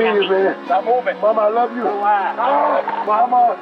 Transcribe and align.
beat 0.00 0.06
it, 0.06 0.30
man. 0.30 0.64
Stop 0.64 0.84
moving. 0.84 1.20
Mama, 1.20 1.42
I 1.42 1.48
love 1.50 1.76
you. 1.76 1.84
Mama. 3.06 3.56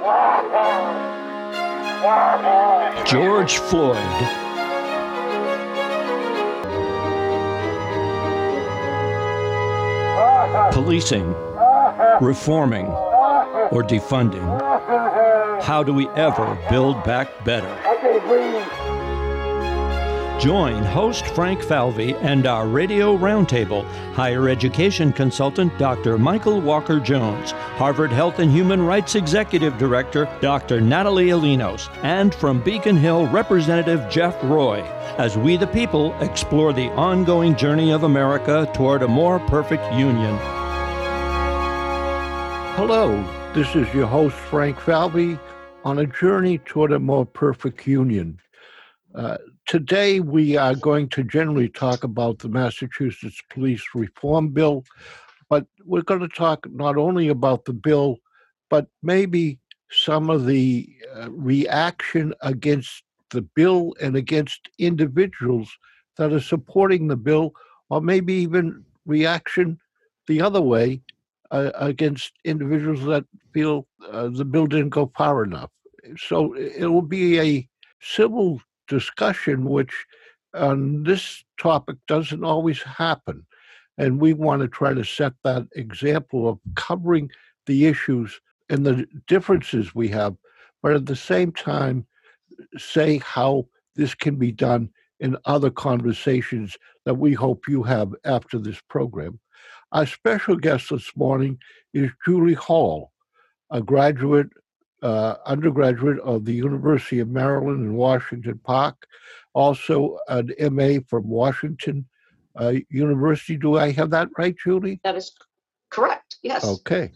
George 3.04 3.58
Floyd. 3.58 3.96
Policing, 10.72 11.35
reforming, 12.21 12.86
or 12.86 13.82
defunding. 13.82 14.46
How 15.63 15.82
do 15.82 15.92
we 15.92 16.09
ever 16.10 16.56
build 16.70 17.02
back 17.05 17.45
better? 17.45 17.74
Join 20.39 20.84
host 20.84 21.27
Frank 21.27 21.65
Falvey 21.65 22.15
and 22.15 22.46
our 22.46 22.69
radio 22.69 23.19
roundtable, 23.19 23.84
higher 24.12 24.48
education 24.48 25.12
consultant 25.12 25.77
Dr. 25.79 26.16
Michael 26.16 26.60
Walker 26.60 27.01
Jones, 27.01 27.51
Harvard 27.51 28.12
Health 28.12 28.38
and 28.38 28.48
Human 28.48 28.80
Rights 28.80 29.16
Executive 29.16 29.77
Director 29.79 30.29
Dr. 30.41 30.80
Natalia 30.80 31.34
Linos, 31.34 31.88
and 32.05 32.32
from 32.32 32.62
Beacon 32.62 32.96
Hill 32.96 33.27
Representative 33.27 34.09
Jeff 34.09 34.37
Roy, 34.45 34.80
as 35.19 35.37
we 35.37 35.56
the 35.56 35.66
people 35.66 36.15
explore 36.20 36.73
the 36.73 36.88
ongoing 36.91 37.57
journey 37.57 37.91
of 37.91 38.05
America 38.05 38.70
toward 38.74 39.02
a 39.02 39.09
more 39.09 39.41
perfect 39.41 39.93
union. 39.95 40.38
Hello, 42.77 43.24
this 43.55 43.74
is 43.74 43.93
your 43.93 44.07
host, 44.07 44.37
Frank 44.37 44.79
Falvey, 44.79 45.37
on 45.82 45.98
a 45.98 46.07
journey 46.07 46.59
toward 46.59 46.93
a 46.93 47.01
more 47.01 47.27
perfect 47.27 47.88
union. 47.88 48.38
Uh, 49.12 49.38
today, 49.68 50.18
we 50.18 50.56
are 50.56 50.74
going 50.74 51.08
to 51.10 51.22
generally 51.22 51.68
talk 51.68 52.02
about 52.02 52.38
the 52.38 52.48
Massachusetts 52.48 53.40
Police 53.51 53.84
Reform 53.95 54.48
Bill, 54.48 54.82
but 55.51 55.66
we're 55.84 56.02
going 56.02 56.23
to 56.23 56.29
talk 56.29 56.66
not 56.73 56.96
only 56.96 57.29
about 57.29 57.66
the 57.66 57.74
bill, 57.74 58.16
but 58.70 58.87
maybe 59.02 59.59
some 59.90 60.30
of 60.30 60.46
the 60.46 60.88
uh, 61.15 61.30
reaction 61.30 62.34
against 62.40 63.04
the 63.30 63.43
bill 63.43 63.95
and 64.01 64.17
against 64.17 64.70
individuals 64.78 65.71
that 66.17 66.33
are 66.33 66.41
supporting 66.41 67.06
the 67.06 67.17
bill, 67.17 67.53
or 67.91 68.00
maybe 68.00 68.33
even 68.33 68.83
reaction 69.05 69.78
the 70.27 70.41
other 70.41 70.62
way 70.62 71.00
uh, 71.50 71.71
against 71.75 72.33
individuals 72.45 73.05
that 73.05 73.25
feel 73.53 73.87
uh, 74.11 74.28
the 74.28 74.45
bill 74.45 74.67
didn't 74.67 74.89
go 74.89 75.12
far 75.15 75.45
enough. 75.45 75.71
So 76.17 76.55
it 76.55 76.87
will 76.87 77.03
be 77.03 77.39
a 77.39 77.69
civil 78.00 78.62
discussion, 78.89 79.64
which 79.64 79.92
on 80.55 81.03
this 81.05 81.44
topic 81.61 81.97
doesn't 82.06 82.44
always 82.44 82.83
happen. 82.83 83.47
And 83.98 84.20
we 84.20 84.33
want 84.33 84.62
to 84.62 84.69
try 84.69 84.94
to 84.94 85.05
set 85.05 85.33
that 85.44 85.67
example 85.75 86.48
of 86.48 86.58
covering 86.75 87.31
the 87.66 87.86
issues 87.86 88.41
and 88.70 88.84
the 88.84 89.06
differences 89.27 89.94
we 89.94 90.09
have, 90.09 90.36
but 90.83 90.92
at 90.92 91.06
the 91.06 91.16
same 91.16 91.53
time, 91.53 92.06
say 92.77 93.19
how 93.19 93.66
this 93.97 94.14
can 94.14 94.36
be 94.36 94.53
done 94.53 94.91
in 95.20 95.36
other 95.44 95.70
conversations 95.70 96.77
that 97.05 97.14
we 97.14 97.33
hope 97.33 97.66
you 97.66 97.83
have 97.83 98.14
after 98.25 98.59
this 98.59 98.81
program. 98.89 99.39
Our 99.92 100.06
special 100.06 100.56
guest 100.56 100.91
this 100.91 101.11
morning 101.16 101.59
is 101.92 102.11
Julie 102.25 102.55
Hall, 102.55 103.12
a 103.70 103.81
graduate, 103.81 104.48
uh, 105.03 105.37
undergraduate 105.47 106.19
of 106.21 106.45
the 106.45 106.55
University 106.55 107.21
of 107.21 107.29
Maryland 107.29 107.85
in 107.85 107.95
Washington 107.95 108.61
Park, 108.65 109.07
also 109.55 110.19
an 110.29 110.53
MA 110.73 110.99
from 111.07 111.29
Washington 111.29 112.07
uh, 112.57 112.75
University. 112.91 113.57
Do 113.57 113.79
I 113.79 113.93
have 113.93 114.11
that 114.11 114.29
right, 114.37 114.57
Julie? 114.63 115.01
That 115.05 115.17
is 115.17 115.33
correct. 115.91 116.37
Yes. 116.43 116.65
Okay. 116.65 117.12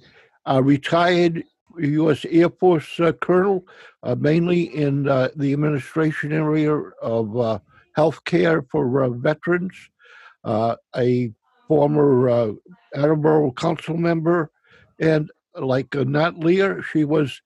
A 0.46 0.62
retired 0.62 1.44
U.S. 1.78 2.24
Air 2.28 2.50
Force 2.50 3.00
uh, 3.00 3.12
colonel, 3.12 3.66
uh, 4.02 4.14
mainly 4.14 4.74
in 4.76 5.08
uh, 5.08 5.28
the 5.36 5.52
administration 5.52 6.32
area 6.32 6.74
of 7.00 7.36
uh, 7.36 7.58
health 7.94 8.24
care 8.24 8.62
for 8.70 9.04
uh, 9.04 9.08
veterans, 9.10 9.74
uh, 10.44 10.76
a 10.96 11.32
former 11.68 12.28
uh, 12.28 12.52
Attleboro 12.94 13.52
Council 13.52 13.96
member, 13.96 14.50
and 14.98 15.30
like 15.54 15.94
uh, 15.96 16.04
Natalia, 16.04 16.82
she 16.82 17.04
was 17.04 17.40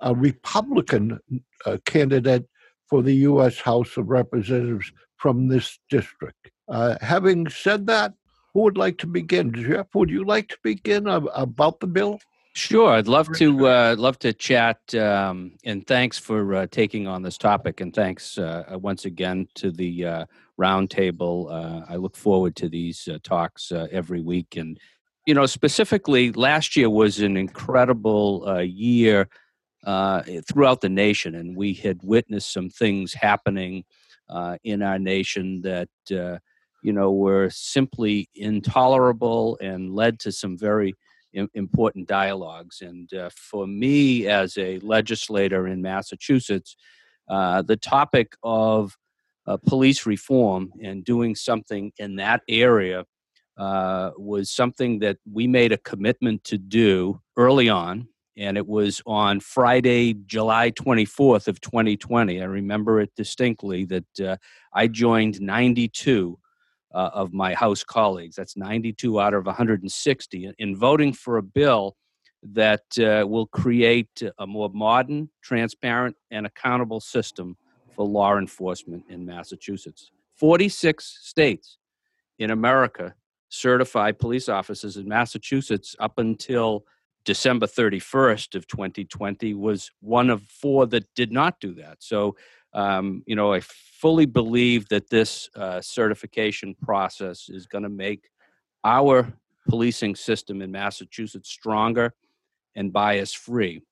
a 0.00 0.14
Republican 0.14 1.18
uh, 1.66 1.78
candidate 1.84 2.46
for 2.88 3.02
the 3.02 3.14
U.S. 3.16 3.60
House 3.60 3.96
of 3.96 4.08
Representatives 4.08 4.92
from 5.16 5.48
this 5.48 5.78
district. 5.88 6.50
Uh, 6.68 6.96
having 7.00 7.48
said 7.48 7.86
that, 7.86 8.14
who 8.54 8.60
would 8.62 8.76
like 8.76 8.98
to 8.98 9.06
begin? 9.06 9.52
Jeff, 9.52 9.86
would 9.94 10.10
you 10.10 10.24
like 10.24 10.48
to 10.48 10.58
begin 10.62 11.08
ab- 11.08 11.28
about 11.34 11.80
the 11.80 11.86
bill? 11.86 12.18
Sure, 12.52 12.94
I'd 12.94 13.06
love 13.06 13.30
to 13.36 13.68
uh, 13.68 13.94
love 13.96 14.18
to 14.20 14.32
chat. 14.32 14.92
Um, 14.94 15.52
and 15.64 15.86
thanks 15.86 16.18
for 16.18 16.54
uh, 16.54 16.66
taking 16.68 17.06
on 17.06 17.22
this 17.22 17.38
topic, 17.38 17.80
and 17.80 17.94
thanks 17.94 18.38
uh, 18.38 18.64
once 18.72 19.04
again 19.04 19.46
to 19.54 19.70
the 19.70 20.04
uh, 20.04 20.24
roundtable. 20.60 21.48
Uh, 21.48 21.86
I 21.88 21.94
look 21.94 22.16
forward 22.16 22.56
to 22.56 22.68
these 22.68 23.06
uh, 23.06 23.18
talks 23.22 23.70
uh, 23.70 23.86
every 23.92 24.20
week, 24.20 24.56
and 24.56 24.78
you 25.26 25.34
know, 25.34 25.46
specifically, 25.46 26.32
last 26.32 26.76
year 26.76 26.90
was 26.90 27.20
an 27.20 27.36
incredible 27.36 28.44
uh, 28.48 28.58
year 28.58 29.28
uh, 29.84 30.22
throughout 30.48 30.80
the 30.80 30.88
nation, 30.88 31.34
and 31.34 31.56
we 31.56 31.72
had 31.72 32.00
witnessed 32.02 32.52
some 32.52 32.68
things 32.68 33.14
happening 33.14 33.84
uh, 34.28 34.56
in 34.64 34.82
our 34.82 34.98
nation 34.98 35.62
that 35.62 35.88
uh, 36.12 36.38
you 36.82 36.92
know 36.92 37.12
were 37.12 37.48
simply 37.50 38.28
intolerable 38.34 39.58
and 39.60 39.94
led 39.94 40.18
to 40.20 40.32
some 40.32 40.56
very 40.56 40.94
im- 41.32 41.50
important 41.54 42.08
dialogues. 42.08 42.80
And 42.80 43.12
uh, 43.14 43.30
for 43.34 43.66
me, 43.66 44.26
as 44.26 44.56
a 44.58 44.78
legislator 44.80 45.66
in 45.66 45.82
Massachusetts, 45.82 46.76
uh, 47.28 47.62
the 47.62 47.76
topic 47.76 48.36
of 48.42 48.96
uh, 49.46 49.56
police 49.66 50.06
reform 50.06 50.72
and 50.82 51.04
doing 51.04 51.34
something 51.34 51.92
in 51.98 52.16
that 52.16 52.42
area 52.48 53.04
uh, 53.56 54.10
was 54.16 54.50
something 54.50 54.98
that 55.00 55.18
we 55.30 55.46
made 55.46 55.72
a 55.72 55.78
commitment 55.78 56.42
to 56.44 56.58
do 56.58 57.20
early 57.36 57.68
on. 57.68 58.08
And 58.36 58.56
it 58.56 58.66
was 58.66 59.02
on 59.06 59.40
Friday, 59.40 60.14
July 60.26 60.70
24th 60.70 61.48
of 61.48 61.60
2020. 61.60 62.40
I 62.40 62.44
remember 62.44 63.00
it 63.00 63.10
distinctly 63.16 63.84
that 63.86 64.20
uh, 64.20 64.36
I 64.72 64.86
joined 64.86 65.40
92 65.40 66.38
uh, 66.92 67.10
of 67.12 67.32
my 67.32 67.54
House 67.54 67.84
colleagues. 67.84 68.36
That's 68.36 68.56
92 68.56 69.20
out 69.20 69.34
of 69.34 69.46
160 69.46 70.52
in 70.58 70.76
voting 70.76 71.12
for 71.12 71.36
a 71.36 71.42
bill 71.42 71.96
that 72.42 72.98
uh, 72.98 73.26
will 73.26 73.46
create 73.46 74.22
a 74.38 74.46
more 74.46 74.70
modern, 74.72 75.28
transparent, 75.42 76.16
and 76.30 76.46
accountable 76.46 77.00
system 77.00 77.56
for 77.94 78.06
law 78.06 78.38
enforcement 78.38 79.04
in 79.08 79.26
Massachusetts. 79.26 80.10
46 80.36 81.18
states 81.22 81.76
in 82.38 82.50
America 82.50 83.14
certify 83.50 84.12
police 84.12 84.48
officers 84.48 84.96
in 84.96 85.06
Massachusetts 85.06 85.94
up 85.98 86.18
until 86.18 86.84
December 87.24 87.66
31st 87.66 88.54
of 88.54 88.66
2020 88.66 89.54
was 89.54 89.90
one 90.00 90.30
of 90.30 90.42
four 90.42 90.86
that 90.86 91.12
did 91.14 91.32
not 91.32 91.60
do 91.60 91.74
that. 91.74 91.98
So, 92.00 92.36
um, 92.72 93.22
you 93.26 93.36
know, 93.36 93.52
I 93.52 93.60
fully 93.60 94.26
believe 94.26 94.88
that 94.88 95.10
this 95.10 95.48
uh, 95.54 95.80
certification 95.80 96.74
process 96.82 97.48
is 97.48 97.66
going 97.66 97.84
to 97.84 97.90
make 97.90 98.30
our 98.84 99.32
policing 99.68 100.16
system 100.16 100.62
in 100.62 100.70
Massachusetts 100.70 101.50
stronger 101.50 102.14
and 102.74 102.92
bias 102.92 103.32
free. 103.32 103.82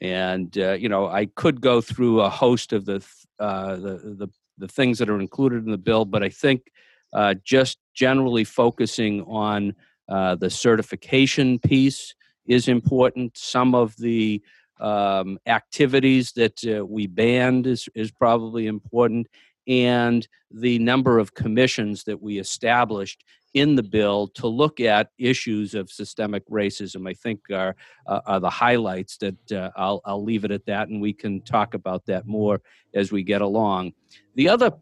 And 0.00 0.56
uh, 0.58 0.72
you 0.72 0.88
know, 0.88 1.06
I 1.06 1.26
could 1.26 1.60
go 1.60 1.80
through 1.80 2.20
a 2.20 2.28
host 2.28 2.72
of 2.72 2.84
the, 2.84 2.98
th- 2.98 3.26
uh, 3.38 3.76
the 3.76 4.16
the 4.18 4.28
the 4.58 4.68
things 4.68 4.98
that 4.98 5.10
are 5.10 5.20
included 5.20 5.64
in 5.64 5.70
the 5.70 5.78
bill, 5.78 6.04
but 6.04 6.22
I 6.22 6.28
think 6.28 6.70
uh, 7.12 7.34
just 7.44 7.78
generally 7.94 8.44
focusing 8.44 9.22
on 9.22 9.74
uh, 10.08 10.34
the 10.36 10.50
certification 10.50 11.58
piece 11.58 12.14
is 12.46 12.68
important. 12.68 13.36
Some 13.36 13.74
of 13.74 13.96
the 13.96 14.42
um, 14.80 15.38
activities 15.46 16.32
that 16.32 16.64
uh, 16.66 16.84
we 16.84 17.06
banned 17.06 17.66
is, 17.66 17.88
is 17.94 18.10
probably 18.10 18.66
important, 18.66 19.28
and 19.66 20.26
the 20.50 20.78
number 20.78 21.18
of 21.18 21.34
commissions 21.34 22.04
that 22.04 22.20
we 22.20 22.38
established 22.38 23.24
in 23.54 23.76
the 23.76 23.82
bill 23.82 24.26
to 24.26 24.48
look 24.48 24.80
at 24.80 25.10
issues 25.16 25.74
of 25.74 25.88
systemic 25.88 26.46
racism, 26.48 27.08
I 27.08 27.14
think 27.14 27.40
are, 27.52 27.76
uh, 28.06 28.20
are 28.26 28.40
the 28.40 28.50
highlights 28.50 29.16
that 29.18 29.52
uh, 29.52 29.70
I'll, 29.76 30.02
I'll 30.04 30.24
leave 30.24 30.44
it 30.44 30.50
at 30.50 30.66
that, 30.66 30.88
and 30.88 31.00
we 31.00 31.12
can 31.12 31.40
talk 31.40 31.74
about 31.74 32.04
that 32.06 32.26
more 32.26 32.60
as 32.94 33.12
we 33.12 33.22
get 33.22 33.40
along. 33.40 33.92
The 34.34 34.48
other 34.48 34.72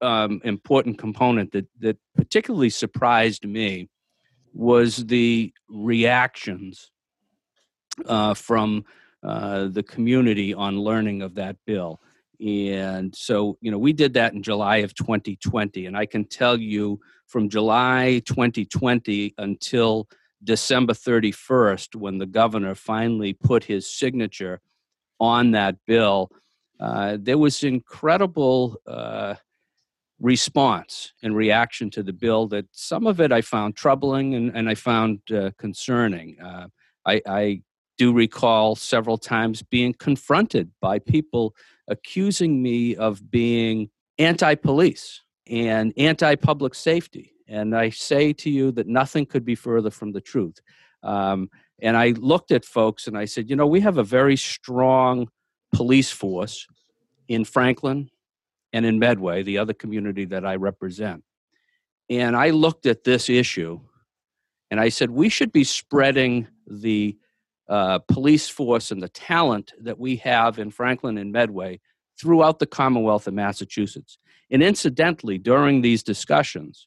um, 0.00 0.40
important 0.44 0.98
component 0.98 1.52
that, 1.52 1.66
that 1.80 1.98
particularly 2.16 2.70
surprised 2.70 3.46
me 3.46 3.88
was 4.54 5.06
the 5.06 5.52
reactions 5.68 6.90
uh, 8.06 8.34
from 8.34 8.84
uh, 9.22 9.68
the 9.68 9.82
community 9.82 10.52
on 10.52 10.78
learning 10.78 11.22
of 11.22 11.34
that 11.36 11.56
bill. 11.66 12.00
And 12.44 13.14
so, 13.14 13.56
you 13.60 13.70
know, 13.70 13.78
we 13.78 13.92
did 13.92 14.14
that 14.14 14.32
in 14.32 14.42
July 14.42 14.78
of 14.78 14.94
2020. 14.94 15.86
And 15.86 15.96
I 15.96 16.06
can 16.06 16.24
tell 16.24 16.58
you 16.58 16.98
from 17.28 17.48
July 17.48 18.20
2020 18.26 19.34
until 19.38 20.08
December 20.42 20.92
31st, 20.92 21.94
when 21.94 22.18
the 22.18 22.26
governor 22.26 22.74
finally 22.74 23.32
put 23.32 23.64
his 23.64 23.88
signature 23.88 24.60
on 25.20 25.52
that 25.52 25.76
bill, 25.86 26.32
uh, 26.80 27.16
there 27.20 27.38
was 27.38 27.62
incredible 27.62 28.76
uh, 28.88 29.36
response 30.20 31.12
and 31.22 31.36
reaction 31.36 31.90
to 31.90 32.02
the 32.02 32.12
bill 32.12 32.48
that 32.48 32.66
some 32.72 33.06
of 33.06 33.20
it 33.20 33.30
I 33.30 33.40
found 33.40 33.76
troubling 33.76 34.34
and, 34.34 34.56
and 34.56 34.68
I 34.68 34.74
found 34.74 35.20
uh, 35.32 35.50
concerning. 35.58 36.40
Uh, 36.40 36.66
I, 37.06 37.22
I 37.26 37.62
do 38.02 38.12
recall 38.12 38.74
several 38.74 39.16
times 39.16 39.62
being 39.62 39.94
confronted 39.94 40.68
by 40.80 40.98
people 40.98 41.54
accusing 41.86 42.60
me 42.60 42.96
of 42.96 43.30
being 43.30 43.88
anti 44.18 44.56
police 44.56 45.22
and 45.46 45.92
anti 45.96 46.34
public 46.34 46.74
safety. 46.74 47.32
And 47.46 47.76
I 47.76 47.90
say 47.90 48.32
to 48.32 48.50
you 48.50 48.72
that 48.72 48.88
nothing 48.88 49.24
could 49.24 49.44
be 49.44 49.54
further 49.54 49.90
from 49.90 50.10
the 50.10 50.20
truth. 50.20 50.58
Um, 51.04 51.48
and 51.80 51.96
I 51.96 52.08
looked 52.18 52.50
at 52.50 52.64
folks 52.64 53.06
and 53.06 53.16
I 53.16 53.24
said, 53.24 53.48
you 53.48 53.54
know, 53.54 53.68
we 53.68 53.78
have 53.80 53.98
a 53.98 54.04
very 54.18 54.36
strong 54.36 55.28
police 55.72 56.10
force 56.10 56.66
in 57.28 57.44
Franklin, 57.44 58.10
and 58.72 58.84
in 58.84 58.98
Medway, 58.98 59.44
the 59.44 59.58
other 59.58 59.74
community 59.74 60.24
that 60.24 60.44
I 60.44 60.56
represent. 60.56 61.22
And 62.10 62.34
I 62.34 62.50
looked 62.50 62.84
at 62.86 63.04
this 63.04 63.30
issue 63.30 63.78
and 64.72 64.80
I 64.80 64.88
said, 64.88 65.10
we 65.10 65.28
should 65.28 65.52
be 65.52 65.62
spreading 65.62 66.48
the 66.66 67.16
uh, 67.72 67.98
police 68.00 68.50
force 68.50 68.90
and 68.90 69.02
the 69.02 69.08
talent 69.08 69.72
that 69.80 69.98
we 69.98 70.16
have 70.16 70.58
in 70.58 70.70
Franklin 70.70 71.16
and 71.16 71.32
Medway 71.32 71.80
throughout 72.20 72.58
the 72.58 72.66
Commonwealth 72.66 73.26
of 73.26 73.32
Massachusetts. 73.32 74.18
And 74.50 74.62
incidentally, 74.62 75.38
during 75.38 75.80
these 75.80 76.02
discussions, 76.02 76.86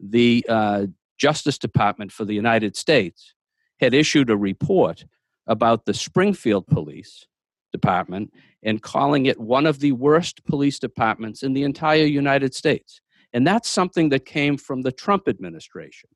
the 0.00 0.44
uh, 0.48 0.86
Justice 1.18 1.56
Department 1.56 2.10
for 2.10 2.24
the 2.24 2.34
United 2.34 2.74
States 2.76 3.32
had 3.78 3.94
issued 3.94 4.28
a 4.28 4.36
report 4.36 5.04
about 5.46 5.84
the 5.84 5.94
Springfield 5.94 6.66
Police 6.66 7.24
Department 7.70 8.32
and 8.64 8.82
calling 8.82 9.26
it 9.26 9.38
one 9.38 9.66
of 9.66 9.78
the 9.78 9.92
worst 9.92 10.44
police 10.46 10.80
departments 10.80 11.44
in 11.44 11.52
the 11.52 11.62
entire 11.62 12.04
United 12.04 12.56
States. 12.56 13.00
And 13.32 13.46
that's 13.46 13.68
something 13.68 14.08
that 14.08 14.26
came 14.26 14.56
from 14.56 14.82
the 14.82 14.90
Trump 14.90 15.28
administration. 15.28 16.10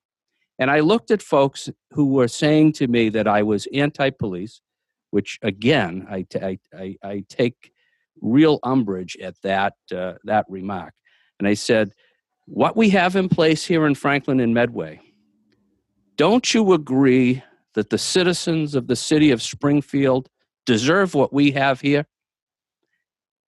And 0.62 0.70
I 0.70 0.78
looked 0.78 1.10
at 1.10 1.20
folks 1.20 1.68
who 1.90 2.12
were 2.12 2.28
saying 2.28 2.74
to 2.74 2.86
me 2.86 3.08
that 3.08 3.26
I 3.26 3.42
was 3.42 3.66
anti 3.74 4.10
police, 4.10 4.60
which 5.10 5.40
again, 5.42 6.06
I, 6.08 6.24
I, 7.02 7.24
take 7.28 7.72
real 8.20 8.60
umbrage 8.62 9.16
at 9.20 9.34
that, 9.42 9.74
uh, 9.92 10.12
that 10.22 10.46
remark. 10.48 10.94
And 11.40 11.48
I 11.48 11.54
said, 11.54 11.94
What 12.46 12.76
we 12.76 12.90
have 12.90 13.16
in 13.16 13.28
place 13.28 13.66
here 13.66 13.88
in 13.88 13.96
Franklin 13.96 14.38
and 14.38 14.54
Medway, 14.54 15.00
don't 16.16 16.54
you 16.54 16.74
agree 16.74 17.42
that 17.74 17.90
the 17.90 17.98
citizens 17.98 18.76
of 18.76 18.86
the 18.86 18.94
city 18.94 19.32
of 19.32 19.42
Springfield 19.42 20.28
deserve 20.64 21.12
what 21.12 21.32
we 21.32 21.50
have 21.50 21.80
here? 21.80 22.06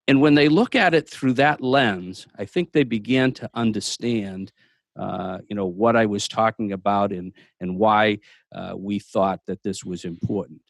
And 0.09 0.21
when 0.21 0.35
they 0.35 0.49
look 0.49 0.75
at 0.75 0.95
it 0.95 1.09
through 1.09 1.35
that 1.35 1.61
lens, 1.61 2.27
I 2.37 2.45
think 2.45 2.73
they 2.73 2.83
began 2.83 3.31
to 3.35 3.49
understand, 3.55 4.51
uh, 4.97 5.39
you 5.49 5.57
know, 5.57 5.67
what 5.67 5.97
I 5.97 6.07
was 6.07 6.29
talking 6.29 6.73
about 6.73 7.13
and 7.13 7.33
and 7.61 7.79
why 7.79 8.19
uh, 8.55 8.75
we 8.77 8.99
thought 8.99 9.41
that 9.47 9.63
this 9.63 9.85
was 9.85 10.05
important. 10.05 10.63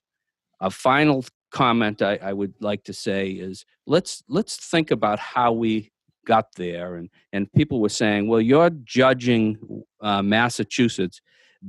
A 0.61 0.71
final 0.71 1.25
comment 1.51 2.03
I, 2.03 2.19
I, 2.23 2.33
would 2.33 2.55
like 2.61 2.85
to 2.85 2.93
say 2.93 3.31
is 3.31 3.65
let's 3.87 4.23
let's 4.29 4.57
think 4.57 4.91
about 4.91 5.19
how 5.19 5.53
we 5.53 5.93
got 6.27 6.55
there. 6.57 6.97
And 6.97 7.11
and 7.33 7.53
people 7.53 7.81
were 7.81 7.89
saying, 7.89 8.29
well, 8.29 8.41
you're 8.41 8.71
judging 8.71 9.85
uh, 10.01 10.23
Massachusetts 10.23 11.21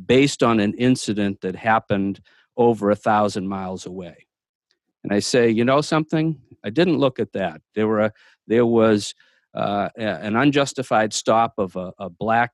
based 0.06 0.44
on 0.44 0.60
an 0.60 0.74
incident 0.75 1.42
that 1.42 1.56
happened 1.56 2.22
over 2.58 2.90
a 2.90 2.96
thousand 2.96 3.48
miles 3.48 3.86
away. 3.86 4.28
And 5.04 5.13
I 5.13 5.19
say, 5.19 5.50
you 5.50 5.63
know 5.66 5.81
something? 5.81 6.40
I 6.63 6.69
didn't 6.69 6.98
look 6.98 7.19
at 7.19 7.34
that. 7.34 7.62
There 7.75 7.88
were 7.88 8.12
there 8.48 8.66
was 8.66 9.13
uh, 9.56 9.90
an 9.96 10.36
unjustified 10.36 11.13
stop 11.13 11.54
of 11.57 11.75
a, 11.75 11.94
a 12.00 12.10
black 12.10 12.52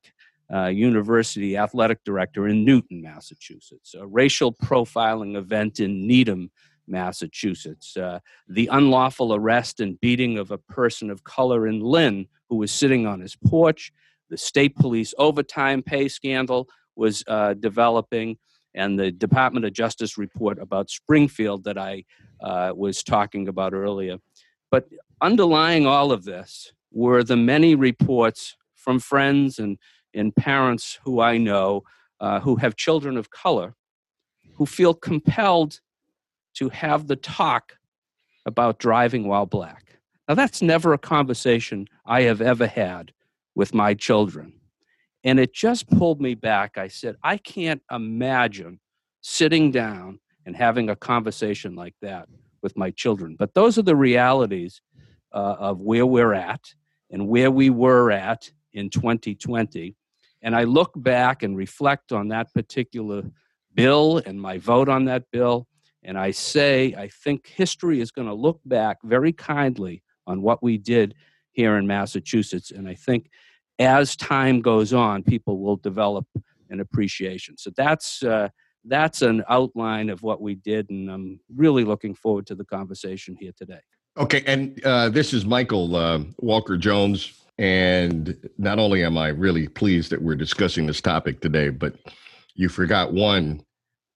uh, 0.54 0.68
university 0.68 1.58
athletic 1.58 2.04
director 2.04 2.48
in 2.48 2.66
Newton, 2.66 3.02
Massachusetts, 3.02 3.96
a 3.98 4.06
racial 4.06 4.54
profiling 4.54 5.36
event 5.38 5.80
in 5.80 6.06
Needham, 6.08 6.52
Massachusetts, 6.88 7.96
uh, 7.96 8.20
the 8.48 8.68
unlawful 8.72 9.34
arrest 9.34 9.80
and 9.80 10.00
beating 10.02 10.38
of 10.38 10.52
a 10.52 10.58
person 10.58 11.10
of 11.10 11.24
color 11.24 11.68
in 11.68 11.80
Lynn 11.80 12.28
who 12.50 12.58
was 12.58 12.72
sitting 12.72 13.08
on 13.08 13.22
his 13.22 13.36
porch, 13.36 13.94
the 14.30 14.38
state 14.38 14.76
police 14.76 15.14
overtime 15.18 15.82
pay 15.82 16.08
scandal 16.08 16.68
was 16.96 17.24
uh, 17.28 17.54
developing, 17.54 18.38
and 18.76 19.00
the 19.00 19.12
Department 19.12 19.66
of 19.66 19.74
Justice 19.74 20.18
report 20.18 20.60
about 20.60 20.90
Springfield 20.90 21.64
that 21.64 21.78
I 21.78 22.04
uh, 22.42 22.74
was 22.76 23.04
talking 23.04 23.48
about 23.48 23.74
earlier. 23.74 24.18
But 24.70 24.88
underlying 25.22 25.86
all 25.86 26.12
of 26.12 26.26
this 26.26 26.72
were 26.92 27.24
the 27.24 27.38
many 27.38 27.76
reports 27.76 28.56
from 28.76 29.00
friends 29.00 29.60
and, 29.60 29.78
and 30.14 30.36
parents 30.36 31.00
who 31.04 31.22
I 31.22 31.38
know 31.38 31.84
uh, 32.20 32.40
who 32.40 32.58
have 32.58 32.76
children 32.76 33.18
of 33.18 33.30
color 33.30 33.76
who 34.56 34.66
feel 34.66 34.94
compelled 34.94 35.80
to 36.54 36.70
have 36.70 37.08
the 37.08 37.16
talk 37.16 37.78
about 38.46 38.80
driving 38.80 39.28
while 39.28 39.46
black. 39.46 40.00
Now, 40.28 40.36
that's 40.36 40.62
never 40.62 40.94
a 40.94 40.98
conversation 40.98 41.88
I 42.06 42.22
have 42.24 42.42
ever 42.42 42.68
had 42.68 43.12
with 43.56 43.74
my 43.74 43.94
children. 43.94 44.54
And 45.24 45.40
it 45.40 45.54
just 45.54 45.90
pulled 45.90 46.22
me 46.22 46.36
back. 46.36 46.78
I 46.78 46.88
said, 46.88 47.16
I 47.24 47.38
can't 47.38 47.82
imagine 47.92 48.80
sitting 49.22 49.72
down 49.72 50.20
and 50.46 50.56
having 50.56 50.90
a 50.90 50.96
conversation 50.96 51.76
like 51.76 51.96
that 52.02 52.28
with 52.62 52.78
my 52.78 52.92
children. 52.92 53.36
But 53.38 53.54
those 53.54 53.78
are 53.78 53.84
the 53.84 53.96
realities 53.96 54.82
uh, 55.34 55.56
of 55.60 55.80
where 55.80 56.06
we're 56.06 56.34
at 56.34 56.74
and 57.12 57.28
where 57.28 57.52
we 57.52 57.70
were 57.70 58.12
at 58.12 58.50
in 58.74 58.90
2020. 58.90 59.96
And 60.42 60.56
I 60.56 60.64
look 60.64 60.92
back 60.96 61.44
and 61.44 61.56
reflect 61.56 62.12
on 62.12 62.30
that 62.30 62.54
particular 62.54 63.24
bill 63.74 64.22
and 64.26 64.42
my 64.42 64.58
vote 64.58 64.90
on 64.90 65.06
that 65.06 65.26
bill. 65.32 65.68
And 66.04 66.18
I 66.18 66.32
say, 66.32 66.96
I 66.98 67.10
think 67.10 67.48
history 67.48 68.02
is 68.02 68.12
going 68.12 68.28
to 68.28 68.34
look 68.34 68.60
back 68.66 68.98
very 69.04 69.34
kindly 69.34 70.02
on 70.26 70.42
what 70.42 70.64
we 70.64 70.78
did 70.78 71.14
here 71.52 71.78
in 71.78 71.86
Massachusetts. 71.86 72.72
And 72.72 72.88
I 72.88 72.96
think 72.96 73.30
as 73.78 74.16
time 74.16 74.62
goes 74.62 74.94
on, 74.94 75.24
people 75.24 75.60
will 75.60 75.78
develop 75.78 76.26
an 76.70 76.80
appreciation. 76.80 77.58
So 77.58 77.72
that's 77.76 78.24
uh, 78.24 78.50
that's 78.86 79.22
an 79.22 79.44
outline 79.48 80.10
of 80.10 80.24
what 80.24 80.42
we 80.42 80.56
did, 80.56 80.90
and 80.90 81.10
I'm 81.10 81.40
really 81.56 81.84
looking 81.84 82.16
forward 82.16 82.48
to 82.48 82.56
the 82.56 82.66
conversation 82.66 83.36
here 83.40 83.52
today. 83.56 83.82
Okay, 84.18 84.44
and 84.46 84.84
uh, 84.84 85.08
this 85.08 85.34
is 85.34 85.46
Michael 85.46 85.96
uh, 85.96 86.20
Walker 86.40 86.76
Jones, 86.76 87.42
and 87.58 88.38
not 88.58 88.78
only 88.78 89.06
am 89.06 89.18
I 89.18 89.30
really 89.30 89.70
pleased 89.70 90.12
that 90.12 90.22
we're 90.22 90.36
discussing 90.36 90.86
this 90.86 91.00
topic 91.00 91.40
today, 91.40 91.70
but 91.70 91.96
you 92.54 92.68
forgot 92.68 93.14
one 93.14 93.64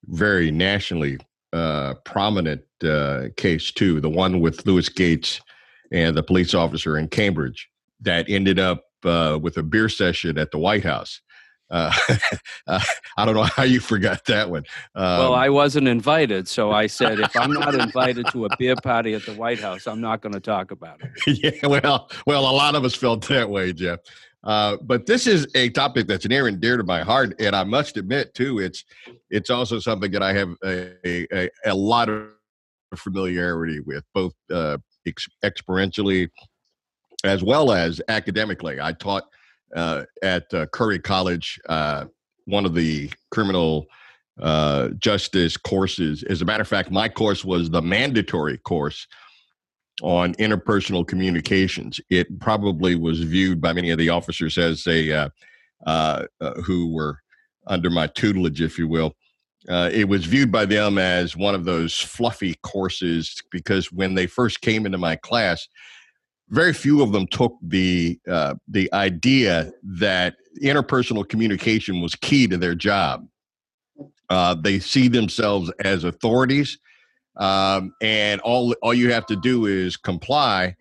very 0.08 0.52
nationally 0.52 1.18
uh, 1.54 1.94
prominent 2.04 2.62
uh, 2.84 3.30
case 3.38 3.72
too, 3.72 4.02
the 4.02 4.10
one 4.10 4.42
with 4.42 4.66
Louis 4.66 4.90
Gates 4.90 5.40
and 5.94 6.18
the 6.18 6.24
police 6.24 6.54
officer 6.54 6.98
in 6.98 7.08
Cambridge 7.08 7.70
that 8.02 8.26
ended 8.28 8.60
up 8.60 8.84
uh, 9.06 9.40
with 9.42 9.56
a 9.56 9.64
beer 9.64 9.88
session 9.88 10.38
at 10.38 10.52
the 10.52 10.58
White 10.58 10.84
House. 10.84 11.22
Uh, 11.70 11.92
uh, 12.68 12.80
I 13.18 13.26
don't 13.26 13.36
know 13.36 13.44
how 13.44 13.64
you 13.64 13.80
forgot 13.80 14.26
that 14.26 14.50
one. 14.50 14.64
Um, 14.94 15.20
well, 15.20 15.34
I 15.34 15.50
wasn't 15.50 15.88
invited, 15.88 16.48
so 16.48 16.72
I 16.72 16.88
said 16.88 17.20
if 17.20 17.36
I'm 17.36 17.52
not 17.52 17.74
invited 17.80 18.28
to 18.32 18.46
a 18.46 18.58
beer 18.58 18.76
party 18.76 19.14
at 19.14 19.26
the 19.26 19.34
White 19.34 19.60
House, 19.60 19.88
I'm 19.88 20.02
not 20.02 20.22
going 20.22 20.34
to 20.34 20.40
talk 20.40 20.72
about 20.72 21.02
it. 21.02 21.40
yeah, 21.44 21.68
well, 21.68 22.10
well, 22.28 22.42
a 22.50 22.54
lot 22.54 22.76
of 22.76 22.84
us 22.86 22.96
felt 22.96 23.28
that 23.28 23.50
way, 23.50 23.74
Jeff. 23.74 24.00
Uh, 24.44 24.78
but 24.84 25.08
this 25.08 25.26
is 25.26 25.48
a 25.56 25.70
topic 25.70 26.06
that's 26.06 26.28
near 26.28 26.48
and 26.48 26.62
dear 26.62 26.78
to 26.78 26.84
my 26.84 27.02
heart, 27.02 27.34
and 27.40 27.56
I 27.56 27.64
must 27.64 27.98
admit 27.98 28.34
too, 28.36 28.60
it's 28.60 28.86
it's 29.32 29.50
also 29.50 29.80
something 29.80 30.12
that 30.12 30.22
I 30.22 30.34
have 30.34 30.50
a 30.64 31.28
a, 31.36 31.50
a 31.66 31.74
lot 31.74 32.10
of 32.10 32.28
familiarity 32.96 33.80
with, 33.80 34.04
both 34.14 34.34
uh, 34.52 34.78
ex- 35.08 35.28
experientially 35.44 36.30
as 37.24 37.44
well 37.44 37.72
as 37.72 38.02
academically. 38.08 38.80
I 38.80 38.92
taught 38.92 39.24
at 39.76 40.54
uh, 40.54 40.66
Curry 40.68 41.00
College, 41.00 41.60
uh, 41.68 42.06
one 42.46 42.66
of 42.66 42.74
the 42.74 43.12
criminal 43.32 43.88
uh, 44.42 44.90
justice 45.00 45.58
courses. 45.58 46.24
As 46.24 46.42
a 46.42 46.46
matter 46.46 46.62
of 46.62 46.68
fact, 46.68 46.92
my 46.92 47.10
course 47.10 47.44
was 47.44 47.70
the 47.70 47.82
mandatory 47.82 48.58
course 48.60 49.08
on 50.02 50.34
interpersonal 50.36 51.08
communications. 51.08 52.02
It 52.10 52.40
probably 52.40 52.96
was 52.96 53.22
viewed 53.24 53.62
by 53.62 53.74
many 53.74 53.92
of 53.92 53.98
the 53.98 54.10
officers 54.10 54.58
as 54.58 54.86
a 54.88 55.12
uh, 55.12 55.30
uh, 55.86 56.26
who 56.66 56.94
were 56.94 57.20
under 57.68 57.90
my 57.90 58.08
tutelage, 58.08 58.62
if 58.62 58.78
you 58.78 58.88
will. 58.88 59.14
it 59.68 60.08
was 60.08 60.26
viewed 60.26 60.52
by 60.52 60.66
them 60.66 60.98
as 60.98 61.36
one 61.36 61.56
of 61.56 61.66
those 61.66 61.98
fluffy 61.98 62.56
courses 62.62 63.42
because 63.52 63.92
when 63.92 64.16
they 64.16 64.28
first 64.28 64.62
came 64.62 64.86
into 64.86 64.98
my 64.98 65.16
class, 65.16 65.68
very 66.50 66.74
few 66.74 67.02
of 67.02 67.12
them 67.12 67.28
took 67.28 67.58
the 67.62 68.20
uh, 68.30 68.56
the 68.68 68.92
idea 68.94 69.72
that 69.84 70.36
interpersonal 70.62 71.28
communication 71.28 72.02
was 72.02 72.16
key 72.16 72.48
to 72.48 72.58
their 72.58 72.76
job. 72.76 73.28
Uh, 74.30 74.56
they 74.56 74.80
see 74.80 75.08
themselves 75.08 75.72
as 75.80 76.04
authorities, 76.04 76.78
um, 77.38 77.94
and 78.02 78.42
all 78.42 78.74
all 78.82 78.94
you 78.94 79.12
have 79.12 79.26
to 79.26 79.36
do 79.36 79.66
is 79.66 79.98
comply. 79.98 80.76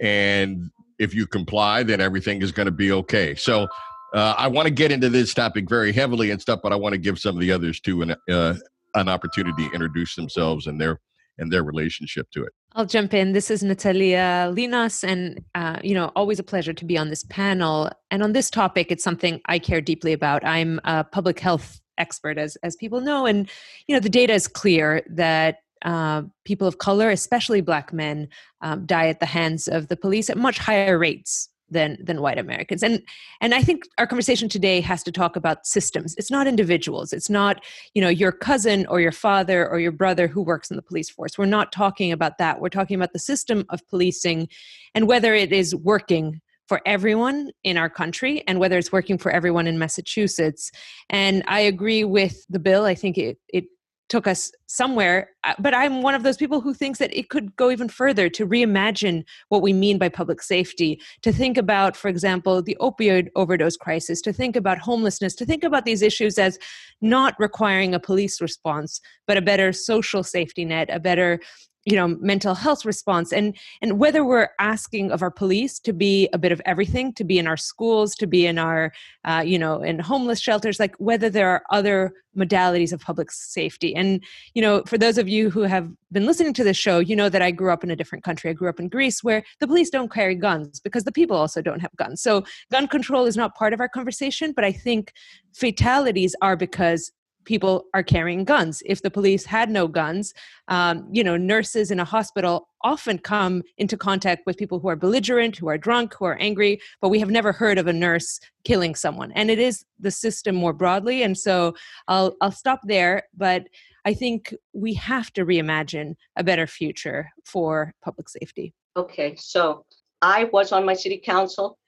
And 0.00 0.70
if 0.98 1.14
you 1.14 1.26
comply, 1.26 1.82
then 1.82 2.00
everything 2.00 2.42
is 2.42 2.52
going 2.52 2.66
to 2.66 2.72
be 2.72 2.92
okay. 2.92 3.34
So. 3.34 3.68
Uh, 4.14 4.34
I 4.38 4.48
want 4.48 4.66
to 4.66 4.72
get 4.72 4.90
into 4.90 5.10
this 5.10 5.34
topic 5.34 5.68
very 5.68 5.92
heavily 5.92 6.30
and 6.30 6.40
stuff, 6.40 6.60
but 6.62 6.72
I 6.72 6.76
want 6.76 6.94
to 6.94 6.98
give 6.98 7.18
some 7.18 7.34
of 7.36 7.42
the 7.42 7.52
others 7.52 7.78
too 7.78 8.00
an 8.00 8.16
uh, 8.30 8.54
an 8.94 9.06
opportunity 9.06 9.68
to 9.68 9.74
introduce 9.74 10.14
themselves 10.14 10.66
and 10.66 10.80
their 10.80 10.98
and 11.36 11.52
their 11.52 11.62
relationship 11.62 12.26
to 12.30 12.44
it. 12.44 12.52
I'll 12.74 12.86
jump 12.86 13.14
in. 13.14 13.32
This 13.32 13.50
is 13.50 13.62
Natalia 13.62 14.52
Linos, 14.54 15.02
and 15.02 15.44
uh, 15.54 15.78
you 15.82 15.94
know, 15.94 16.12
always 16.14 16.38
a 16.38 16.42
pleasure 16.42 16.72
to 16.72 16.84
be 16.84 16.98
on 16.98 17.08
this 17.08 17.24
panel. 17.24 17.90
And 18.10 18.22
on 18.22 18.32
this 18.32 18.50
topic, 18.50 18.88
it's 18.90 19.02
something 19.02 19.40
I 19.46 19.58
care 19.58 19.80
deeply 19.80 20.12
about. 20.12 20.44
I'm 20.44 20.80
a 20.84 21.02
public 21.02 21.40
health 21.40 21.80
expert, 21.96 22.38
as 22.38 22.56
as 22.62 22.76
people 22.76 23.00
know, 23.00 23.26
and 23.26 23.50
you 23.86 23.94
know, 23.94 24.00
the 24.00 24.10
data 24.10 24.34
is 24.34 24.46
clear 24.46 25.02
that 25.08 25.58
uh, 25.84 26.22
people 26.44 26.66
of 26.66 26.78
color, 26.78 27.10
especially 27.10 27.60
Black 27.60 27.92
men, 27.92 28.28
um, 28.60 28.84
die 28.84 29.08
at 29.08 29.20
the 29.20 29.26
hands 29.26 29.68
of 29.68 29.88
the 29.88 29.96
police 29.96 30.28
at 30.28 30.36
much 30.36 30.58
higher 30.58 30.98
rates 30.98 31.48
than 31.70 31.98
than 32.02 32.20
white 32.20 32.38
Americans. 32.38 32.82
And 32.82 33.02
and 33.40 33.54
I 33.54 33.62
think 33.62 33.84
our 33.98 34.06
conversation 34.06 34.48
today 34.48 34.80
has 34.80 35.02
to 35.04 35.12
talk 35.12 35.36
about 35.36 35.66
systems. 35.66 36.14
It's 36.16 36.30
not 36.30 36.46
individuals. 36.46 37.12
It's 37.12 37.30
not, 37.30 37.64
you 37.94 38.02
know, 38.02 38.08
your 38.08 38.32
cousin 38.32 38.86
or 38.86 39.00
your 39.00 39.12
father 39.12 39.68
or 39.68 39.78
your 39.78 39.92
brother 39.92 40.28
who 40.28 40.42
works 40.42 40.70
in 40.70 40.76
the 40.76 40.82
police 40.82 41.10
force. 41.10 41.38
We're 41.38 41.46
not 41.46 41.72
talking 41.72 42.12
about 42.12 42.38
that. 42.38 42.60
We're 42.60 42.68
talking 42.68 42.96
about 42.96 43.12
the 43.12 43.18
system 43.18 43.64
of 43.68 43.86
policing 43.88 44.48
and 44.94 45.06
whether 45.06 45.34
it 45.34 45.52
is 45.52 45.74
working 45.74 46.40
for 46.66 46.82
everyone 46.84 47.50
in 47.64 47.78
our 47.78 47.88
country 47.88 48.44
and 48.46 48.60
whether 48.60 48.76
it's 48.76 48.92
working 48.92 49.16
for 49.16 49.32
everyone 49.32 49.66
in 49.66 49.78
Massachusetts. 49.78 50.70
And 51.08 51.42
I 51.46 51.60
agree 51.60 52.04
with 52.04 52.44
the 52.50 52.58
bill. 52.58 52.84
I 52.84 52.94
think 52.94 53.16
it 53.16 53.38
it 53.48 53.64
took 54.08 54.26
us 54.26 54.50
somewhere 54.66 55.30
uh, 55.44 55.54
but 55.58 55.74
i'm 55.74 56.02
one 56.02 56.14
of 56.14 56.22
those 56.22 56.36
people 56.36 56.60
who 56.60 56.74
thinks 56.74 56.98
that 56.98 57.16
it 57.16 57.28
could 57.28 57.54
go 57.56 57.70
even 57.70 57.88
further 57.88 58.28
to 58.28 58.46
reimagine 58.46 59.24
what 59.48 59.62
we 59.62 59.72
mean 59.72 59.98
by 59.98 60.08
public 60.08 60.42
safety 60.42 61.00
to 61.22 61.32
think 61.32 61.56
about 61.56 61.96
for 61.96 62.08
example 62.08 62.62
the 62.62 62.76
opioid 62.80 63.28
overdose 63.36 63.76
crisis 63.76 64.20
to 64.20 64.32
think 64.32 64.56
about 64.56 64.78
homelessness 64.78 65.34
to 65.34 65.44
think 65.44 65.64
about 65.64 65.84
these 65.84 66.02
issues 66.02 66.38
as 66.38 66.58
not 67.00 67.34
requiring 67.38 67.94
a 67.94 68.00
police 68.00 68.40
response 68.40 69.00
but 69.26 69.36
a 69.36 69.42
better 69.42 69.72
social 69.72 70.22
safety 70.22 70.64
net 70.64 70.88
a 70.90 71.00
better 71.00 71.40
you 71.84 71.96
know 71.96 72.08
mental 72.20 72.54
health 72.54 72.84
response 72.84 73.32
and 73.32 73.56
and 73.80 73.98
whether 73.98 74.24
we're 74.24 74.48
asking 74.58 75.10
of 75.10 75.22
our 75.22 75.30
police 75.30 75.78
to 75.78 75.92
be 75.92 76.28
a 76.32 76.38
bit 76.38 76.52
of 76.52 76.60
everything 76.66 77.12
to 77.14 77.24
be 77.24 77.38
in 77.38 77.46
our 77.46 77.56
schools 77.56 78.14
to 78.14 78.26
be 78.26 78.46
in 78.46 78.58
our 78.58 78.92
uh, 79.24 79.42
you 79.44 79.58
know 79.58 79.80
in 79.82 79.98
homeless 79.98 80.40
shelters 80.40 80.78
like 80.78 80.94
whether 80.98 81.30
there 81.30 81.48
are 81.48 81.62
other 81.70 82.12
modalities 82.36 82.92
of 82.92 83.00
public 83.00 83.30
safety. 83.32 83.94
And 83.94 84.22
you 84.54 84.62
know 84.62 84.82
for 84.86 84.98
those 84.98 85.18
of 85.18 85.28
you 85.28 85.50
who 85.50 85.62
have 85.62 85.88
been 86.12 86.26
listening 86.26 86.54
to 86.54 86.64
this 86.64 86.76
show 86.76 86.98
you 86.98 87.16
know 87.16 87.28
that 87.28 87.42
i 87.42 87.50
grew 87.50 87.72
up 87.72 87.84
in 87.84 87.90
a 87.90 87.96
different 87.96 88.24
country. 88.24 88.50
I 88.50 88.54
grew 88.54 88.68
up 88.68 88.80
in 88.80 88.88
greece 88.88 89.22
where 89.22 89.42
the 89.60 89.66
police 89.66 89.90
don't 89.90 90.12
carry 90.12 90.34
guns 90.34 90.80
because 90.80 91.04
the 91.04 91.12
people 91.12 91.36
also 91.36 91.62
don't 91.62 91.80
have 91.80 91.94
guns. 91.96 92.22
So 92.22 92.44
gun 92.70 92.88
control 92.88 93.26
is 93.26 93.36
not 93.36 93.54
part 93.54 93.72
of 93.72 93.80
our 93.80 93.88
conversation 93.88 94.52
but 94.54 94.64
i 94.64 94.72
think 94.72 95.12
fatalities 95.54 96.34
are 96.42 96.56
because 96.56 97.10
people 97.48 97.86
are 97.94 98.02
carrying 98.02 98.44
guns. 98.44 98.82
If 98.84 99.00
the 99.00 99.10
police 99.10 99.46
had 99.46 99.70
no 99.70 99.88
guns, 99.88 100.34
um, 100.68 101.08
you 101.10 101.24
know, 101.24 101.38
nurses 101.38 101.90
in 101.90 101.98
a 101.98 102.04
hospital 102.04 102.68
often 102.84 103.18
come 103.18 103.62
into 103.78 103.96
contact 103.96 104.42
with 104.44 104.58
people 104.58 104.78
who 104.78 104.88
are 104.88 104.96
belligerent, 104.96 105.56
who 105.56 105.68
are 105.68 105.78
drunk, 105.78 106.14
who 106.14 106.26
are 106.26 106.36
angry, 106.38 106.78
but 107.00 107.08
we 107.08 107.18
have 107.18 107.30
never 107.30 107.50
heard 107.50 107.78
of 107.78 107.86
a 107.86 107.92
nurse 107.92 108.38
killing 108.64 108.94
someone. 108.94 109.32
And 109.32 109.50
it 109.50 109.58
is 109.58 109.86
the 109.98 110.10
system 110.10 110.54
more 110.54 110.74
broadly. 110.74 111.22
And 111.22 111.36
so 111.36 111.74
I'll, 112.06 112.36
I'll 112.42 112.52
stop 112.52 112.80
there. 112.84 113.22
But 113.34 113.66
I 114.04 114.12
think 114.12 114.54
we 114.74 114.92
have 114.94 115.32
to 115.32 115.46
reimagine 115.46 116.16
a 116.36 116.44
better 116.44 116.66
future 116.66 117.30
for 117.46 117.94
public 118.04 118.28
safety. 118.28 118.74
Okay, 118.94 119.36
so 119.36 119.86
I 120.20 120.44
was 120.52 120.70
on 120.70 120.84
my 120.84 120.94
city 120.94 121.20
council 121.24 121.78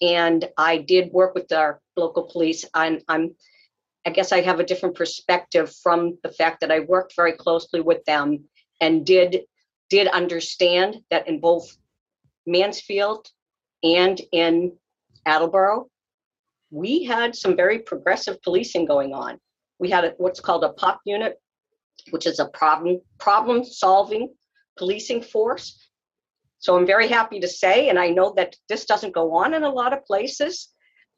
and 0.00 0.48
I 0.56 0.78
did 0.78 1.12
work 1.12 1.34
with 1.34 1.52
our 1.52 1.80
local 1.94 2.22
police. 2.24 2.64
I'm, 2.72 3.00
I'm 3.08 3.34
I 4.06 4.10
guess 4.10 4.32
I 4.32 4.42
have 4.42 4.60
a 4.60 4.64
different 4.64 4.96
perspective 4.96 5.74
from 5.82 6.18
the 6.22 6.28
fact 6.28 6.60
that 6.60 6.70
I 6.70 6.80
worked 6.80 7.16
very 7.16 7.32
closely 7.32 7.80
with 7.80 8.04
them 8.04 8.44
and 8.80 9.04
did 9.04 9.42
did 9.90 10.08
understand 10.08 10.96
that 11.10 11.28
in 11.28 11.40
both 11.40 11.76
Mansfield 12.46 13.28
and 13.82 14.20
in 14.32 14.76
Attleboro, 15.26 15.88
we 16.70 17.04
had 17.04 17.34
some 17.34 17.56
very 17.56 17.78
progressive 17.78 18.42
policing 18.42 18.86
going 18.86 19.12
on. 19.14 19.38
We 19.78 19.90
had 19.90 20.04
a, 20.04 20.14
what's 20.18 20.40
called 20.40 20.64
a 20.64 20.72
POP 20.72 21.00
unit, 21.04 21.40
which 22.10 22.26
is 22.26 22.40
a 22.40 22.46
problem 22.46 23.00
problem 23.18 23.64
solving 23.64 24.34
policing 24.76 25.22
force. 25.22 25.80
So 26.58 26.76
I'm 26.76 26.86
very 26.86 27.08
happy 27.08 27.40
to 27.40 27.48
say, 27.48 27.88
and 27.88 27.98
I 27.98 28.08
know 28.08 28.32
that 28.36 28.56
this 28.68 28.86
doesn't 28.86 29.14
go 29.14 29.34
on 29.34 29.54
in 29.54 29.62
a 29.62 29.70
lot 29.70 29.92
of 29.92 30.04
places, 30.06 30.68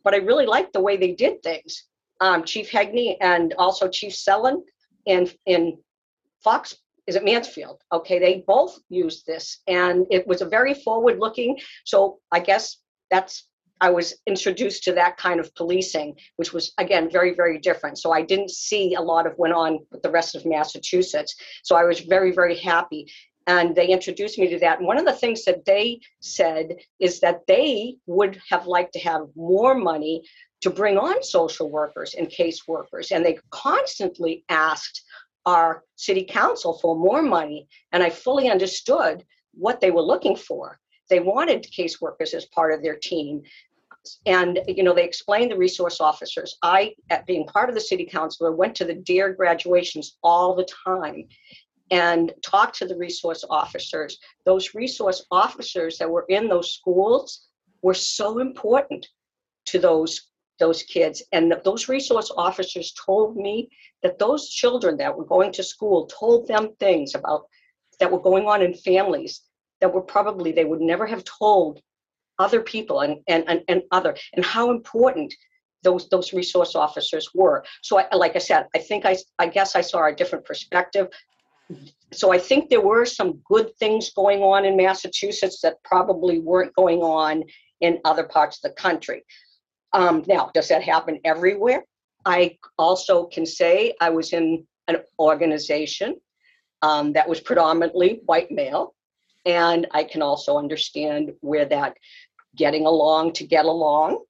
but 0.05 0.13
I 0.13 0.19
really 0.19 0.47
like 0.47 0.73
the 0.73 0.81
way 0.81 0.97
they 0.97 1.13
did 1.13 1.43
things 1.43 1.85
um, 2.21 2.45
Chief 2.45 2.71
Heagney 2.71 3.17
and 3.21 3.55
also 3.59 3.89
Chief 3.89 4.13
Sellon 4.13 4.63
in 5.07 5.31
in 5.47 5.79
Fox 6.43 6.77
is 7.07 7.15
it 7.15 7.25
Mansfield? 7.25 7.81
Okay, 7.93 8.19
they 8.19 8.45
both 8.47 8.79
used 8.89 9.27
this, 9.27 9.61
and 9.69 10.07
it 10.11 10.27
was 10.27 10.43
a 10.43 10.49
very 10.49 10.75
forward-looking. 10.75 11.59
So 11.85 12.19
I 12.33 12.41
guess 12.41 12.79
that's 13.11 13.49
I 13.81 13.91
was 13.91 14.15
introduced 14.27 14.85
to 14.85 14.93
that 14.95 15.17
kind 15.19 15.39
of 15.39 15.55
policing, 15.55 16.17
which 16.37 16.53
was 16.53 16.73
again 16.79 17.11
very 17.11 17.35
very 17.35 17.59
different. 17.59 17.99
So 17.99 18.11
I 18.11 18.23
didn't 18.23 18.51
see 18.51 18.95
a 18.95 19.01
lot 19.01 19.27
of 19.27 19.39
went 19.39 19.55
on 19.55 19.81
with 19.91 20.03
the 20.03 20.11
rest 20.11 20.35
of 20.35 20.47
Massachusetts. 20.47 21.37
So 21.63 21.77
I 21.77 21.85
was 21.85 22.01
very 22.01 22.33
very 22.33 22.57
happy. 22.57 23.11
And 23.49 23.77
they 23.77 23.87
introduced 23.87 24.41
me 24.41 24.49
to 24.49 24.59
that. 24.59 24.79
And 24.79 24.89
one 24.89 24.99
of 24.99 25.05
the 25.05 25.13
things 25.13 25.45
that 25.45 25.65
they 25.65 26.01
said 26.19 26.75
is 26.99 27.21
that 27.21 27.47
they 27.47 27.97
would 28.07 28.41
have 28.51 28.67
liked 28.67 28.95
to 28.95 28.99
have 28.99 29.29
more 29.37 29.77
money 29.77 30.25
to 30.67 30.71
bring 30.71 30.99
on 30.99 31.23
social 31.23 31.71
workers 31.71 32.15
and 32.15 32.27
caseworkers. 32.27 33.13
And 33.13 33.25
they 33.25 33.39
constantly 33.51 34.45
asked 34.49 35.01
our 35.47 35.85
city 35.95 36.25
council 36.29 36.81
for 36.83 36.97
more 36.97 37.23
money. 37.23 37.69
And 37.93 38.03
I 38.03 38.11
fully 38.11 38.51
understood 38.51 39.25
what 39.53 39.81
they 39.81 39.93
were 39.93 40.03
looking 40.03 40.35
for. 40.35 40.81
They 41.09 41.21
wanted 41.21 41.65
caseworkers 41.73 42.35
as 42.35 42.47
part 42.47 42.75
of 42.75 42.83
their 42.83 42.97
team. 42.97 43.43
And 44.27 44.59
you 44.67 44.83
know, 44.83 44.93
they 44.93 45.05
explained 45.05 45.53
the 45.53 45.57
resource 45.57 46.01
officers. 46.01 46.59
I, 46.65 46.97
at 47.11 47.27
being 47.27 47.47
part 47.47 47.69
of 47.69 47.77
the 47.77 47.81
city 47.81 48.05
council, 48.05 48.53
went 48.53 48.75
to 48.75 48.85
the 48.85 48.95
DARE 48.95 49.35
graduations 49.35 50.19
all 50.25 50.53
the 50.53 50.69
time 50.85 51.29
and 51.93 52.33
talked 52.43 52.77
to 52.79 52.89
the 52.89 52.97
resource 52.97 53.45
officers. 53.49 54.19
Those 54.45 54.75
resource 54.75 55.25
officers 55.31 55.97
that 55.99 56.11
were 56.11 56.27
in 56.29 56.49
those 56.49 56.75
schools 56.75 57.47
were 57.83 57.95
so 57.95 58.41
important 58.41 59.07
to 59.67 59.79
those 59.79 60.29
those 60.59 60.83
kids. 60.83 61.23
And 61.33 61.55
those 61.65 61.89
resource 61.89 62.31
officers 62.37 62.93
told 62.93 63.37
me 63.37 63.69
that 64.03 64.19
those 64.19 64.49
children 64.49 64.97
that 64.99 65.17
were 65.17 65.25
going 65.25 65.53
to 65.53 65.63
school 65.63 66.07
told 66.07 66.49
them 66.49 66.71
things 66.79 67.15
about 67.15 67.47
that 68.01 68.11
were 68.11 68.21
going 68.21 68.47
on 68.47 68.63
in 68.63 68.75
families 68.75 69.43
that 69.81 69.93
were 69.93 70.03
probably 70.03 70.53
they 70.53 70.65
would 70.65 70.81
never 70.81 71.07
have 71.07 71.25
told 71.25 71.81
other 72.39 72.61
people 72.61 73.01
and 73.01 73.19
and 73.29 73.45
and, 73.49 73.63
and 73.69 73.83
other 73.91 74.17
and 74.35 74.45
how 74.45 74.71
important 74.71 75.33
those 75.83 76.09
those 76.09 76.33
resource 76.33 76.75
officers 76.75 77.31
were. 77.35 77.65
So 77.83 77.99
I, 77.99 78.15
like 78.15 78.37
i 78.37 78.39
said 78.39 78.67
i 78.75 78.79
think 78.79 79.07
i 79.07 79.17
i 79.39 79.47
guess 79.47 79.77
i 79.77 79.81
saw 79.81 80.07
a 80.07 80.15
different 80.15 80.45
perspective. 80.45 81.09
So 82.13 82.33
i 82.33 82.39
think 82.39 82.69
there 82.69 82.81
were 82.81 83.07
some 83.07 83.41
good 83.45 83.77
things 83.79 84.11
going 84.11 84.43
on 84.43 84.65
in 84.65 84.77
massachusetts 84.77 85.61
that 85.63 85.83
probably 85.85 86.39
weren't 86.41 86.75
going 86.75 87.01
on 87.01 87.45
in 87.81 88.01
other 88.05 88.25
parts 88.25 88.59
of 88.59 88.63
the 88.63 88.81
country 88.81 89.23
um, 89.97 90.23
now, 90.29 90.51
does 90.53 90.69
that 90.69 90.83
happen 90.83 91.19
everywhere? 91.25 91.83
I 92.27 92.59
also 92.79 93.25
can 93.25 93.47
say 93.47 93.95
I 93.99 94.11
was 94.11 94.35
in 94.35 94.67
an 94.89 94.99
organization 95.19 96.17
um, 96.83 97.15
that 97.15 97.27
was 97.27 97.41
predominantly 97.41 98.21
white 98.27 98.51
male, 98.51 98.95
and 99.47 99.87
I 99.93 100.05
can 100.05 100.21
also 100.21 100.59
understand 100.59 101.33
where 101.41 101.65
that 101.65 101.97
getting 102.57 102.85
along 102.85 103.33
to 103.35 103.47
get 103.47 103.65
along, 103.65 104.23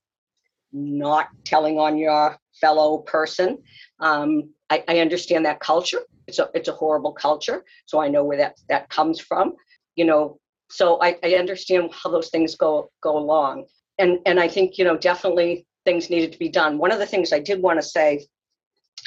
not 0.72 1.30
telling 1.44 1.80
on 1.80 1.98
your 1.98 2.36
fellow 2.60 2.98
person. 2.98 3.58
Um, 3.98 4.50
I, 4.70 4.84
I 4.86 4.98
understand 5.00 5.46
that 5.46 5.58
culture. 5.58 6.02
It's 6.28 6.38
a 6.38 6.48
it's 6.54 6.68
a 6.68 6.72
horrible 6.72 7.12
culture, 7.12 7.64
so 7.86 8.00
I 8.00 8.06
know 8.06 8.22
where 8.22 8.38
that 8.38 8.54
that 8.68 8.88
comes 8.88 9.18
from. 9.18 9.54
You 9.96 10.04
know, 10.04 10.38
so 10.70 11.02
I, 11.02 11.16
I 11.24 11.34
understand 11.34 11.90
how 11.92 12.10
those 12.10 12.28
things 12.30 12.54
go 12.54 12.92
go 13.02 13.18
along 13.18 13.66
and 13.98 14.18
and 14.26 14.38
I 14.40 14.48
think 14.48 14.78
you 14.78 14.84
know 14.84 14.96
definitely 14.96 15.66
things 15.84 16.10
needed 16.10 16.32
to 16.32 16.38
be 16.38 16.48
done. 16.48 16.78
One 16.78 16.92
of 16.92 16.98
the 16.98 17.06
things 17.06 17.32
I 17.32 17.38
did 17.38 17.62
want 17.62 17.80
to 17.80 17.86
say 17.86 18.26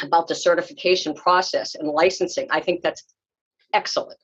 about 0.02 0.28
the 0.28 0.36
certification 0.36 1.14
process 1.14 1.76
and 1.76 1.90
licensing, 1.90 2.48
I 2.52 2.62
think 2.62 2.82
that's 2.82 3.04
excellent. 3.74 4.20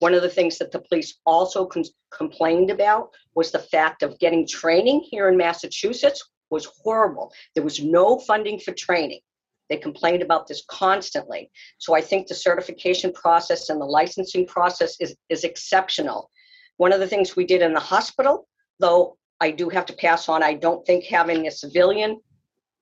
One 0.00 0.14
of 0.14 0.22
the 0.22 0.28
things 0.28 0.58
that 0.58 0.72
the 0.72 0.80
police 0.80 1.18
also 1.26 1.66
con- 1.66 1.84
complained 2.10 2.70
about 2.70 3.10
was 3.34 3.50
the 3.50 3.58
fact 3.58 4.02
of 4.02 4.18
getting 4.18 4.46
training 4.46 5.04
here 5.08 5.28
in 5.28 5.36
Massachusetts 5.36 6.28
was 6.50 6.68
horrible. 6.82 7.32
There 7.54 7.64
was 7.64 7.82
no 7.82 8.18
funding 8.18 8.58
for 8.58 8.72
training. 8.72 9.20
They 9.68 9.76
complained 9.76 10.22
about 10.22 10.46
this 10.46 10.64
constantly. 10.68 11.50
So 11.78 11.94
I 11.94 12.00
think 12.00 12.26
the 12.26 12.34
certification 12.34 13.12
process 13.12 13.68
and 13.68 13.80
the 13.80 13.84
licensing 13.84 14.46
process 14.46 14.96
is, 15.00 15.14
is 15.28 15.44
exceptional. 15.44 16.30
One 16.78 16.92
of 16.92 17.00
the 17.00 17.08
things 17.08 17.36
we 17.36 17.44
did 17.44 17.60
in 17.60 17.74
the 17.74 17.80
hospital, 17.80 18.48
though 18.80 19.17
I 19.40 19.50
do 19.50 19.68
have 19.68 19.86
to 19.86 19.92
pass 19.92 20.28
on, 20.28 20.42
I 20.42 20.54
don't 20.54 20.84
think 20.86 21.04
having 21.04 21.46
a 21.46 21.50
civilian 21.50 22.20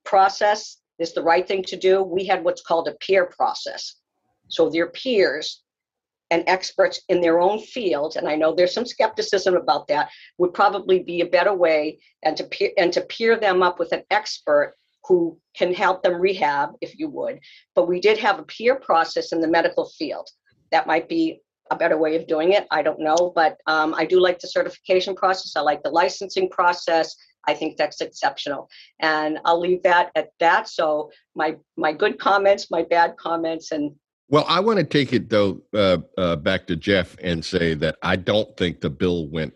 process 0.04 0.78
is 0.98 1.12
the 1.12 1.22
right 1.22 1.46
thing 1.46 1.62
to 1.64 1.76
do. 1.76 2.02
We 2.02 2.24
had 2.24 2.42
what's 2.42 2.62
called 2.62 2.88
a 2.88 2.94
peer 2.94 3.26
process. 3.26 3.96
So 4.48 4.70
their 4.70 4.88
peers 4.88 5.62
and 6.30 6.44
experts 6.46 7.00
in 7.08 7.20
their 7.20 7.40
own 7.40 7.60
field, 7.60 8.16
and 8.16 8.28
I 8.28 8.36
know 8.36 8.54
there's 8.54 8.74
some 8.74 8.86
skepticism 8.86 9.54
about 9.54 9.86
that, 9.88 10.10
would 10.38 10.54
probably 10.54 11.00
be 11.00 11.20
a 11.20 11.26
better 11.26 11.54
way 11.54 12.00
and 12.22 12.36
to 12.36 12.44
peer 12.44 12.70
and 12.78 12.92
to 12.92 13.02
peer 13.02 13.38
them 13.38 13.62
up 13.62 13.78
with 13.78 13.92
an 13.92 14.02
expert 14.10 14.74
who 15.04 15.38
can 15.54 15.72
help 15.72 16.02
them 16.02 16.20
rehab, 16.20 16.70
if 16.80 16.98
you 16.98 17.08
would. 17.08 17.38
But 17.74 17.86
we 17.86 18.00
did 18.00 18.18
have 18.18 18.40
a 18.40 18.44
peer 18.44 18.74
process 18.74 19.32
in 19.32 19.40
the 19.40 19.48
medical 19.48 19.88
field. 19.90 20.28
That 20.72 20.88
might 20.88 21.08
be 21.08 21.42
a 21.70 21.76
better 21.76 21.96
way 21.96 22.16
of 22.16 22.26
doing 22.26 22.52
it. 22.52 22.66
I 22.70 22.82
don't 22.82 23.00
know, 23.00 23.32
but 23.34 23.58
um, 23.66 23.94
I 23.94 24.04
do 24.04 24.20
like 24.20 24.38
the 24.38 24.48
certification 24.48 25.14
process. 25.14 25.56
I 25.56 25.60
like 25.60 25.82
the 25.82 25.90
licensing 25.90 26.48
process. 26.48 27.14
I 27.48 27.54
think 27.54 27.76
that's 27.76 28.00
exceptional, 28.00 28.68
and 29.00 29.38
I'll 29.44 29.60
leave 29.60 29.82
that 29.84 30.10
at 30.14 30.30
that. 30.40 30.68
So 30.68 31.10
my 31.34 31.56
my 31.76 31.92
good 31.92 32.18
comments, 32.18 32.70
my 32.70 32.82
bad 32.82 33.16
comments, 33.16 33.70
and 33.72 33.92
Well, 34.28 34.44
I 34.48 34.60
want 34.60 34.78
to 34.78 34.84
take 34.84 35.12
it 35.12 35.30
though 35.30 35.62
uh, 35.72 35.98
uh, 36.18 36.36
back 36.36 36.66
to 36.66 36.76
Jeff 36.76 37.16
and 37.22 37.44
say 37.44 37.74
that 37.74 37.96
I 38.02 38.16
don't 38.16 38.56
think 38.56 38.80
the 38.80 38.90
bill 38.90 39.28
went. 39.28 39.54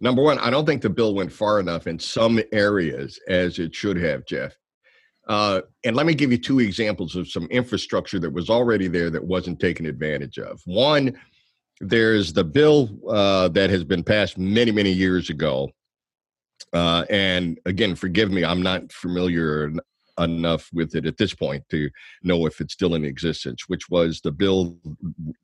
Number 0.00 0.22
one, 0.22 0.38
I 0.38 0.50
don't 0.50 0.64
think 0.64 0.82
the 0.82 0.88
bill 0.88 1.14
went 1.14 1.32
far 1.32 1.60
enough 1.60 1.86
in 1.86 1.98
some 1.98 2.40
areas 2.52 3.18
as 3.28 3.58
it 3.58 3.74
should 3.74 3.98
have, 3.98 4.24
Jeff. 4.24 4.56
Uh, 5.30 5.60
and 5.84 5.94
let 5.94 6.06
me 6.06 6.12
give 6.12 6.32
you 6.32 6.38
two 6.38 6.58
examples 6.58 7.14
of 7.14 7.28
some 7.28 7.44
infrastructure 7.52 8.18
that 8.18 8.32
was 8.32 8.50
already 8.50 8.88
there 8.88 9.10
that 9.10 9.22
wasn't 9.22 9.60
taken 9.60 9.86
advantage 9.86 10.40
of. 10.40 10.60
One, 10.64 11.16
there's 11.80 12.32
the 12.32 12.42
bill 12.42 12.90
uh, 13.08 13.46
that 13.50 13.70
has 13.70 13.84
been 13.84 14.02
passed 14.02 14.38
many, 14.38 14.72
many 14.72 14.90
years 14.90 15.30
ago. 15.30 15.70
Uh, 16.72 17.04
and 17.10 17.60
again, 17.64 17.94
forgive 17.94 18.32
me, 18.32 18.44
I'm 18.44 18.60
not 18.60 18.92
familiar 18.92 19.72
enough 20.18 20.68
with 20.72 20.94
it 20.94 21.06
at 21.06 21.16
this 21.16 21.34
point 21.34 21.64
to 21.70 21.90
know 22.22 22.46
if 22.46 22.60
it's 22.60 22.74
still 22.74 22.94
in 22.94 23.04
existence, 23.04 23.64
which 23.68 23.88
was 23.88 24.20
the 24.20 24.32
bill 24.32 24.78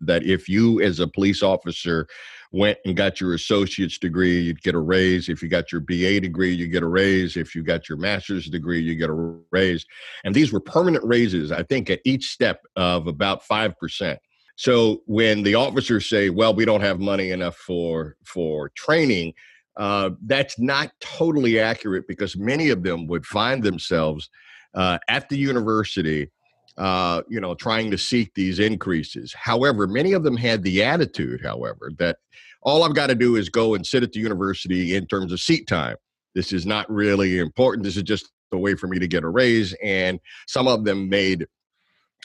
that 0.01 0.23
if 0.25 0.49
you, 0.49 0.81
as 0.81 1.01
a 1.01 1.07
police 1.09 1.43
officer, 1.43 2.07
went 2.53 2.79
and 2.85 2.97
got 2.97 3.21
your 3.21 3.35
associate's 3.35 3.99
degree, 3.99 4.41
you'd 4.41 4.63
get 4.63 4.75
a 4.75 4.79
raise. 4.79 5.29
If 5.29 5.43
you 5.43 5.49
got 5.49 5.73
your 5.73 5.81
BA 5.81 6.21
degree, 6.21 6.55
you 6.55 6.69
get 6.69 6.83
a 6.83 6.89
raise. 6.89 7.37
If 7.37 7.55
you 7.55 7.63
got 7.63 7.89
your 7.89 7.99
master's 7.99 8.49
degree, 8.49 8.81
you 8.81 8.95
get 8.95 9.11
a 9.11 9.39
raise. 9.51 9.85
And 10.25 10.35
these 10.35 10.53
were 10.53 10.61
permanent 10.61 11.05
raises, 11.05 11.53
I 11.53 11.63
think, 11.63 11.91
at 11.91 12.01
each 12.05 12.27
step 12.27 12.63
of 12.77 13.07
about 13.07 13.43
5%. 13.43 14.19
So 14.57 15.03
when 15.07 15.43
the 15.43 15.55
officers 15.55 16.09
say, 16.09 16.31
well, 16.31 16.55
we 16.55 16.65
don't 16.65 16.81
have 16.81 16.99
money 16.99 17.31
enough 17.31 17.57
for, 17.57 18.17
for 18.25 18.71
training, 18.71 19.35
uh, 19.77 20.11
that's 20.25 20.59
not 20.59 20.93
totally 21.01 21.61
accurate 21.61 22.09
because 22.09 22.37
many 22.37 22.71
of 22.71 22.83
them 22.83 23.07
would 23.07 23.27
find 23.27 23.63
themselves 23.63 24.31
uh, 24.77 24.99
at 25.09 25.29
the 25.29 25.37
university 25.37 26.31
uh, 26.79 27.23
you 27.29 27.41
know, 27.41 27.55
trying 27.55 27.91
to 27.91 27.97
seek 27.97 28.35
these 28.35 28.59
increases. 28.59 29.33
However, 29.33 29.87
many 29.87 30.13
of 30.13 30.23
them 30.23 30.37
had 30.37 30.63
the 30.63 30.83
attitude, 30.83 31.41
however, 31.43 31.91
that 31.99 32.19
all 32.63 32.83
I've 32.83 32.95
got 32.95 33.07
to 33.07 33.15
do 33.15 33.37
is 33.37 33.49
go 33.49 33.75
and 33.75 33.87
sit 33.87 34.03
at 34.03 34.13
the 34.13 34.21
university 34.21 34.95
in 34.95 35.07
terms 35.07 35.33
of 35.33 35.41
seat 35.41 35.67
time. 35.67 35.97
This 36.35 36.53
is 36.53 36.67
not 36.67 36.91
really 36.91 37.39
important. 37.39 37.85
This 37.85 37.97
is 37.97 38.03
just 38.03 38.31
a 38.53 38.59
way 38.59 38.75
for 38.75 38.89
me 38.89 38.99
to 38.99 39.09
get 39.09 39.25
a 39.25 39.29
raise. 39.29 39.75
And 39.83 40.21
some 40.47 40.69
of 40.69 40.85
them 40.85 41.09
made 41.09 41.47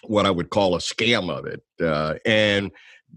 what 0.04 0.26
I 0.26 0.32
would 0.32 0.50
call 0.50 0.76
a 0.76 0.80
scam 0.80 1.30
of 1.30 1.46
it. 1.46 1.64
Uh, 1.82 2.16
and 2.26 2.72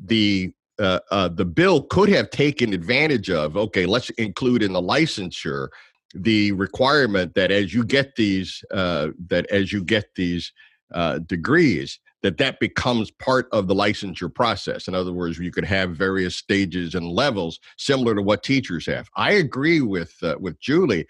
the 0.04 0.52
uh, 0.78 0.98
uh, 1.12 1.28
the 1.28 1.44
bill 1.44 1.82
could 1.82 2.08
have 2.08 2.30
taken 2.30 2.72
advantage 2.72 3.30
of. 3.30 3.56
Okay, 3.56 3.86
let's 3.86 4.10
include 4.10 4.62
in 4.62 4.72
the 4.72 4.82
licensure 4.82 5.68
the 6.14 6.52
requirement 6.52 7.34
that 7.34 7.50
as 7.50 7.74
you 7.74 7.84
get 7.84 8.14
these 8.16 8.64
uh, 8.70 9.08
that 9.28 9.46
as 9.50 9.72
you 9.72 9.82
get 9.82 10.14
these 10.14 10.52
uh, 10.92 11.18
degrees 11.18 11.98
that 12.22 12.38
that 12.38 12.58
becomes 12.60 13.10
part 13.10 13.48
of 13.52 13.66
the 13.66 13.74
licensure 13.74 14.32
process. 14.32 14.88
In 14.88 14.94
other 14.94 15.12
words 15.12 15.38
you 15.38 15.50
could 15.50 15.64
have 15.64 15.96
various 15.96 16.36
stages 16.36 16.94
and 16.94 17.06
levels 17.06 17.58
similar 17.76 18.14
to 18.14 18.22
what 18.22 18.42
teachers 18.42 18.86
have. 18.86 19.08
I 19.16 19.32
agree 19.32 19.80
with 19.80 20.14
uh, 20.22 20.36
with 20.38 20.58
julie 20.60 21.06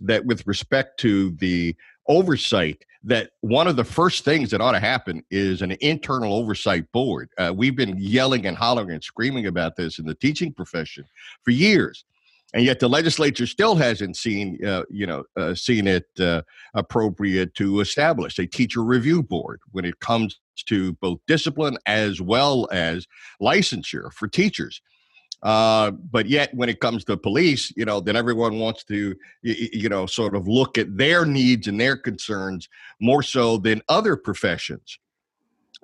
that 0.00 0.24
with 0.24 0.46
respect 0.46 0.98
to 1.00 1.32
the 1.32 1.76
oversight 2.06 2.84
that 3.04 3.30
one 3.42 3.68
of 3.68 3.76
the 3.76 3.84
first 3.84 4.24
things 4.24 4.50
that 4.50 4.60
ought 4.60 4.72
to 4.72 4.80
happen 4.80 5.22
is 5.30 5.62
an 5.62 5.72
internal 5.80 6.34
oversight 6.34 6.90
board. 6.92 7.30
Uh, 7.38 7.52
we've 7.54 7.76
been 7.76 7.96
yelling 7.98 8.46
and 8.46 8.56
hollering 8.56 8.90
and 8.90 9.04
screaming 9.04 9.46
about 9.46 9.76
this 9.76 9.98
in 9.98 10.06
the 10.06 10.14
teaching 10.14 10.52
profession 10.52 11.04
for 11.42 11.50
years 11.50 12.04
and 12.54 12.64
yet 12.64 12.80
the 12.80 12.88
legislature 12.88 13.46
still 13.46 13.76
hasn't 13.76 14.16
seen 14.16 14.64
uh, 14.64 14.82
you 14.90 15.06
know 15.06 15.24
uh, 15.36 15.54
seen 15.54 15.86
it 15.86 16.06
uh, 16.20 16.42
appropriate 16.74 17.54
to 17.54 17.80
establish 17.80 18.38
a 18.38 18.46
teacher 18.46 18.82
review 18.82 19.22
board 19.22 19.60
when 19.72 19.84
it 19.84 20.00
comes 20.00 20.40
to 20.66 20.92
both 20.94 21.18
discipline 21.26 21.76
as 21.86 22.20
well 22.20 22.68
as 22.72 23.06
licensure 23.40 24.12
for 24.12 24.26
teachers. 24.26 24.80
Uh, 25.40 25.92
but 25.92 26.26
yet 26.26 26.52
when 26.52 26.68
it 26.68 26.80
comes 26.80 27.04
to 27.04 27.16
police 27.16 27.72
you 27.76 27.84
know 27.84 28.00
then 28.00 28.16
everyone 28.16 28.58
wants 28.58 28.82
to 28.82 29.14
you, 29.42 29.68
you 29.72 29.88
know 29.88 30.04
sort 30.04 30.34
of 30.34 30.48
look 30.48 30.76
at 30.76 30.96
their 30.96 31.24
needs 31.24 31.68
and 31.68 31.80
their 31.80 31.96
concerns 31.96 32.68
more 33.00 33.22
so 33.22 33.56
than 33.58 33.82
other 33.88 34.16
professions. 34.16 34.98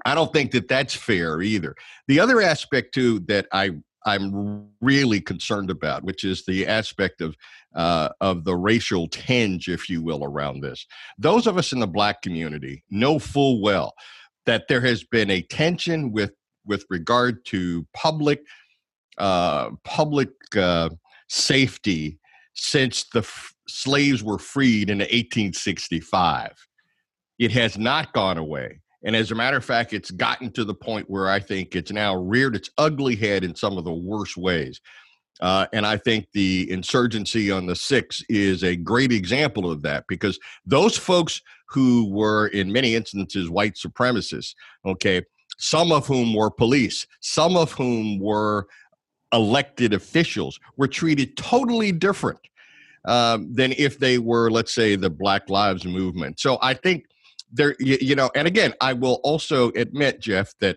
I 0.05 0.16
don't 0.16 0.33
think 0.33 0.50
that 0.53 0.66
that's 0.66 0.94
fair 0.94 1.40
either. 1.40 1.77
The 2.09 2.18
other 2.18 2.40
aspect 2.40 2.94
too 2.94 3.20
that 3.20 3.46
i 3.53 3.70
I'm 4.05 4.69
really 4.81 5.21
concerned 5.21 5.71
about, 5.71 6.05
which 6.05 6.25
is 6.25 6.45
the 6.45 6.67
aspect 6.67 7.21
of 7.21 7.37
uh, 7.75 8.11
of 8.21 8.45
the 8.45 8.57
racial 8.57 9.09
tinge, 9.09 9.69
if 9.69 9.88
you 9.88 10.03
will, 10.03 10.25
around 10.25 10.61
this. 10.61 10.87
Those 11.19 11.47
of 11.47 11.59
us 11.59 11.73
in 11.73 11.81
the 11.81 11.87
black 11.87 12.23
community 12.23 12.85
know 12.90 13.19
full 13.19 13.61
well 13.61 13.95
that 14.47 14.69
there 14.69 14.83
has 14.83 15.05
been 15.05 15.31
a 15.31 15.43
tension 15.43 16.12
with 16.12 16.33
with 16.67 16.85
regard 16.90 17.45
to 17.47 17.87
public 17.95 18.40
uh, 19.19 19.71
public 19.85 20.31
uh, 20.57 20.90
safety 21.29 22.19
since 22.55 23.05
the 23.12 23.21
f- 23.21 23.55
slaves 23.69 24.23
were 24.23 24.38
freed 24.38 24.90
in 24.90 24.99
1865. 24.99 26.53
It 27.38 27.53
has 27.53 27.79
not 27.79 28.12
gone 28.12 28.38
away. 28.38 28.81
And 29.05 29.14
as 29.14 29.31
a 29.31 29.35
matter 29.35 29.57
of 29.57 29.64
fact, 29.64 29.93
it's 29.93 30.11
gotten 30.11 30.51
to 30.53 30.64
the 30.64 30.75
point 30.75 31.09
where 31.11 31.29
I 31.29 31.38
think 31.38 31.77
it's 31.77 31.93
now 31.93 32.17
reared 32.17 32.57
its 32.57 32.71
ugly 32.79 33.14
head 33.17 33.45
in 33.45 33.55
some 33.55 33.77
of 33.77 33.85
the 33.85 33.93
worst 33.93 34.37
ways. 34.37 34.81
Uh, 35.40 35.67
and 35.73 35.85
I 35.85 35.97
think 35.97 36.27
the 36.33 36.71
insurgency 36.71 37.51
on 37.51 37.67
the 37.67 37.77
six 37.77 38.23
is 38.29 38.62
a 38.62 38.77
great 38.77 39.12
example 39.12 39.71
of 39.71 39.83
that 39.83 40.05
because 40.09 40.38
those 40.64 40.97
folks 40.97 41.43
who 41.69 42.09
were, 42.11 42.49
in 42.49 42.73
many 42.73 42.95
instances, 42.95 43.51
white 43.51 43.75
supremacists, 43.75 44.55
okay, 44.87 45.23
some 45.59 45.93
of 45.93 46.07
whom 46.07 46.35
were 46.35 46.51
police, 46.51 47.07
some 47.21 47.57
of 47.57 47.73
whom 47.73 48.19
were 48.21 48.69
elected 49.33 49.93
officials, 49.93 50.59
were 50.77 50.88
treated 50.88 51.37
totally 51.37 51.90
different 51.90 52.38
um, 53.07 53.53
than 53.53 53.73
if 53.77 53.99
they 53.99 54.19
were, 54.19 54.51
let's 54.51 54.73
say, 54.73 54.97
the 54.97 55.11
Black 55.11 55.51
Lives 55.51 55.85
Movement. 55.85 56.38
So 56.38 56.59
I 56.62 56.75
think 56.75 57.07
there 57.55 57.75
you, 57.79 57.97
you 58.01 58.14
know 58.14 58.31
and 58.35 58.47
again 58.47 58.75
i 58.81 58.93
will 58.93 59.21
also 59.25 59.71
admit 59.73 60.21
jeff 60.21 60.53
that 60.61 60.77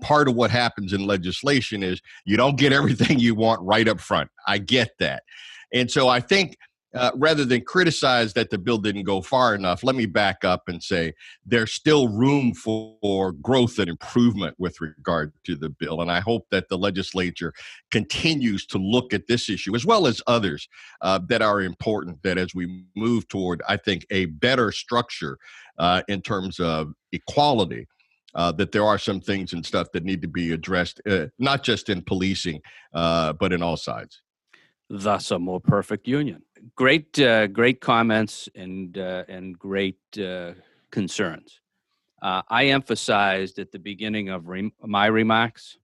part 0.00 0.28
of 0.28 0.34
what 0.34 0.50
happens 0.50 0.92
in 0.92 1.06
legislation 1.06 1.82
is 1.82 2.00
you 2.24 2.36
don't 2.36 2.56
get 2.56 2.72
everything 2.72 3.18
you 3.18 3.34
want 3.34 3.60
right 3.62 3.86
up 3.88 4.00
front. 4.00 4.28
I 4.46 4.58
get 4.58 4.90
that. 4.98 5.22
And 5.72 5.90
so 5.90 6.08
i 6.08 6.20
think 6.20 6.56
uh, 6.94 7.10
rather 7.16 7.44
than 7.44 7.60
criticize 7.62 8.32
that 8.34 8.50
the 8.50 8.58
bill 8.58 8.78
didn't 8.78 9.02
go 9.04 9.20
far 9.20 9.54
enough, 9.54 9.82
let 9.82 9.96
me 9.96 10.06
back 10.06 10.44
up 10.44 10.68
and 10.68 10.82
say 10.82 11.12
there's 11.44 11.72
still 11.72 12.08
room 12.08 12.54
for 12.54 13.32
growth 13.32 13.78
and 13.78 13.88
improvement 13.88 14.54
with 14.58 14.80
regard 14.80 15.32
to 15.44 15.56
the 15.56 15.68
bill. 15.68 16.00
And 16.00 16.10
I 16.10 16.20
hope 16.20 16.46
that 16.50 16.68
the 16.68 16.78
legislature 16.78 17.52
continues 17.90 18.66
to 18.66 18.78
look 18.78 19.12
at 19.12 19.26
this 19.26 19.50
issue 19.50 19.74
as 19.74 19.84
well 19.84 20.06
as 20.06 20.22
others 20.26 20.68
uh, 21.00 21.18
that 21.28 21.42
are 21.42 21.60
important, 21.60 22.22
that 22.22 22.38
as 22.38 22.54
we 22.54 22.84
move 22.94 23.26
toward, 23.28 23.62
I 23.68 23.76
think, 23.76 24.06
a 24.10 24.26
better 24.26 24.70
structure 24.70 25.38
uh, 25.78 26.02
in 26.08 26.22
terms 26.22 26.60
of 26.60 26.92
equality. 27.12 27.86
Uh, 28.36 28.50
that 28.50 28.72
there 28.72 28.82
are 28.82 28.98
some 28.98 29.20
things 29.20 29.52
and 29.52 29.64
stuff 29.64 29.92
that 29.92 30.02
need 30.02 30.20
to 30.20 30.26
be 30.26 30.50
addressed, 30.50 31.00
uh, 31.08 31.26
not 31.38 31.62
just 31.62 31.88
in 31.88 32.02
policing, 32.02 32.60
uh, 32.92 33.32
but 33.34 33.52
in 33.52 33.62
all 33.62 33.76
sides. 33.76 34.23
Thus, 34.90 35.30
a 35.30 35.38
more 35.38 35.60
perfect 35.60 36.06
union. 36.08 36.42
Great, 36.76 37.18
uh, 37.18 37.46
great 37.48 37.80
comments 37.80 38.48
and 38.54 38.96
uh, 38.98 39.24
and 39.28 39.58
great 39.58 39.98
uh, 40.18 40.52
concerns. 40.90 41.60
Uh, 42.22 42.42
I 42.48 42.66
emphasized 42.66 43.58
at 43.58 43.72
the 43.72 43.78
beginning 43.78 44.30
of 44.30 44.48
re- 44.48 44.72
my 44.82 45.06
remarks 45.06 45.78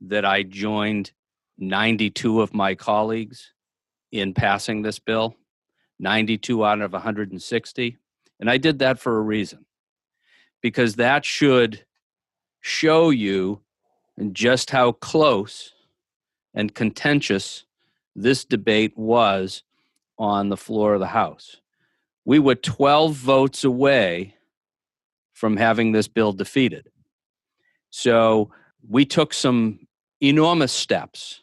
that 0.00 0.24
I 0.24 0.42
joined 0.42 1.12
92 1.58 2.40
of 2.40 2.54
my 2.54 2.74
colleagues 2.74 3.52
in 4.12 4.34
passing 4.34 4.82
this 4.82 4.98
bill, 4.98 5.36
92 6.00 6.64
out 6.64 6.80
of 6.80 6.92
160, 6.92 7.96
and 8.40 8.50
I 8.50 8.58
did 8.58 8.78
that 8.80 8.98
for 8.98 9.18
a 9.18 9.22
reason. 9.22 9.66
because 10.62 10.96
that 10.96 11.24
should 11.24 11.84
show 12.60 13.10
you 13.10 13.60
just 14.32 14.70
how 14.70 14.92
close 14.92 15.72
and 16.54 16.74
contentious 16.74 17.64
this 18.22 18.44
debate 18.44 18.96
was 18.96 19.62
on 20.18 20.48
the 20.48 20.56
floor 20.56 20.94
of 20.94 21.00
the 21.00 21.06
House. 21.06 21.60
We 22.24 22.38
were 22.38 22.54
12 22.54 23.14
votes 23.14 23.64
away 23.64 24.34
from 25.32 25.56
having 25.56 25.92
this 25.92 26.08
bill 26.08 26.32
defeated. 26.32 26.90
So 27.90 28.50
we 28.86 29.04
took 29.04 29.32
some 29.32 29.86
enormous 30.20 30.72
steps 30.72 31.42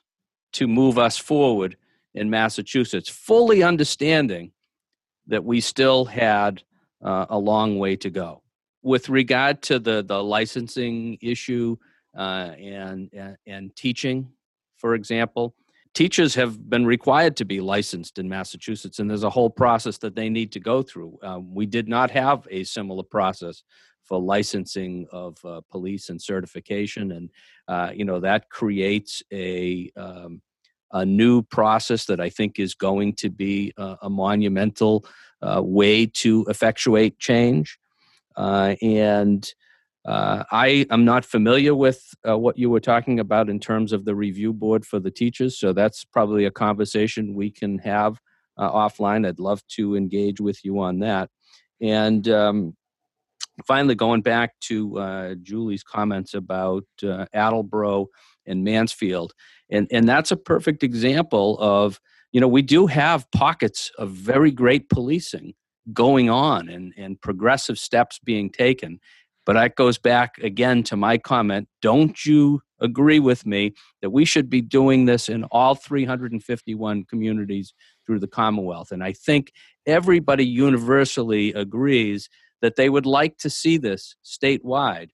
to 0.53 0.67
move 0.67 0.97
us 0.97 1.17
forward 1.17 1.77
in 2.13 2.29
Massachusetts, 2.29 3.09
fully 3.09 3.63
understanding 3.63 4.51
that 5.27 5.43
we 5.43 5.61
still 5.61 6.05
had 6.05 6.61
uh, 7.03 7.25
a 7.29 7.37
long 7.37 7.79
way 7.79 7.95
to 7.97 8.09
go. 8.09 8.41
With 8.83 9.09
regard 9.09 9.61
to 9.63 9.79
the, 9.79 10.03
the 10.03 10.23
licensing 10.23 11.17
issue 11.21 11.77
uh, 12.15 12.51
and, 12.59 13.09
and, 13.13 13.37
and 13.47 13.75
teaching, 13.75 14.29
for 14.77 14.93
example, 14.93 15.55
teachers 15.95 16.35
have 16.35 16.69
been 16.69 16.85
required 16.85 17.35
to 17.37 17.45
be 17.45 17.61
licensed 17.61 18.19
in 18.19 18.29
Massachusetts, 18.29 18.99
and 18.99 19.09
there's 19.09 19.23
a 19.23 19.29
whole 19.29 19.49
process 19.49 19.97
that 19.99 20.15
they 20.15 20.29
need 20.29 20.51
to 20.51 20.59
go 20.59 20.83
through. 20.83 21.17
Um, 21.23 21.55
we 21.55 21.65
did 21.65 21.87
not 21.87 22.11
have 22.11 22.47
a 22.51 22.63
similar 22.65 23.03
process 23.03 23.63
for 24.03 24.21
licensing 24.21 25.07
of 25.11 25.43
uh, 25.43 25.61
police 25.71 26.09
and 26.09 26.21
certification, 26.21 27.13
and 27.13 27.29
uh, 27.67 27.91
you 27.95 28.05
know 28.05 28.19
that 28.19 28.49
creates 28.49 29.23
a 29.33 29.89
um, 29.95 30.41
a 30.91 31.05
new 31.05 31.41
process 31.41 32.05
that 32.05 32.19
I 32.19 32.29
think 32.29 32.59
is 32.59 32.75
going 32.75 33.13
to 33.15 33.29
be 33.29 33.73
a, 33.77 33.97
a 34.03 34.09
monumental 34.09 35.05
uh, 35.41 35.61
way 35.63 36.05
to 36.05 36.45
effectuate 36.47 37.17
change. 37.19 37.79
Uh, 38.35 38.75
and 38.81 39.49
uh, 40.05 40.43
I 40.51 40.85
am 40.91 41.03
not 41.03 41.25
familiar 41.25 41.73
with 41.73 42.13
uh, 42.27 42.37
what 42.37 42.57
you 42.57 42.69
were 42.69 42.79
talking 42.79 43.19
about 43.19 43.49
in 43.49 43.59
terms 43.59 43.91
of 43.91 44.05
the 44.05 44.15
review 44.15 44.53
board 44.53 44.85
for 44.85 44.99
the 44.99 45.09
teachers, 45.09 45.57
so 45.57 45.73
that's 45.73 46.05
probably 46.05 46.45
a 46.45 46.51
conversation 46.51 47.33
we 47.33 47.49
can 47.49 47.79
have 47.79 48.19
uh, 48.57 48.71
offline. 48.71 49.27
I'd 49.27 49.39
love 49.39 49.65
to 49.69 49.95
engage 49.95 50.39
with 50.39 50.63
you 50.63 50.79
on 50.79 50.99
that. 50.99 51.29
And 51.81 52.27
um, 52.29 52.75
finally, 53.65 53.95
going 53.95 54.21
back 54.21 54.59
to 54.61 54.99
uh, 54.99 55.35
Julie's 55.41 55.83
comments 55.83 56.35
about 56.35 56.85
uh, 57.03 57.25
Attleboro 57.33 58.07
and 58.45 58.63
Mansfield, 58.63 59.33
and 59.71 59.87
and 59.91 60.07
that's 60.07 60.31
a 60.31 60.37
perfect 60.37 60.83
example 60.83 61.57
of 61.59 61.99
you 62.31 62.39
know 62.39 62.47
we 62.47 62.61
do 62.61 62.85
have 62.85 63.29
pockets 63.31 63.91
of 63.97 64.11
very 64.11 64.51
great 64.51 64.89
policing 64.89 65.53
going 65.93 66.29
on 66.29 66.69
and 66.69 66.93
and 66.97 67.19
progressive 67.21 67.79
steps 67.79 68.19
being 68.19 68.51
taken 68.51 68.99
but 69.45 69.53
that 69.53 69.75
goes 69.75 69.97
back 69.97 70.37
again 70.39 70.83
to 70.83 70.95
my 70.95 71.17
comment. 71.17 71.67
Don't 71.81 72.25
you 72.25 72.61
agree 72.81 73.19
with 73.19 73.45
me 73.45 73.73
that 74.01 74.09
we 74.09 74.25
should 74.25 74.49
be 74.49 74.61
doing 74.61 75.05
this 75.05 75.29
in 75.29 75.43
all 75.45 75.75
351 75.75 77.05
communities 77.05 77.73
through 78.05 78.19
the 78.19 78.27
Commonwealth? 78.27 78.91
And 78.91 79.03
I 79.03 79.13
think 79.13 79.51
everybody 79.85 80.45
universally 80.45 81.53
agrees 81.53 82.29
that 82.61 82.75
they 82.75 82.89
would 82.89 83.05
like 83.05 83.37
to 83.37 83.49
see 83.49 83.77
this 83.77 84.15
statewide. 84.25 85.09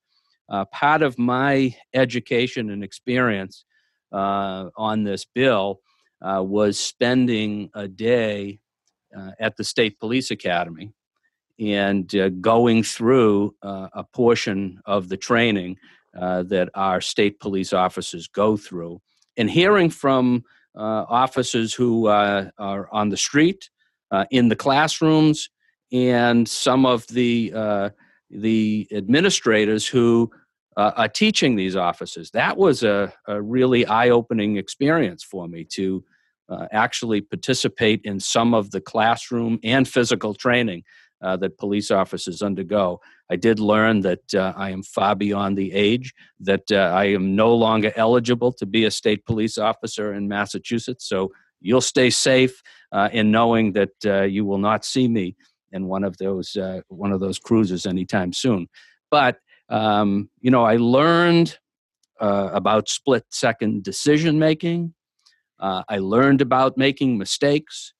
Uh, 0.49 0.65
part 0.65 1.01
of 1.01 1.17
my 1.17 1.75
education 1.93 2.69
and 2.69 2.83
experience 2.83 3.65
uh, 4.11 4.69
on 4.75 5.03
this 5.03 5.25
bill 5.25 5.79
uh, 6.21 6.43
was 6.43 6.79
spending 6.79 7.69
a 7.73 7.87
day 7.87 8.59
uh, 9.17 9.31
at 9.39 9.57
the 9.57 9.63
State 9.63 9.99
Police 9.99 10.31
Academy 10.31 10.93
and 11.61 12.13
uh, 12.15 12.29
going 12.29 12.81
through 12.83 13.55
uh, 13.61 13.87
a 13.93 14.03
portion 14.03 14.81
of 14.85 15.09
the 15.09 15.17
training 15.17 15.77
uh, 16.19 16.43
that 16.43 16.69
our 16.73 16.99
state 16.99 17.39
police 17.39 17.71
officers 17.71 18.27
go 18.27 18.57
through 18.57 18.99
and 19.37 19.49
hearing 19.49 19.89
from 19.89 20.43
uh, 20.75 21.05
officers 21.07 21.73
who 21.73 22.07
uh, 22.07 22.49
are 22.57 22.89
on 22.91 23.09
the 23.09 23.17
street, 23.17 23.69
uh, 24.11 24.25
in 24.31 24.49
the 24.49 24.55
classrooms, 24.55 25.49
and 25.91 26.47
some 26.47 26.85
of 26.85 27.05
the 27.07 27.91
the 28.33 28.87
administrators 28.93 29.85
who 29.85 30.31
are 30.77 31.09
teaching 31.09 31.57
these 31.57 31.75
officers. 31.75 32.31
That 32.31 32.55
was 32.55 32.81
a, 32.81 33.11
a 33.27 33.41
really 33.41 33.85
eye-opening 33.85 34.55
experience 34.55 35.21
for 35.21 35.49
me 35.49 35.65
to 35.71 36.01
actually 36.71 37.19
participate 37.19 37.99
in 38.05 38.21
some 38.21 38.53
of 38.53 38.71
the 38.71 38.79
classroom 38.79 39.59
and 39.63 39.85
physical 39.85 40.33
training 40.33 40.83
uh, 41.21 41.37
that 41.37 41.57
police 41.57 41.91
officers 41.91 42.41
undergo. 42.41 42.99
I 43.29 43.35
did 43.35 43.59
learn 43.59 44.01
that 44.01 44.33
uh, 44.33 44.53
I 44.55 44.71
am 44.71 44.83
far 44.83 45.15
beyond 45.15 45.57
the 45.57 45.71
age, 45.73 46.13
that 46.39 46.71
uh, 46.71 46.91
I 46.93 47.05
am 47.05 47.35
no 47.35 47.53
longer 47.53 47.91
eligible 47.95 48.51
to 48.53 48.65
be 48.65 48.85
a 48.85 48.91
state 48.91 49.25
police 49.25 49.57
officer 49.57 50.13
in 50.13 50.27
Massachusetts. 50.27 51.07
So 51.07 51.31
you'll 51.61 51.81
stay 51.81 52.09
safe 52.09 52.61
uh, 52.91 53.09
in 53.13 53.31
knowing 53.31 53.73
that 53.73 53.93
uh, 54.05 54.23
you 54.23 54.45
will 54.45 54.57
not 54.57 54.83
see 54.83 55.07
me 55.07 55.35
in 55.71 55.87
one 55.87 56.03
of 56.03 56.17
those 56.17 56.55
uh, 56.57 56.81
one 56.89 57.13
of 57.13 57.21
those 57.21 57.39
cruises 57.39 57.85
anytime 57.85 58.33
soon. 58.33 58.67
But 59.09 59.37
um, 59.69 60.29
you 60.41 60.51
know, 60.51 60.63
I 60.63 60.75
learned 60.77 61.57
about 62.19 62.87
split 62.87 63.25
second 63.29 63.83
decision 63.83 64.37
making. 64.37 64.93
I 65.59 65.97
learned 65.99 66.41
about 66.41 66.77
making 66.77 67.17
mistakes. 67.17 67.93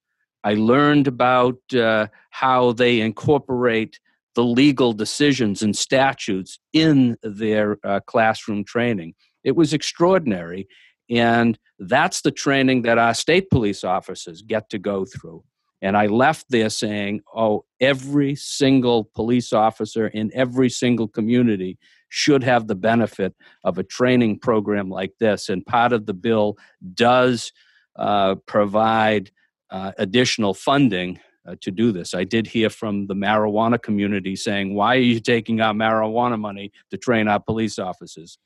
I 0.44 0.56
learned 0.56 1.08
about 1.08 1.58
uh, 1.74 2.08
how 2.32 2.72
they 2.74 3.00
incorporate 3.00 4.00
the 4.36 4.44
legal 4.44 4.94
decisions 4.94 5.62
and 5.62 5.76
statutes 5.76 6.60
in 6.74 7.18
their 7.22 7.78
uh, 7.84 8.00
classroom 8.02 8.64
training. 8.64 9.14
It 9.44 9.56
was 9.56 9.74
extraordinary. 9.74 10.68
And 11.10 11.60
that's 11.80 12.22
the 12.22 12.32
training 12.32 12.84
that 12.84 12.98
our 12.98 13.14
state 13.14 13.50
police 13.50 13.84
officers 13.84 14.42
get 14.42 14.70
to 14.70 14.80
go 14.80 15.06
through. 15.06 15.44
And 15.82 15.98
I 15.98 16.06
left 16.06 16.46
there 16.50 16.70
saying, 16.70 17.22
oh, 17.36 17.66
every 17.80 18.36
single 18.36 19.10
police 19.16 19.52
officer 19.52 20.08
in 20.08 20.32
every 20.34 20.70
single 20.70 21.08
community 21.08 21.78
should 22.10 22.44
have 22.44 22.68
the 22.68 22.76
benefit 22.76 23.34
of 23.64 23.78
a 23.78 23.84
training 23.84 24.40
program 24.40 24.90
like 24.90 25.14
this. 25.20 25.50
And 25.50 25.66
part 25.66 25.92
of 25.92 26.06
the 26.06 26.14
bill 26.14 26.58
does 26.94 27.52
uh, 27.96 28.36
provide 28.46 29.32
uh, 29.72 29.92
additional 29.98 30.54
funding 30.54 31.20
uh, 31.48 31.56
to 31.62 31.72
do 31.72 31.92
this. 31.92 32.14
I 32.14 32.24
did 32.24 32.46
hear 32.48 32.70
from 32.70 33.08
the 33.08 33.16
marijuana 33.16 33.82
community 33.82 34.36
saying, 34.36 34.76
Why 34.76 34.96
are 34.96 35.00
you 35.00 35.20
taking 35.20 35.62
our 35.62 35.74
marijuana 35.74 36.40
money 36.40 36.72
to 36.92 36.98
train 36.98 37.28
our 37.28 37.40
police 37.40 37.80
officers? 37.80 38.38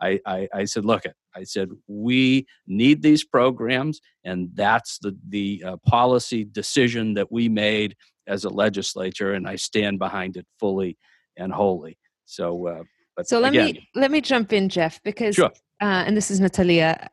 I, 0.00 0.20
I, 0.26 0.48
I 0.54 0.64
said, 0.64 0.84
Look, 0.84 1.04
it. 1.04 1.14
I 1.36 1.42
said, 1.42 1.70
we 1.88 2.46
need 2.66 3.02
these 3.02 3.24
programs, 3.24 4.00
and 4.22 4.50
that's 4.54 4.98
the, 4.98 5.16
the 5.28 5.64
uh, 5.66 5.76
policy 5.78 6.44
decision 6.44 7.14
that 7.14 7.32
we 7.32 7.48
made 7.48 7.96
as 8.26 8.44
a 8.44 8.48
legislature, 8.50 9.32
and 9.32 9.48
I 9.48 9.56
stand 9.56 9.98
behind 9.98 10.36
it 10.36 10.46
fully 10.60 10.96
and 11.36 11.52
wholly. 11.52 11.98
So, 12.26 12.66
uh, 12.68 12.82
but 13.16 13.28
so 13.28 13.38
let 13.40 13.50
again, 13.52 13.74
me 13.74 13.88
let 13.94 14.10
me 14.10 14.20
jump 14.20 14.52
in, 14.52 14.68
Jeff, 14.68 15.02
because 15.02 15.34
Sure. 15.34 15.50
uh, 15.80 16.04
and 16.06 16.16
this 16.16 16.30
is 16.30 16.40
Natalia. 16.40 17.08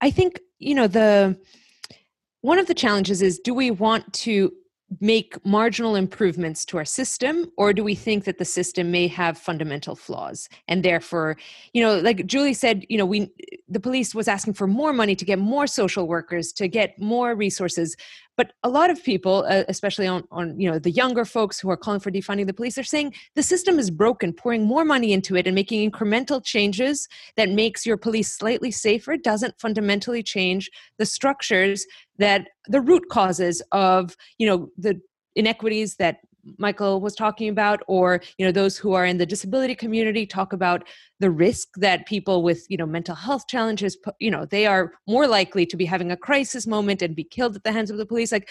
I 0.00 0.10
think 0.10 0.40
you 0.58 0.74
know 0.74 0.86
the 0.86 1.38
one 2.40 2.58
of 2.58 2.66
the 2.66 2.74
challenges 2.74 3.22
is 3.22 3.38
do 3.38 3.54
we 3.54 3.70
want 3.70 4.12
to 4.12 4.52
make 5.00 5.44
marginal 5.44 5.96
improvements 5.96 6.64
to 6.64 6.76
our 6.78 6.84
system 6.84 7.50
or 7.56 7.72
do 7.72 7.82
we 7.82 7.96
think 7.96 8.24
that 8.24 8.38
the 8.38 8.44
system 8.44 8.92
may 8.92 9.08
have 9.08 9.36
fundamental 9.36 9.96
flaws? 9.96 10.48
And 10.68 10.84
therefore 10.84 11.36
you 11.72 11.82
know 11.82 11.98
like 11.98 12.26
julie 12.26 12.54
said 12.54 12.84
you 12.88 12.96
know 12.96 13.06
we 13.06 13.30
the 13.68 13.80
police 13.80 14.14
was 14.14 14.28
asking 14.28 14.54
for 14.54 14.66
more 14.66 14.92
money 14.92 15.16
to 15.16 15.24
get 15.24 15.38
more 15.38 15.66
social 15.66 16.06
workers 16.06 16.52
to 16.52 16.68
get 16.68 16.98
more 17.00 17.34
resources 17.34 17.96
but 18.36 18.52
a 18.62 18.68
lot 18.68 18.90
of 18.90 19.02
people 19.02 19.44
uh, 19.48 19.64
especially 19.68 20.06
on 20.06 20.24
on 20.30 20.58
you 20.58 20.70
know 20.70 20.78
the 20.78 20.90
younger 20.90 21.24
folks 21.24 21.58
who 21.58 21.70
are 21.70 21.76
calling 21.76 22.00
for 22.00 22.10
defunding 22.10 22.46
the 22.46 22.54
police 22.54 22.78
are 22.78 22.84
saying 22.84 23.12
the 23.34 23.42
system 23.42 23.78
is 23.78 23.90
broken 23.90 24.32
pouring 24.32 24.64
more 24.64 24.84
money 24.84 25.12
into 25.12 25.36
it 25.36 25.46
and 25.46 25.54
making 25.54 25.90
incremental 25.90 26.44
changes 26.44 27.08
that 27.36 27.50
makes 27.50 27.86
your 27.86 27.96
police 27.96 28.32
slightly 28.32 28.70
safer 28.70 29.16
doesn't 29.16 29.58
fundamentally 29.58 30.22
change 30.22 30.70
the 30.98 31.06
structures 31.06 31.86
that 32.18 32.48
the 32.68 32.80
root 32.80 33.08
causes 33.10 33.62
of 33.72 34.16
you 34.38 34.46
know 34.46 34.68
the 34.76 35.00
inequities 35.34 35.96
that 35.96 36.18
michael 36.58 37.00
was 37.00 37.14
talking 37.14 37.48
about 37.48 37.80
or 37.86 38.20
you 38.38 38.46
know 38.46 38.52
those 38.52 38.76
who 38.76 38.92
are 38.92 39.04
in 39.04 39.18
the 39.18 39.26
disability 39.26 39.74
community 39.74 40.26
talk 40.26 40.52
about 40.52 40.86
the 41.20 41.30
risk 41.30 41.68
that 41.76 42.06
people 42.06 42.42
with 42.42 42.66
you 42.68 42.76
know 42.76 42.86
mental 42.86 43.14
health 43.14 43.46
challenges 43.48 43.96
you 44.18 44.30
know 44.30 44.44
they 44.44 44.66
are 44.66 44.92
more 45.06 45.26
likely 45.26 45.66
to 45.66 45.76
be 45.76 45.84
having 45.84 46.10
a 46.10 46.16
crisis 46.16 46.66
moment 46.66 47.02
and 47.02 47.16
be 47.16 47.24
killed 47.24 47.56
at 47.56 47.64
the 47.64 47.72
hands 47.72 47.90
of 47.90 47.96
the 47.96 48.06
police. 48.06 48.32
Like 48.32 48.48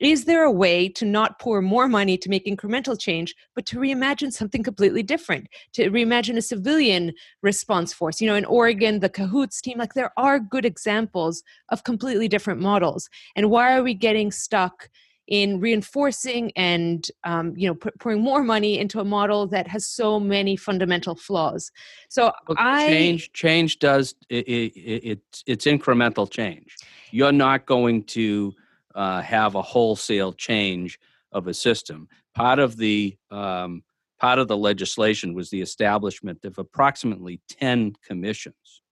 is 0.00 0.24
there 0.24 0.42
a 0.42 0.50
way 0.50 0.88
to 0.88 1.04
not 1.04 1.38
pour 1.38 1.62
more 1.62 1.86
money 1.86 2.18
to 2.18 2.28
make 2.28 2.44
incremental 2.44 2.98
change 2.98 3.36
but 3.54 3.64
to 3.66 3.78
reimagine 3.78 4.32
something 4.32 4.62
completely 4.62 5.02
different? 5.02 5.46
To 5.74 5.90
reimagine 5.90 6.36
a 6.36 6.42
civilian 6.42 7.12
response 7.42 7.92
force? 7.92 8.20
You 8.20 8.26
know 8.26 8.34
in 8.34 8.44
oregon 8.44 9.00
the 9.00 9.08
CAHOOTS 9.08 9.60
team 9.60 9.78
like 9.78 9.94
there 9.94 10.12
are 10.16 10.38
good 10.38 10.64
examples 10.64 11.42
of 11.70 11.84
completely 11.84 12.28
different 12.28 12.60
models. 12.60 13.08
And 13.36 13.50
why 13.50 13.76
are 13.76 13.82
we 13.82 13.94
getting 13.94 14.32
stuck 14.32 14.88
in 15.28 15.60
reinforcing 15.60 16.52
and 16.56 17.10
um, 17.24 17.54
you 17.56 17.68
know 17.68 17.74
p- 17.74 17.90
pouring 17.98 18.20
more 18.20 18.42
money 18.42 18.78
into 18.78 19.00
a 19.00 19.04
model 19.04 19.46
that 19.46 19.66
has 19.68 19.86
so 19.86 20.18
many 20.18 20.56
fundamental 20.56 21.14
flaws. 21.14 21.70
So 22.08 22.32
I 22.56 22.86
change 22.86 23.32
change 23.32 23.78
does 23.78 24.14
it, 24.28 24.46
it, 24.48 24.72
it 24.76 25.42
it's 25.46 25.66
incremental 25.66 26.28
change. 26.30 26.76
You're 27.10 27.32
not 27.32 27.66
going 27.66 28.04
to 28.04 28.52
uh, 28.94 29.22
have 29.22 29.54
a 29.54 29.62
wholesale 29.62 30.32
change 30.32 30.98
of 31.30 31.46
a 31.46 31.54
system. 31.54 32.08
Part 32.34 32.58
of 32.58 32.76
the 32.76 33.16
um, 33.30 33.82
part 34.18 34.38
of 34.38 34.48
the 34.48 34.56
legislation 34.56 35.34
was 35.34 35.50
the 35.50 35.60
establishment 35.60 36.44
of 36.44 36.58
approximately 36.58 37.40
10 37.48 37.94
commissions 38.06 38.82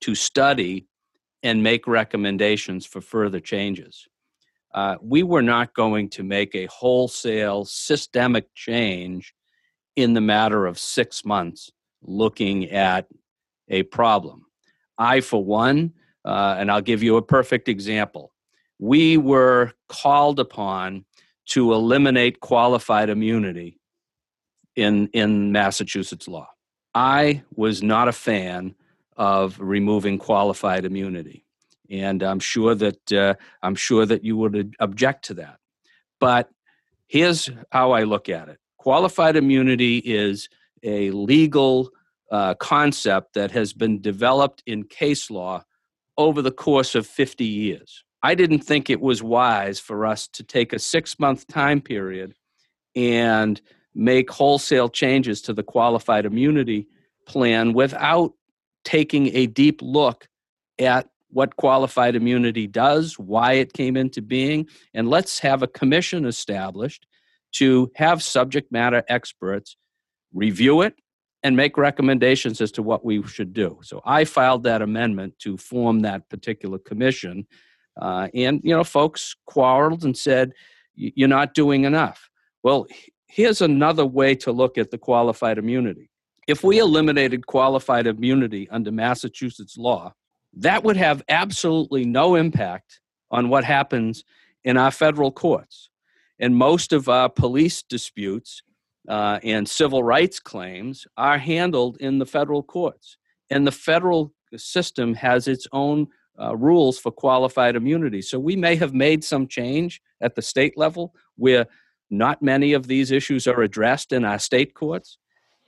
to 0.00 0.14
study 0.14 0.86
and 1.42 1.62
make 1.62 1.86
recommendations 1.86 2.86
for 2.86 3.00
further 3.00 3.40
changes. 3.40 4.06
Uh, 4.72 4.96
we 5.02 5.22
were 5.22 5.42
not 5.42 5.74
going 5.74 6.08
to 6.08 6.22
make 6.22 6.54
a 6.54 6.66
wholesale 6.66 7.64
systemic 7.64 8.54
change 8.54 9.34
in 9.96 10.14
the 10.14 10.20
matter 10.20 10.66
of 10.66 10.78
six 10.78 11.24
months 11.24 11.70
looking 12.02 12.70
at 12.70 13.06
a 13.68 13.82
problem. 13.84 14.46
I, 14.96 15.20
for 15.20 15.44
one, 15.44 15.92
uh, 16.24 16.56
and 16.58 16.70
I'll 16.70 16.80
give 16.80 17.02
you 17.02 17.16
a 17.16 17.22
perfect 17.22 17.68
example, 17.68 18.32
we 18.78 19.16
were 19.16 19.72
called 19.88 20.38
upon 20.40 21.04
to 21.46 21.72
eliminate 21.72 22.40
qualified 22.40 23.10
immunity 23.10 23.80
in, 24.76 25.08
in 25.08 25.52
Massachusetts 25.52 26.28
law. 26.28 26.48
I 26.94 27.42
was 27.54 27.82
not 27.82 28.08
a 28.08 28.12
fan 28.12 28.74
of 29.16 29.58
removing 29.60 30.18
qualified 30.18 30.84
immunity, 30.84 31.44
and 31.90 32.22
I'm 32.22 32.40
sure 32.40 32.74
that 32.74 33.12
uh, 33.12 33.34
I'm 33.62 33.74
sure 33.74 34.06
that 34.06 34.24
you 34.24 34.36
would 34.36 34.74
object 34.78 35.24
to 35.26 35.34
that. 35.34 35.58
But 36.18 36.50
here's 37.06 37.50
how 37.72 37.92
I 37.92 38.04
look 38.04 38.28
at 38.28 38.48
it: 38.48 38.58
qualified 38.78 39.36
immunity 39.36 39.98
is 39.98 40.48
a 40.82 41.10
legal 41.10 41.90
uh, 42.30 42.54
concept 42.54 43.34
that 43.34 43.50
has 43.50 43.72
been 43.72 44.00
developed 44.00 44.62
in 44.66 44.84
case 44.84 45.30
law 45.30 45.64
over 46.16 46.42
the 46.42 46.52
course 46.52 46.94
of 46.94 47.06
50 47.06 47.44
years. 47.44 48.04
I 48.22 48.34
didn't 48.34 48.60
think 48.60 48.90
it 48.90 49.00
was 49.00 49.22
wise 49.22 49.80
for 49.80 50.06
us 50.06 50.28
to 50.28 50.42
take 50.42 50.72
a 50.72 50.78
six 50.78 51.18
month 51.18 51.46
time 51.46 51.80
period 51.80 52.34
and 52.94 53.60
make 53.94 54.30
wholesale 54.30 54.88
changes 54.88 55.42
to 55.42 55.52
the 55.52 55.62
qualified 55.62 56.26
immunity 56.26 56.86
plan 57.26 57.72
without 57.72 58.32
taking 58.84 59.34
a 59.34 59.46
deep 59.46 59.80
look 59.82 60.28
at 60.78 61.08
what 61.30 61.56
qualified 61.56 62.14
immunity 62.14 62.66
does, 62.66 63.18
why 63.18 63.54
it 63.54 63.72
came 63.72 63.96
into 63.96 64.22
being, 64.22 64.66
and 64.94 65.08
let's 65.08 65.38
have 65.38 65.62
a 65.62 65.68
commission 65.68 66.24
established 66.24 67.06
to 67.52 67.90
have 67.96 68.22
subject 68.22 68.70
matter 68.70 69.02
experts 69.08 69.76
review 70.32 70.82
it 70.82 70.94
and 71.42 71.56
make 71.56 71.76
recommendations 71.76 72.60
as 72.60 72.70
to 72.72 72.82
what 72.82 73.04
we 73.04 73.22
should 73.24 73.52
do. 73.52 73.78
So 73.82 74.02
I 74.04 74.24
filed 74.24 74.64
that 74.64 74.82
amendment 74.82 75.38
to 75.40 75.56
form 75.56 76.00
that 76.00 76.28
particular 76.28 76.78
commission. 76.78 77.46
Uh, 78.00 78.28
and, 78.34 78.60
you 78.62 78.74
know, 78.74 78.84
folks 78.84 79.34
quarreled 79.46 80.04
and 80.04 80.16
said, 80.16 80.52
you're 80.94 81.28
not 81.28 81.54
doing 81.54 81.84
enough. 81.84 82.28
Well, 82.62 82.86
here's 83.26 83.62
another 83.62 84.04
way 84.04 84.34
to 84.36 84.52
look 84.52 84.76
at 84.76 84.90
the 84.90 84.98
qualified 84.98 85.56
immunity. 85.56 86.10
If 86.46 86.62
we 86.62 86.78
eliminated 86.78 87.46
qualified 87.46 88.06
immunity 88.06 88.68
under 88.70 88.92
Massachusetts 88.92 89.76
law, 89.78 90.12
that 90.54 90.84
would 90.84 90.96
have 90.96 91.22
absolutely 91.28 92.04
no 92.04 92.34
impact 92.34 93.00
on 93.30 93.48
what 93.48 93.64
happens 93.64 94.24
in 94.64 94.76
our 94.76 94.90
federal 94.90 95.30
courts. 95.30 95.88
And 96.38 96.56
most 96.56 96.92
of 96.92 97.08
our 97.08 97.28
police 97.28 97.82
disputes 97.82 98.62
uh, 99.08 99.38
and 99.42 99.68
civil 99.68 100.02
rights 100.02 100.40
claims 100.40 101.06
are 101.16 101.38
handled 101.38 101.96
in 101.98 102.18
the 102.18 102.26
federal 102.26 102.62
courts. 102.62 103.16
And 103.50 103.66
the 103.66 103.72
federal 103.72 104.32
system 104.56 105.14
has 105.14 105.48
its 105.48 105.66
own 105.72 106.08
uh, 106.40 106.56
rules 106.56 106.98
for 106.98 107.12
qualified 107.12 107.76
immunity. 107.76 108.22
So 108.22 108.38
we 108.38 108.56
may 108.56 108.76
have 108.76 108.94
made 108.94 109.22
some 109.22 109.46
change 109.46 110.00
at 110.20 110.34
the 110.34 110.42
state 110.42 110.76
level 110.76 111.14
where 111.36 111.66
not 112.10 112.42
many 112.42 112.72
of 112.72 112.86
these 112.86 113.10
issues 113.10 113.46
are 113.46 113.62
addressed 113.62 114.12
in 114.12 114.24
our 114.24 114.38
state 114.38 114.74
courts, 114.74 115.18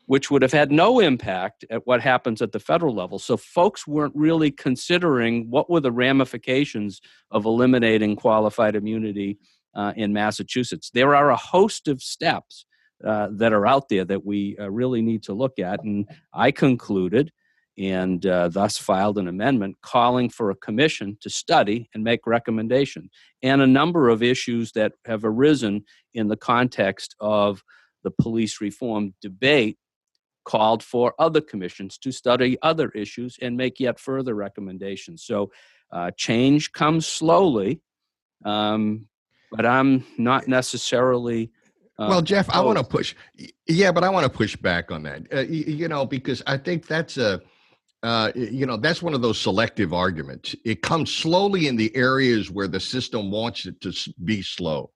which 0.07 0.31
would 0.31 0.43
have 0.43 0.53
had 0.53 0.73
no 0.73 1.01
impact 1.01 1.65
at 1.71 1.87
what 1.87 2.01
happens 2.01 2.43
at 2.43 2.53
the 2.53 2.61
federal 2.61 2.95
level. 2.95 3.19
So 3.19 3.37
folks 3.37 3.87
weren't 3.87 4.15
really 4.17 4.51
considering 4.51 5.49
what 5.51 5.71
were 5.71 5.81
the 5.81 5.93
ramifications 5.93 7.01
of 7.31 7.45
eliminating 7.45 8.17
qualified 8.17 8.75
immunity 8.75 9.39
uh, 9.75 9.93
in 9.97 10.13
Massachusetts. 10.13 10.91
There 10.93 11.15
are 11.15 11.31
a 11.31 11.37
host 11.37 11.89
of 11.89 12.03
steps 12.03 12.67
uh, 13.05 13.29
that 13.33 13.53
are 13.53 13.67
out 13.67 13.89
there 13.89 14.05
that 14.05 14.25
we 14.25 14.57
uh, 14.59 14.71
really 14.71 15.03
need 15.03 15.23
to 15.25 15.35
look 15.35 15.59
at. 15.59 15.83
And 15.83 16.09
I 16.33 16.51
concluded 16.51 17.33
and 17.79 18.27
uh, 18.27 18.49
thus 18.49 18.77
filed 18.77 19.19
an 19.19 19.29
amendment 19.29 19.77
calling 19.83 20.29
for 20.29 20.51
a 20.51 20.57
commission 20.57 21.17
to 21.23 21.31
study 21.31 21.89
and 21.95 22.05
make 22.05 22.27
recommendations 22.27 23.11
and 23.43 23.63
a 23.63 23.67
number 23.67 24.09
of 24.09 24.23
issues 24.23 24.73
that 24.73 24.93
have 25.07 25.25
arisen 25.25 25.85
in 26.13 26.29
the 26.29 26.37
context 26.37 27.17
of 27.19 27.63
the 28.05 28.11
police 28.11 28.61
reform 28.61 29.15
debate 29.23 29.79
called 30.45 30.83
for 30.83 31.15
other 31.19 31.41
commissions 31.41 31.99
to 31.99 32.13
study 32.13 32.59
other 32.63 32.89
issues 32.91 33.39
and 33.41 33.57
make 33.57 33.81
yet 33.81 33.99
further 33.99 34.35
recommendations 34.35 35.25
so 35.25 35.51
uh, 35.93 36.11
change 36.17 36.73
comes 36.73 37.07
slowly 37.07 37.81
um, 38.45 39.07
but 39.51 39.67
i'm 39.67 40.05
not 40.19 40.49
necessarily 40.49 41.51
uh, 41.99 42.07
well, 42.09 42.23
Jeff, 42.23 42.49
I 42.51 42.61
want 42.61 42.79
to 42.79 42.85
push. 42.85 43.15
Yeah, 43.69 43.93
but 43.93 44.03
I 44.03 44.09
want 44.09 44.25
to 44.25 44.31
push 44.31 44.57
back 44.57 44.91
on 44.91 45.03
that. 45.03 45.27
Uh, 45.33 45.41
you, 45.41 45.75
you, 45.75 45.89
know, 45.89 46.07
because 46.07 46.43
I 46.47 46.57
think 46.57 46.87
that's 46.87 47.19
a, 47.19 47.41
uh, 48.03 48.33
you 48.35 48.67
know, 48.67 48.77
that's 48.77 49.03
one 49.03 49.15
of 49.15 49.23
those 49.23 49.39
selective 49.39 49.93
arguments. 49.93 50.57
It 50.65 50.83
comes 50.83 51.15
slowly 51.15 51.69
in 51.69 51.77
the 51.77 51.95
areas 51.95 52.51
where 52.51 52.67
the 52.67 52.81
system 52.81 53.31
wants 53.31 53.67
it 53.67 53.81
to 53.83 53.93
be 54.25 54.43
slow. 54.43 54.91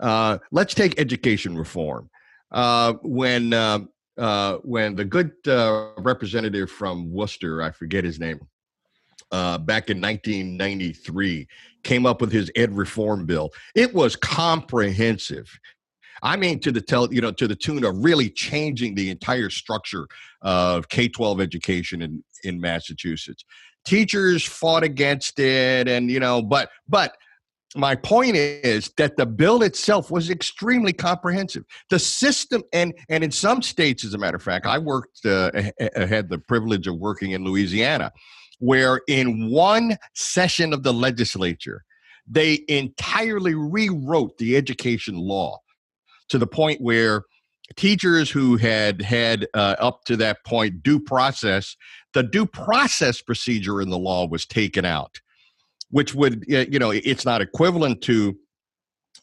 Uh, 0.00 0.38
let's 0.50 0.74
take 0.74 0.98
education 0.98 1.56
reform. 1.56 2.10
Uh, 2.50 2.94
when 3.02 3.50
uh, 4.18 4.58
when 4.58 4.94
the 4.94 5.04
good 5.04 5.32
uh, 5.46 5.90
representative 5.98 6.70
from 6.70 7.10
Worcester, 7.12 7.62
I 7.62 7.70
forget 7.70 8.04
his 8.04 8.20
name, 8.20 8.40
uh, 9.32 9.58
back 9.58 9.90
in 9.90 10.00
1993, 10.00 11.48
came 11.82 12.06
up 12.06 12.20
with 12.20 12.30
his 12.30 12.50
ed 12.54 12.76
reform 12.76 13.26
bill. 13.26 13.50
It 13.74 13.92
was 13.92 14.16
comprehensive. 14.16 15.50
I 16.22 16.36
mean, 16.36 16.60
to 16.60 16.72
the 16.72 16.80
tell 16.80 17.12
you 17.12 17.20
know 17.20 17.32
to 17.32 17.46
the 17.46 17.56
tune 17.56 17.84
of 17.84 18.02
really 18.02 18.30
changing 18.30 18.94
the 18.94 19.10
entire 19.10 19.50
structure 19.50 20.06
of 20.40 20.88
K 20.88 21.08
twelve 21.08 21.40
education 21.40 22.00
in 22.00 22.24
in 22.44 22.60
Massachusetts. 22.60 23.44
Teachers 23.84 24.42
fought 24.42 24.84
against 24.84 25.38
it, 25.38 25.86
and 25.86 26.10
you 26.10 26.20
know, 26.20 26.40
but 26.40 26.70
but 26.88 27.16
my 27.74 27.94
point 27.96 28.36
is 28.36 28.92
that 28.96 29.16
the 29.16 29.26
bill 29.26 29.62
itself 29.62 30.10
was 30.10 30.30
extremely 30.30 30.92
comprehensive. 30.92 31.64
The 31.90 31.98
system 31.98 32.62
and 32.72 32.94
and 33.08 33.24
in 33.24 33.30
some 33.30 33.62
states 33.62 34.04
as 34.04 34.14
a 34.14 34.18
matter 34.18 34.36
of 34.36 34.42
fact 34.42 34.66
i 34.66 34.78
worked 34.78 35.24
uh, 35.26 35.50
had 35.96 36.28
the 36.28 36.40
privilege 36.46 36.86
of 36.86 36.96
working 36.96 37.32
in 37.32 37.44
louisiana 37.44 38.12
where 38.58 39.00
in 39.08 39.50
one 39.50 39.96
session 40.14 40.72
of 40.72 40.82
the 40.82 40.92
legislature 40.92 41.84
they 42.26 42.64
entirely 42.68 43.54
rewrote 43.54 44.36
the 44.38 44.56
education 44.56 45.16
law 45.16 45.58
to 46.28 46.38
the 46.38 46.46
point 46.46 46.80
where 46.80 47.24
teachers 47.76 48.30
who 48.30 48.56
had 48.56 49.02
had 49.02 49.46
uh, 49.54 49.76
up 49.78 50.04
to 50.04 50.16
that 50.16 50.44
point 50.44 50.82
due 50.82 51.00
process 51.00 51.76
the 52.12 52.22
due 52.22 52.46
process 52.46 53.20
procedure 53.20 53.80
in 53.80 53.90
the 53.90 53.98
law 53.98 54.26
was 54.26 54.46
taken 54.46 54.84
out 54.84 55.20
which 55.94 56.12
would 56.12 56.44
you 56.48 56.80
know 56.80 56.90
it's 56.90 57.24
not 57.24 57.40
equivalent 57.40 58.02
to 58.02 58.36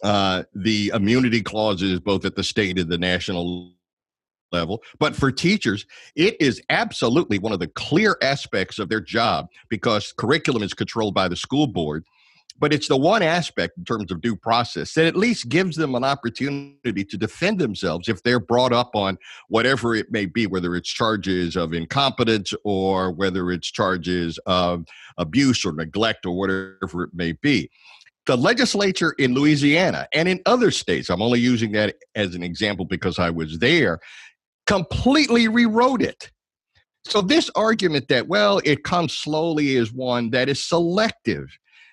uh, 0.03 0.43
the 0.55 0.89
immunity 0.95 1.41
clauses 1.41 1.99
both 1.99 2.23
at 2.23 2.37
the 2.37 2.43
state 2.43 2.79
and 2.79 2.89
the 2.89 2.97
national 2.97 3.73
level. 4.53 4.81
But 4.97 5.13
for 5.13 5.33
teachers 5.33 5.85
it 6.15 6.37
is 6.39 6.61
absolutely 6.69 7.39
one 7.39 7.51
of 7.51 7.59
the 7.59 7.67
clear 7.67 8.15
aspects 8.21 8.79
of 8.79 8.87
their 8.87 9.01
job 9.01 9.47
because 9.69 10.13
curriculum 10.13 10.63
is 10.63 10.73
controlled 10.73 11.13
by 11.13 11.27
the 11.27 11.35
school 11.35 11.67
board 11.67 12.05
but 12.61 12.71
it's 12.71 12.87
the 12.87 12.95
one 12.95 13.23
aspect 13.23 13.75
in 13.75 13.83
terms 13.83 14.11
of 14.11 14.21
due 14.21 14.35
process 14.35 14.93
that 14.93 15.07
at 15.07 15.15
least 15.15 15.49
gives 15.49 15.75
them 15.75 15.95
an 15.95 16.03
opportunity 16.03 17.03
to 17.03 17.17
defend 17.17 17.59
themselves 17.59 18.07
if 18.07 18.21
they're 18.21 18.39
brought 18.39 18.71
up 18.71 18.91
on 18.95 19.17
whatever 19.49 19.95
it 19.95 20.11
may 20.11 20.27
be, 20.27 20.45
whether 20.45 20.75
it's 20.75 20.87
charges 20.87 21.57
of 21.57 21.73
incompetence 21.73 22.53
or 22.63 23.11
whether 23.11 23.51
it's 23.51 23.69
charges 23.69 24.37
of 24.45 24.85
abuse 25.17 25.65
or 25.65 25.73
neglect 25.73 26.23
or 26.23 26.37
whatever 26.37 27.03
it 27.03 27.09
may 27.13 27.31
be. 27.31 27.67
The 28.27 28.37
legislature 28.37 29.15
in 29.17 29.33
Louisiana 29.33 30.07
and 30.13 30.29
in 30.29 30.39
other 30.45 30.69
states, 30.69 31.09
I'm 31.09 31.23
only 31.23 31.39
using 31.39 31.71
that 31.71 31.95
as 32.13 32.35
an 32.35 32.43
example 32.43 32.85
because 32.85 33.17
I 33.17 33.31
was 33.31 33.57
there, 33.57 33.99
completely 34.67 35.47
rewrote 35.47 36.03
it. 36.03 36.29
So, 37.05 37.21
this 37.21 37.49
argument 37.55 38.09
that, 38.09 38.27
well, 38.27 38.61
it 38.63 38.83
comes 38.83 39.13
slowly 39.13 39.75
is 39.75 39.91
one 39.91 40.29
that 40.29 40.49
is 40.49 40.63
selective 40.63 41.47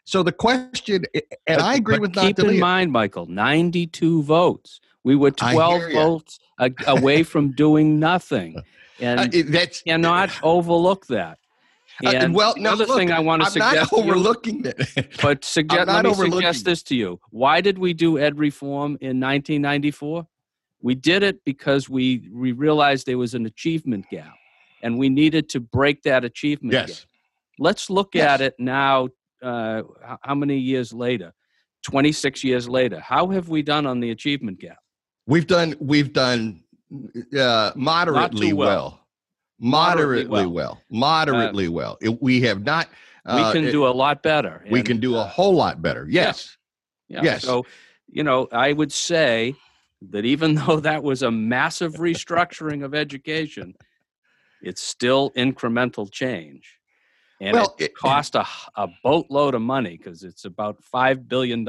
So 0.08 0.22
the 0.22 0.32
question, 0.32 1.04
and 1.12 1.22
But- 1.46 1.60
I 1.60 1.74
agree 1.74 1.98
with 1.98 2.14
keep 2.14 2.38
in 2.38 2.58
mind, 2.58 2.90
Michael, 2.92 3.26
92 3.26 4.22
votes. 4.22 4.80
We 5.04 5.14
were 5.14 5.30
12 5.30 5.92
votes 5.92 6.38
away 6.86 7.22
from 7.32 7.52
doing 7.52 8.00
nothing. 8.00 8.56
And 9.00 9.20
Uh, 9.34 9.42
that's 9.48 9.82
cannot 9.82 10.30
overlook 10.42 11.06
that. 11.08 11.36
Uh, 12.02 12.28
well, 12.30 12.54
the 12.54 12.60
no, 12.62 12.72
other 12.72 12.86
look, 12.86 12.96
thing 12.96 13.12
I 13.12 13.20
want 13.20 13.42
to 13.42 13.46
I'm 13.48 13.52
suggest 13.52 13.74
not 13.76 13.88
to 13.90 13.96
you- 13.96 14.02
overlooking 14.12 14.62
that. 14.62 14.76
but 15.22 15.44
suggest, 15.44 15.88
let 15.88 16.04
me 16.06 16.10
overlooking 16.10 16.32
suggest 16.32 16.64
this 16.64 16.82
to 16.84 16.96
you. 16.96 17.20
Why 17.28 17.60
did 17.60 17.76
we 17.78 17.92
do 17.92 18.18
ed 18.18 18.38
reform 18.38 18.92
in 19.02 19.20
1994? 19.20 20.26
We 20.80 20.94
did 20.94 21.22
it 21.22 21.44
because 21.44 21.90
we, 21.90 22.30
we 22.32 22.52
realized 22.52 23.04
there 23.04 23.18
was 23.18 23.34
an 23.34 23.44
achievement 23.44 24.06
gap 24.10 24.32
and 24.82 24.96
we 24.96 25.10
needed 25.10 25.50
to 25.50 25.60
break 25.60 26.02
that 26.04 26.24
achievement 26.24 26.72
gap. 26.72 26.88
yes. 26.88 27.04
Let's 27.58 27.90
look 27.90 28.14
Yes. 28.14 28.30
at 28.30 28.40
it 28.40 28.54
now. 28.58 29.08
Uh, 29.42 29.83
how 30.22 30.35
many 30.35 30.59
years 30.59 30.92
later? 30.92 31.33
26 31.85 32.42
years 32.44 32.68
later. 32.68 32.98
How 33.01 33.29
have 33.29 33.48
we 33.48 33.62
done 33.62 33.87
on 33.87 34.01
the 34.01 34.11
achievement 34.11 34.59
gap? 34.59 34.79
We've 35.27 35.46
done 35.46 35.74
we've 35.79 36.12
done 36.12 36.64
uh, 37.38 37.72
moderately 37.77 38.53
well. 38.53 38.68
well. 38.68 39.01
Moderately 39.61 40.24
Moderately 40.24 40.46
well. 40.46 40.51
well. 40.53 40.83
Moderately 40.90 41.68
well. 41.68 41.98
It- 42.01 42.20
we 42.22 42.40
have 42.42 42.64
not. 42.64 42.88
we 43.27 43.33
uh, 43.33 43.53
can 43.53 43.64
it- 43.64 43.72
do 43.72 43.87
a 43.87 43.90
lot 43.90 44.22
better. 44.22 44.64
We 44.70 44.81
And, 44.81 44.88
can 44.88 45.01
do 45.01 45.16
a 45.16 45.20
uh, 45.22 45.29
whole 45.29 45.55
lot 45.55 45.83
better. 45.83 46.07
Yes. 46.09 46.57
Yeah. 47.09 47.22
Yes. 47.22 47.42
So, 47.42 47.64
you 48.09 48.22
know, 48.22 48.48
I 48.53 48.72
would 48.72 48.92
say 48.92 49.55
that 50.11 50.24
even 50.24 50.55
though 50.66 50.81
that 50.81 51.03
was 51.03 51.22
a 51.22 51.31
massive 51.31 51.94
restructuring 51.94 52.85
of 52.85 52.94
education, 52.94 53.74
it's 54.62 54.83
still 54.83 55.31
incremental 55.37 56.11
change. 56.11 56.77
And 57.40 57.55
Well, 57.55 57.74
it 57.79 57.85
it- 57.87 57.96
cost 57.96 58.35
a, 58.35 58.40
h- 58.40 58.68
a 58.77 58.88
boatload 59.05 59.55
of 59.55 59.62
money 59.62 59.96
because 59.96 60.22
it's 60.24 60.44
about 60.44 60.79
$5 60.83 61.29
billion 61.29 61.64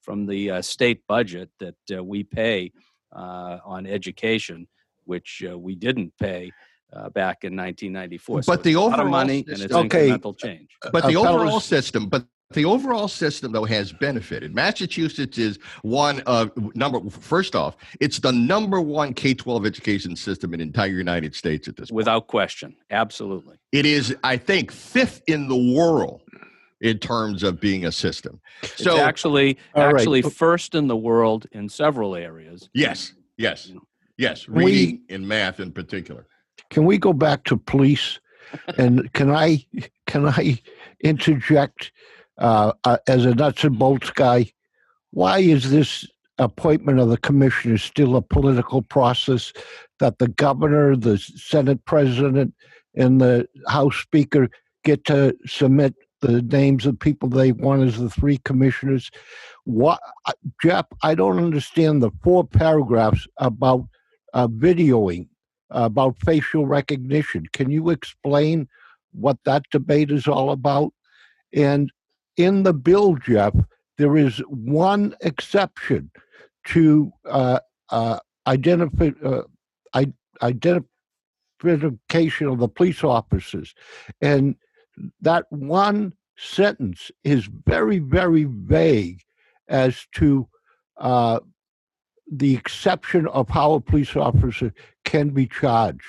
from 0.00 0.26
the 0.26 0.50
uh, 0.50 0.62
state 0.62 1.02
budget 1.06 1.50
that 1.60 1.76
uh, 1.96 2.04
we 2.04 2.22
pay 2.24 2.72
uh, 3.14 3.58
on 3.64 3.86
education, 3.86 4.68
which 5.04 5.42
uh, 5.50 5.58
we 5.58 5.74
didn't 5.74 6.12
pay 6.18 6.50
uh, 6.92 7.08
back 7.10 7.44
in 7.44 7.56
1994. 7.56 8.42
But 8.46 8.60
it's 8.60 8.64
the 8.64 8.74
a 8.74 8.80
lot 8.80 8.86
of 8.86 8.92
overall 9.00 9.10
money 9.10 9.38
and 9.40 9.48
it's 9.48 9.60
system- 9.62 9.86
Okay. 9.86 10.10
incremental 10.10 10.36
change. 10.36 10.68
But 10.92 11.06
the 11.06 11.16
overall 11.16 11.60
system, 11.60 12.08
but 12.08 12.26
the 12.54 12.64
overall 12.64 13.08
system 13.08 13.52
though 13.52 13.64
has 13.64 13.92
benefited. 13.92 14.54
Massachusetts 14.54 15.38
is 15.38 15.58
one 15.82 16.20
of 16.20 16.50
number. 16.74 16.98
First 17.10 17.54
off, 17.54 17.76
it's 18.00 18.18
the 18.20 18.32
number 18.32 18.80
one 18.80 19.14
K 19.14 19.34
twelve 19.34 19.66
education 19.66 20.16
system 20.16 20.52
in 20.54 20.58
the 20.58 20.64
entire 20.64 20.88
United 20.88 21.34
States 21.34 21.68
at 21.68 21.76
this 21.76 21.90
point. 21.90 21.96
Without 21.96 22.26
question. 22.26 22.76
Absolutely. 22.90 23.56
It 23.72 23.86
is, 23.86 24.14
I 24.24 24.36
think, 24.36 24.70
fifth 24.72 25.22
in 25.26 25.48
the 25.48 25.74
world 25.74 26.22
in 26.80 26.98
terms 26.98 27.42
of 27.44 27.60
being 27.60 27.84
a 27.86 27.92
system. 27.92 28.40
It's 28.62 28.82
So 28.82 28.98
actually 28.98 29.56
All 29.74 29.84
right. 29.86 29.94
actually 29.94 30.22
first 30.22 30.74
in 30.74 30.88
the 30.88 30.96
world 30.96 31.46
in 31.52 31.68
several 31.68 32.16
areas. 32.16 32.68
yes, 32.74 33.12
yes, 33.36 33.70
yes. 34.18 34.48
We- 34.48 34.64
Reading 34.64 35.00
and 35.08 35.26
math 35.28 35.60
in 35.60 35.70
particular. 35.72 36.26
Can 36.70 36.84
we 36.84 36.98
go 36.98 37.12
back 37.12 37.44
to 37.44 37.56
police? 37.56 38.18
And 38.76 39.10
can 39.14 39.30
I 39.30 39.64
can 40.06 40.26
I 40.26 40.58
interject 41.02 41.90
uh, 42.38 42.72
uh, 42.84 42.98
as 43.06 43.24
a 43.24 43.34
nuts 43.34 43.64
and 43.64 43.78
bolts 43.78 44.10
guy? 44.10 44.50
Why 45.10 45.38
is 45.38 45.70
this 45.70 46.06
appointment 46.38 46.98
of 46.98 47.08
the 47.08 47.18
commissioner 47.18 47.78
still 47.78 48.16
a 48.16 48.22
political 48.22 48.82
process 48.82 49.52
that 49.98 50.18
the 50.18 50.28
governor, 50.28 50.96
the 50.96 51.18
Senate 51.18 51.84
president, 51.84 52.54
and 52.94 53.20
the 53.20 53.46
House 53.68 53.96
Speaker 53.96 54.48
get 54.84 55.04
to 55.04 55.36
submit 55.46 55.94
the 56.20 56.42
names 56.42 56.86
of 56.86 56.98
people 56.98 57.28
they 57.28 57.52
want 57.52 57.82
as 57.82 57.98
the 57.98 58.10
three 58.10 58.38
commissioners? 58.38 59.10
What, 59.64 60.00
uh, 60.26 60.32
Jeff? 60.62 60.86
I 61.02 61.14
don't 61.14 61.38
understand 61.38 62.02
the 62.02 62.10
four 62.22 62.44
paragraphs 62.44 63.26
about 63.38 63.86
uh, 64.32 64.48
videoing 64.48 65.28
about 65.72 66.16
facial 66.24 66.66
recognition. 66.66 67.46
Can 67.52 67.70
you 67.70 67.90
explain 67.90 68.68
what 69.12 69.38
that 69.44 69.64
debate 69.70 70.10
is 70.10 70.26
all 70.26 70.50
about? 70.50 70.92
And 71.54 71.90
in 72.36 72.62
the 72.62 72.72
bill, 72.72 73.16
Jeff, 73.16 73.54
there 73.98 74.16
is 74.16 74.38
one 74.48 75.14
exception 75.20 76.10
to 76.66 77.12
uh, 77.26 77.60
uh, 77.90 78.18
identify, 78.46 79.10
uh, 79.24 79.42
identification 80.42 82.48
of 82.48 82.58
the 82.58 82.68
police 82.68 83.04
officers. 83.04 83.74
And 84.20 84.56
that 85.20 85.46
one 85.50 86.14
sentence 86.36 87.10
is 87.24 87.48
very, 87.66 87.98
very 87.98 88.44
vague 88.44 89.20
as 89.68 90.06
to 90.12 90.48
uh, 90.98 91.40
the 92.30 92.54
exception 92.54 93.26
of 93.28 93.48
how 93.48 93.74
a 93.74 93.80
police 93.80 94.16
officer 94.16 94.72
can 95.04 95.30
be 95.30 95.46
charged. 95.46 96.04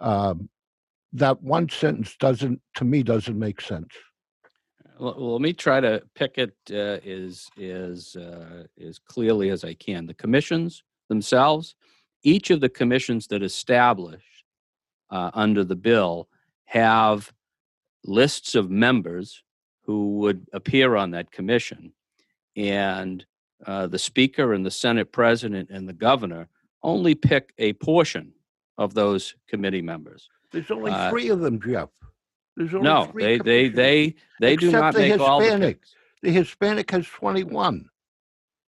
Um, 0.00 0.48
that 1.12 1.42
one 1.42 1.68
sentence 1.68 2.16
doesn't, 2.18 2.60
to 2.76 2.84
me, 2.84 3.02
doesn't 3.02 3.38
make 3.38 3.60
sense. 3.60 3.92
Well, 4.98 5.32
let 5.32 5.40
me 5.40 5.52
try 5.52 5.80
to 5.80 6.02
pick 6.14 6.38
it 6.38 6.54
uh, 6.70 6.98
as 7.06 7.48
as 7.60 8.16
uh, 8.16 8.64
as 8.84 8.98
clearly 8.98 9.50
as 9.50 9.64
I 9.64 9.74
can. 9.74 10.06
The 10.06 10.14
commissions 10.14 10.82
themselves, 11.08 11.74
each 12.22 12.50
of 12.50 12.60
the 12.60 12.68
commissions 12.68 13.28
that 13.28 13.42
established 13.42 14.44
uh, 15.10 15.30
under 15.34 15.64
the 15.64 15.76
bill 15.76 16.28
have 16.64 17.32
lists 18.04 18.54
of 18.54 18.70
members 18.70 19.42
who 19.84 20.18
would 20.18 20.46
appear 20.52 20.96
on 20.96 21.12
that 21.12 21.30
commission, 21.30 21.92
and 22.56 23.24
uh, 23.66 23.86
the 23.86 23.98
speaker 23.98 24.52
and 24.52 24.66
the 24.66 24.70
Senate 24.70 25.12
president 25.12 25.70
and 25.70 25.88
the 25.88 25.92
governor 25.92 26.48
only 26.82 27.14
pick 27.14 27.52
a 27.58 27.72
portion 27.74 28.32
of 28.76 28.94
those 28.94 29.34
committee 29.48 29.82
members. 29.82 30.28
There's 30.52 30.70
only 30.70 30.90
Uh, 30.92 31.10
three 31.10 31.28
of 31.28 31.40
them, 31.40 31.60
Jeff. 31.60 31.88
There's 32.58 32.74
only 32.74 32.84
No, 32.88 33.12
they 33.14 33.38
they 33.38 33.68
they 33.68 34.14
they 34.40 34.56
do 34.56 34.72
not 34.72 34.92
the 34.94 35.00
make 35.00 35.20
all 35.20 35.38
the 35.38 35.44
Hispanic. 35.44 35.76
picks. 35.80 35.94
The 36.22 36.30
Hispanic 36.32 36.90
has 36.90 37.06
21. 37.06 37.88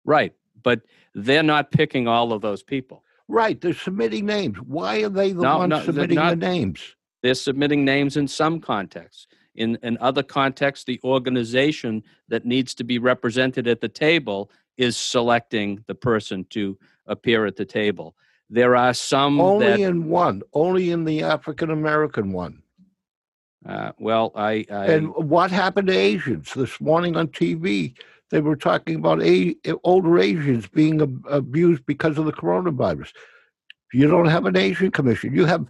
Right, 0.05 0.33
but 0.63 0.83
they're 1.15 1.43
not 1.43 1.73
picking 1.73 2.07
all 2.07 2.33
of 2.33 2.41
those 2.41 2.63
people. 2.63 3.03
Right, 3.27 3.61
they're 3.61 3.75
submitting 3.75 4.27
names. 4.27 4.59
Why 4.61 5.03
are 5.03 5.09
they 5.09 5.33
the 5.33 5.43
No, 5.43 5.59
ones 5.59 5.71
no, 5.71 5.81
submitting 5.83 6.17
the 6.17 6.37
names? 6.37 6.95
They're 7.25 7.35
submitting 7.35 7.85
names 7.85 8.17
in 8.17 8.29
some 8.29 8.61
contexts. 8.61 9.27
In 9.57 9.77
in 9.83 9.99
other 10.01 10.23
contexts, 10.23 10.85
the 10.85 11.01
organization 11.03 12.05
that 12.29 12.45
needs 12.47 12.75
to 12.77 12.85
be 12.85 13.01
represented 13.01 13.67
at 13.67 13.81
the 13.81 13.89
table 13.89 14.53
is 14.79 14.97
selecting 14.97 15.83
the 15.89 15.97
person 15.97 16.45
to 16.51 16.79
appear 17.07 17.45
at 17.45 17.57
the 17.57 17.65
table. 17.65 18.15
There 18.49 18.77
are 18.77 18.95
some 18.95 19.41
Only 19.41 19.67
that, 19.67 19.81
in 19.81 20.09
one, 20.09 20.43
only 20.53 20.93
in 20.93 21.05
the 21.05 21.25
African 21.25 21.71
American 21.71 22.33
one. 22.33 22.60
Uh, 23.67 23.93
well, 23.99 24.33
I, 24.35 24.65
I 24.71 24.87
And 24.87 25.09
what 25.15 25.51
happened 25.51 25.89
to 25.89 25.97
Asians? 25.97 26.53
This 26.55 26.81
morning 26.81 27.17
on 27.17 27.29
TV, 27.29 27.95
they 28.31 28.41
were 28.41 28.57
talking 28.57 28.97
about 28.97 29.23
a, 29.23 29.55
older 29.85 30.19
Asians 30.19 30.67
being 30.69 31.03
ab- 31.03 31.27
abused 31.29 31.85
because 31.85 32.17
of 32.17 32.25
the 32.25 32.33
coronavirus. 32.33 33.13
You 33.93 34.07
don't 34.07 34.29
have 34.29 34.47
an 34.47 34.57
Asian 34.57 34.91
commission. 34.91 35.35
You 35.35 35.45
have 35.47 35.67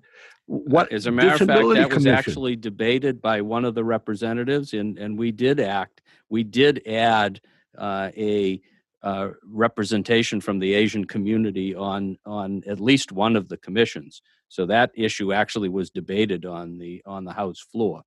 what? 0.46 0.92
As 0.92 1.06
a 1.06 1.10
matter 1.10 1.30
of 1.30 1.38
fact, 1.38 1.74
that 1.74 1.94
was 1.94 2.06
actually 2.06 2.56
debated 2.56 3.22
by 3.22 3.40
one 3.40 3.64
of 3.64 3.74
the 3.74 3.84
representatives, 3.84 4.74
and, 4.74 4.98
and 4.98 5.18
we 5.18 5.32
did 5.32 5.58
act. 5.58 6.02
We 6.28 6.42
did 6.44 6.86
add 6.86 7.40
uh, 7.78 8.10
a 8.16 8.60
uh, 9.02 9.30
representation 9.44 10.40
from 10.40 10.58
the 10.58 10.74
Asian 10.74 11.06
community 11.06 11.74
on 11.74 12.18
on 12.26 12.62
at 12.66 12.80
least 12.80 13.12
one 13.12 13.36
of 13.36 13.48
the 13.48 13.56
commissions. 13.56 14.22
So 14.50 14.66
that 14.66 14.90
issue 14.94 15.32
actually 15.32 15.68
was 15.68 15.90
debated 15.90 16.44
on 16.44 16.76
the 16.76 17.02
on 17.06 17.24
the 17.24 17.32
House 17.32 17.60
floor. 17.60 18.02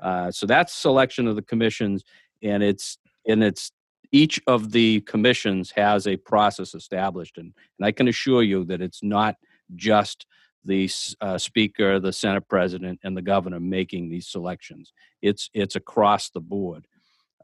Uh, 0.00 0.30
so 0.30 0.44
that's 0.44 0.74
selection 0.74 1.28
of 1.28 1.36
the 1.36 1.42
commissions, 1.42 2.04
and 2.42 2.62
it's 2.62 2.98
and 3.26 3.42
it's 3.42 3.70
each 4.10 4.40
of 4.46 4.72
the 4.72 5.00
commissions 5.02 5.70
has 5.70 6.06
a 6.06 6.16
process 6.16 6.74
established, 6.74 7.38
and, 7.38 7.54
and 7.78 7.86
I 7.86 7.92
can 7.92 8.08
assure 8.08 8.42
you 8.42 8.64
that 8.64 8.82
it's 8.82 9.02
not 9.02 9.36
just 9.76 10.26
the 10.64 10.90
uh, 11.20 11.38
speaker, 11.38 12.00
the 12.00 12.12
Senate 12.12 12.48
president, 12.48 12.98
and 13.04 13.16
the 13.16 13.22
governor 13.22 13.60
making 13.60 14.08
these 14.08 14.26
selections. 14.26 14.92
It's 15.22 15.48
it's 15.54 15.76
across 15.76 16.30
the 16.30 16.40
board. 16.40 16.86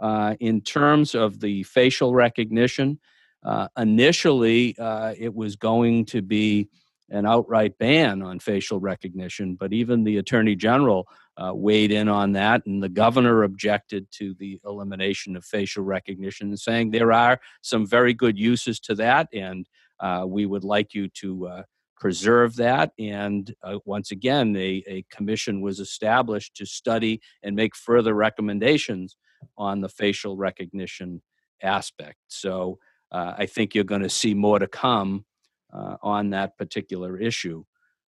Uh, 0.01 0.35
in 0.41 0.61
terms 0.61 1.15
of 1.15 1.39
the 1.39 1.63
facial 1.63 2.15
recognition, 2.15 2.99
uh, 3.45 3.69
initially 3.79 4.77
uh, 4.77 5.15
it 5.17 5.33
was 5.33 5.55
going 5.55 6.07
to 6.07 6.21
be 6.21 6.69
an 7.11 7.27
outright 7.27 7.77
ban 7.79 8.23
on 8.23 8.39
facial 8.39 8.81
recognition, 8.81 9.55
but 9.55 9.73
even 9.73 10.05
the 10.05 10.19
attorney 10.19 10.55
general 10.57 11.09
uh, 11.37 11.53
weighed 11.55 11.91
in 11.91 12.09
on 12.09 12.33
that, 12.33 12.65
and 12.67 12.83
the 12.83 12.89
governor 12.89 13.43
objected 13.43 14.07
to 14.13 14.35
the 14.39 14.61
elimination 14.65 15.37
of 15.37 15.45
facial 15.45 15.83
recognition, 15.83 16.57
saying 16.57 16.91
there 16.91 17.13
are 17.13 17.41
some 17.63 17.87
very 17.87 18.15
good 18.15 18.39
uses 18.39 18.81
to 18.81 18.95
that, 18.95 19.29
and 19.33 19.67
uh, 20.01 20.25
we 20.27 20.47
would 20.47 20.65
like 20.65 20.95
you 20.95 21.09
to 21.09 21.47
uh, 21.47 21.63
preserve 21.99 22.57
that. 22.57 22.93
And 22.99 23.55
uh, 23.63 23.79
once 23.85 24.11
again, 24.11 24.57
a, 24.57 24.83
a 24.87 25.05
commission 25.11 25.61
was 25.61 25.81
established 25.81 26.57
to 26.57 26.67
study 26.67 27.21
and 27.43 27.55
make 27.55 27.77
further 27.77 28.15
recommendations 28.15 29.17
on 29.57 29.81
the 29.81 29.89
facial 29.89 30.37
recognition 30.37 31.23
aspect. 31.63 32.17
So 32.29 32.79
uh, 33.13 33.35
I 33.37 33.47
think 33.47 33.75
you're 33.75 33.85
going 33.85 34.03
to 34.03 34.09
see 34.09 34.35
more 34.35 34.59
to 34.59 34.67
come 34.67 35.25
uh, 35.73 35.97
on 36.03 36.31
that 36.31 36.57
particular 36.57 37.19
issue. 37.19 37.65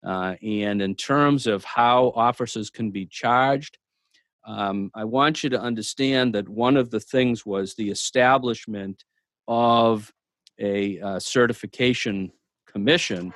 Uh, 0.05 0.35
and 0.43 0.81
in 0.81 0.95
terms 0.95 1.47
of 1.47 1.65
how 1.65 2.13
officers 2.17 2.71
can 2.71 2.91
be 2.91 3.07
charged, 3.07 3.79
um, 4.47 4.91
I 4.95 5.05
want 5.05 5.45
you 5.45 5.51
to 5.51 5.61
understand 5.61 6.35
that 6.35 6.49
one 6.49 6.77
of 6.77 6.91
the 6.91 7.01
things 7.01 7.45
was 7.45 7.75
the 7.75 7.91
establishment 7.91 9.05
of 9.47 10.11
a 10.59 10.99
uh, 11.01 11.19
certification 11.19 12.33
commission 12.67 13.35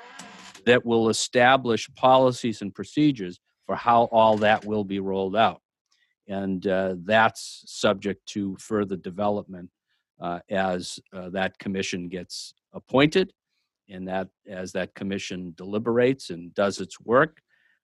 that 0.64 0.84
will 0.84 1.10
establish 1.10 1.92
policies 1.94 2.62
and 2.62 2.74
procedures 2.74 3.38
for 3.66 3.76
how 3.76 4.04
all 4.04 4.36
that 4.38 4.64
will 4.64 4.84
be 4.84 5.00
rolled 5.00 5.36
out. 5.36 5.60
And 6.26 6.66
uh, 6.66 6.96
that's 7.04 7.64
subject 7.66 8.26
to 8.28 8.56
further 8.58 8.96
development 8.96 9.70
uh, 10.20 10.40
as 10.50 10.98
uh, 11.12 11.28
that 11.30 11.58
commission 11.58 12.08
gets 12.08 12.54
appointed 12.72 13.32
and 13.88 14.08
that 14.08 14.28
as 14.48 14.72
that 14.72 14.94
commission 14.94 15.54
deliberates 15.56 16.30
and 16.30 16.54
does 16.54 16.80
its 16.80 17.00
work. 17.00 17.40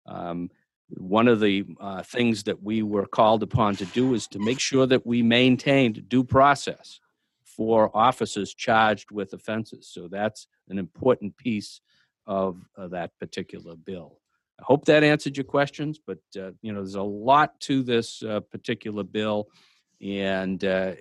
Um, 0.07 0.51
one 0.89 1.29
of 1.29 1.41
the 1.41 1.65
uh, 1.81 2.03
things 2.03 2.43
that 2.45 2.63
we 2.63 2.83
were 2.83 3.07
called 3.07 3.43
upon 3.43 3.77
to 3.77 3.85
do 3.87 4.15
is 4.15 4.27
to 4.29 4.39
make 4.39 4.59
sure 4.59 4.87
that 4.87 5.07
we 5.07 5.23
maintained 5.23 6.09
due 6.09 6.25
process 6.25 6.99
for 7.45 7.97
officers 7.97 8.55
charged 8.55 9.11
with 9.11 9.33
offenses. 9.33 9.89
So 9.93 10.09
that's 10.09 10.47
an 10.69 10.79
important 10.79 11.37
piece 11.37 11.81
of 12.27 12.65
uh, 12.77 12.89
that 12.89 13.11
particular 13.19 13.77
bill. 13.77 14.19
I 14.61 14.65
hope 14.65 14.85
that 14.87 15.05
answered 15.05 15.37
your 15.37 15.45
questions, 15.45 15.99
but 16.05 16.19
uh, 16.37 16.51
you 16.61 16.73
know 16.73 16.81
there's 16.81 16.95
a 16.95 17.03
lot 17.03 17.59
to 17.61 17.83
this 17.83 18.23
uh, 18.23 18.41
particular 18.41 19.03
bill, 19.03 19.49
and 20.03 20.63
uh, 20.63 20.93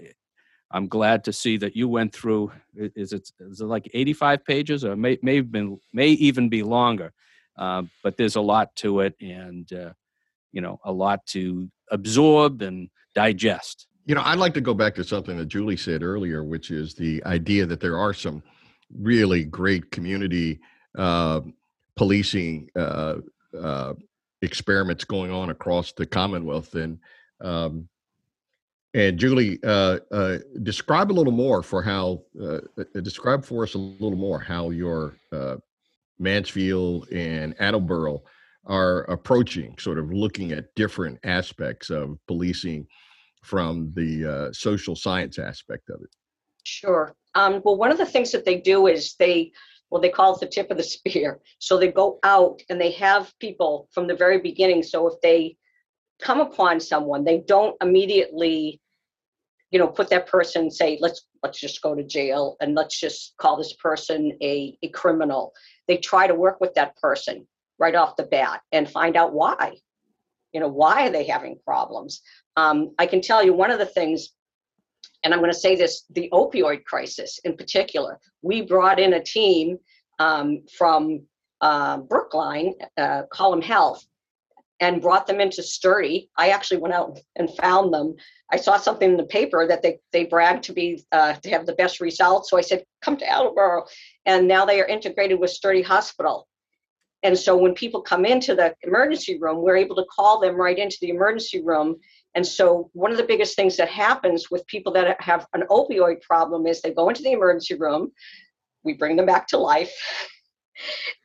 I'm 0.72 0.88
glad 0.88 1.24
to 1.24 1.34
see 1.34 1.58
that 1.58 1.76
you 1.76 1.88
went 1.88 2.14
through. 2.14 2.52
Is 2.76 3.14
it 3.14 3.32
is 3.40 3.62
it 3.62 3.66
like 3.66 3.90
85 3.94 4.46
pages, 4.46 4.86
or 4.86 4.96
may 4.96 5.18
may 5.22 5.38
have 5.38 5.52
been 5.52 5.80
may 5.94 6.10
even 6.10 6.50
be 6.50 6.64
longer? 6.64 7.14
Uh, 7.58 7.84
but 8.04 8.18
there's 8.18 8.36
a 8.36 8.42
lot 8.42 8.76
to 8.78 9.02
it, 9.02 9.16
and 9.20 9.72
uh, 9.74 9.94
you 10.52 10.62
know 10.62 10.80
a 10.84 10.92
lot 10.92 11.26
to 11.28 11.70
absorb 11.92 12.62
and 12.62 12.90
digest. 13.16 13.88
You 14.06 14.16
know, 14.16 14.22
I'd 14.24 14.40
like 14.40 14.54
to 14.56 14.62
go 14.62 14.74
back 14.74 14.96
to 14.96 15.04
something 15.04 15.38
that 15.38 15.48
Julie 15.48 15.78
said 15.78 16.04
earlier, 16.04 16.44
which 16.44 16.72
is 16.72 16.94
the 16.94 17.24
idea 17.26 17.66
that 17.66 17.80
there 17.80 17.98
are 17.98 18.14
some 18.14 18.42
really 18.98 19.44
great 19.44 19.92
community 19.92 20.60
uh, 20.98 21.42
policing 21.96 22.70
uh, 22.76 23.16
uh, 23.60 23.94
experiments 24.42 25.04
going 25.04 25.32
on 25.32 25.50
across 25.50 25.92
the 25.92 26.06
Commonwealth. 26.06 26.74
And 26.76 27.00
um, 27.42 27.88
and 28.94 29.20
Julie, 29.20 29.60
uh, 29.64 30.00
uh, 30.12 30.38
describe 30.64 31.12
a 31.12 31.14
little 31.14 31.34
more 31.34 31.62
for 31.62 31.82
how 31.82 32.24
uh, 32.42 32.60
describe 33.02 33.46
for 33.46 33.64
us 33.64 33.76
a 33.76 33.78
little 33.78 34.18
more 34.18 34.40
how 34.40 34.72
your 34.72 35.16
Mansfield 36.18 37.08
and 37.12 37.56
Attleboro 37.60 38.24
are 38.66 39.04
approaching, 39.04 39.76
sort 39.78 40.00
of 40.00 40.12
looking 40.12 40.52
at 40.52 40.74
different 40.76 41.20
aspects 41.24 41.90
of 41.90 42.18
policing 42.28 42.86
from 43.44 43.92
the 43.96 44.50
social 44.54 44.96
science 44.96 45.40
aspect 45.40 45.90
of 45.90 46.02
it. 46.02 46.10
Sure. 46.64 47.16
Um, 47.36 47.62
well, 47.64 47.78
one 47.78 47.92
of 47.92 47.98
the 47.98 48.06
things 48.06 48.32
that 48.32 48.44
they 48.44 48.60
do 48.60 48.88
is 48.88 49.16
they 49.16 49.52
well, 49.90 50.02
they 50.02 50.10
call 50.10 50.36
it 50.36 50.40
the 50.40 50.48
tip 50.48 50.70
of 50.72 50.78
the 50.78 50.84
spear. 50.96 51.40
So 51.60 51.78
they 51.78 51.92
go 51.92 52.20
out 52.24 52.62
and 52.70 52.80
they 52.80 52.92
have 52.92 53.34
people 53.40 53.88
from 53.92 54.08
the 54.08 54.16
very 54.16 54.40
beginning. 54.40 54.84
So 54.84 55.08
if 55.08 55.20
they 55.22 55.58
come 56.22 56.42
upon 56.42 56.80
someone, 56.80 57.24
they 57.24 57.40
don't 57.40 57.76
immediately, 57.82 58.82
you 59.72 59.80
know, 59.80 59.88
put 59.88 60.10
that 60.10 60.28
person 60.28 60.70
say, 60.70 60.98
let's 61.02 61.26
let's 61.44 61.60
just 61.60 61.82
go 61.82 61.96
to 61.96 62.04
jail 62.04 62.58
and 62.60 62.76
let's 62.76 63.00
just 63.00 63.34
call 63.38 63.58
this 63.58 63.74
person 63.74 64.38
a, 64.42 64.78
a 64.84 64.90
criminal. 64.90 65.54
They 65.88 65.98
try 65.98 66.28
to 66.28 66.36
work 66.36 66.60
with 66.60 66.74
that 66.76 66.98
person 66.98 67.48
right 67.78 67.96
off 67.96 68.18
the 68.18 68.24
bat 68.24 68.62
and 68.72 68.90
find 68.90 69.16
out 69.16 69.34
why. 69.34 69.78
You 70.52 70.60
know, 70.60 70.68
why 70.68 71.08
are 71.08 71.12
they 71.12 71.26
having 71.26 71.60
problems? 71.64 72.22
Um, 72.58 72.94
I 73.00 73.06
can 73.06 73.22
tell 73.22 73.44
you 73.44 73.54
one 73.54 73.72
of 73.72 73.80
the 73.80 73.86
things 73.86 74.32
and 75.24 75.34
I'm 75.34 75.40
going 75.40 75.52
to 75.52 75.58
say 75.58 75.76
this 75.76 76.06
the 76.10 76.30
opioid 76.32 76.86
crisis 76.86 77.40
in 77.44 77.56
particular. 77.56 78.20
We 78.42 78.62
brought 78.62 79.00
in 79.00 79.14
a 79.14 79.24
team 79.24 79.78
um, 80.18 80.64
from 80.78 81.24
uh, 81.62 81.98
Brookline, 81.98 82.76
uh, 82.98 83.24
Column 83.32 83.62
Health, 83.62 84.06
and 84.80 85.02
brought 85.02 85.28
them 85.28 85.40
into 85.40 85.62
Sturdy. 85.64 86.30
I 86.38 86.50
actually 86.50 86.78
went 86.78 86.94
out 86.94 87.20
and 87.36 87.50
found 87.58 87.94
them. 87.94 88.16
I 88.52 88.58
saw 88.58 88.78
something 88.78 89.12
in 89.12 89.18
the 89.18 89.26
paper 89.26 89.68
that 89.68 89.82
they 89.82 90.00
they 90.12 90.26
bragged 90.26 90.64
to 90.66 90.74
be 90.74 91.04
uh, 91.12 91.34
to 91.34 91.50
have 91.50 91.66
the 91.66 91.74
best 91.74 92.00
results. 92.00 92.50
So 92.50 92.58
I 92.58 92.62
said, 92.62 92.84
"Come 93.02 93.18
to 93.18 93.30
Attleboro," 93.30 93.86
and 94.26 94.48
now 94.48 94.66
they 94.66 94.82
are 94.82 94.88
integrated 94.88 95.40
with 95.40 95.52
Sturdy 95.52 95.82
Hospital. 95.82 96.48
And 97.22 97.38
so 97.38 97.58
when 97.58 97.74
people 97.74 98.02
come 98.02 98.24
into 98.26 98.56
the 98.56 98.74
emergency 98.84 99.38
room, 99.38 99.62
we're 99.62 99.76
able 99.76 99.98
to 99.98 100.06
call 100.06 100.40
them 100.40 100.56
right 100.56 100.78
into 100.78 100.98
the 101.02 101.10
emergency 101.10 101.62
room 101.62 101.98
and 102.36 102.46
so, 102.46 102.90
one 102.94 103.12
of 103.12 103.18
the 103.18 103.24
biggest 103.24 103.56
things 103.56 103.76
that 103.78 103.90
happens 103.90 104.52
with 104.52 104.66
people 104.68 104.94
that 104.94 105.20
have 105.20 105.48
an 105.54 105.64
opioid 105.70 106.22
problem 106.22 106.68
is 106.68 106.82
they 106.82 106.94
go 106.94 107.10
into 107.10 107.24
the 107.24 107.32
emergency 107.32 107.76
room, 107.76 108.12
we 108.84 108.94
bring 108.94 109.16
them 109.16 109.26
back 109.26 109.48
to 109.48 109.58
life, 109.58 109.92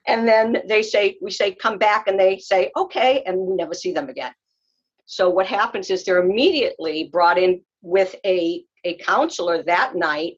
and 0.06 0.26
then 0.26 0.58
they 0.68 0.82
say, 0.82 1.16
We 1.20 1.30
say, 1.30 1.54
come 1.54 1.78
back, 1.78 2.06
and 2.06 2.18
they 2.18 2.38
say, 2.38 2.70
Okay, 2.76 3.22
and 3.26 3.38
we 3.38 3.54
never 3.56 3.74
see 3.74 3.92
them 3.92 4.08
again. 4.08 4.32
So, 5.06 5.28
what 5.28 5.46
happens 5.46 5.90
is 5.90 6.04
they're 6.04 6.22
immediately 6.22 7.08
brought 7.12 7.38
in 7.38 7.60
with 7.82 8.14
a, 8.24 8.64
a 8.84 8.96
counselor 8.96 9.62
that 9.64 9.94
night. 9.94 10.34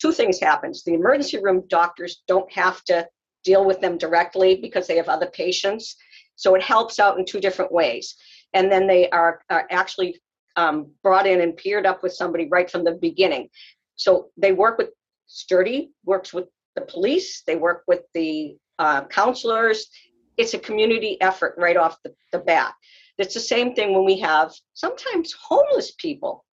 Two 0.00 0.12
things 0.12 0.40
happens. 0.40 0.82
The 0.82 0.94
emergency 0.94 1.38
room 1.42 1.64
doctors 1.68 2.22
don't 2.26 2.50
have 2.52 2.82
to 2.84 3.06
deal 3.44 3.64
with 3.64 3.80
them 3.80 3.98
directly 3.98 4.56
because 4.56 4.86
they 4.86 4.96
have 4.96 5.08
other 5.08 5.26
patients. 5.26 5.96
So 6.36 6.54
it 6.54 6.62
helps 6.62 6.98
out 6.98 7.18
in 7.18 7.24
two 7.24 7.40
different 7.40 7.72
ways 7.72 8.16
and 8.56 8.72
then 8.72 8.86
they 8.86 9.08
are, 9.10 9.42
are 9.50 9.66
actually 9.70 10.20
um, 10.56 10.90
brought 11.02 11.26
in 11.26 11.42
and 11.42 11.56
paired 11.56 11.86
up 11.86 12.02
with 12.02 12.14
somebody 12.14 12.48
right 12.50 12.70
from 12.70 12.84
the 12.84 12.98
beginning. 13.00 13.48
So 13.96 14.30
they 14.36 14.52
work 14.52 14.78
with 14.78 14.90
Sturdy, 15.26 15.90
works 16.04 16.32
with 16.32 16.46
the 16.76 16.82
police, 16.82 17.42
they 17.46 17.56
work 17.56 17.82
with 17.88 18.02
the 18.14 18.56
uh, 18.78 19.06
counselors. 19.06 19.88
It's 20.36 20.54
a 20.54 20.58
community 20.58 21.20
effort 21.20 21.54
right 21.58 21.76
off 21.76 21.96
the, 22.04 22.14
the 22.32 22.38
bat. 22.38 22.74
It's 23.18 23.34
the 23.34 23.40
same 23.40 23.74
thing 23.74 23.94
when 23.94 24.04
we 24.04 24.18
have 24.20 24.52
sometimes 24.74 25.32
homeless 25.32 25.92
people 25.92 26.44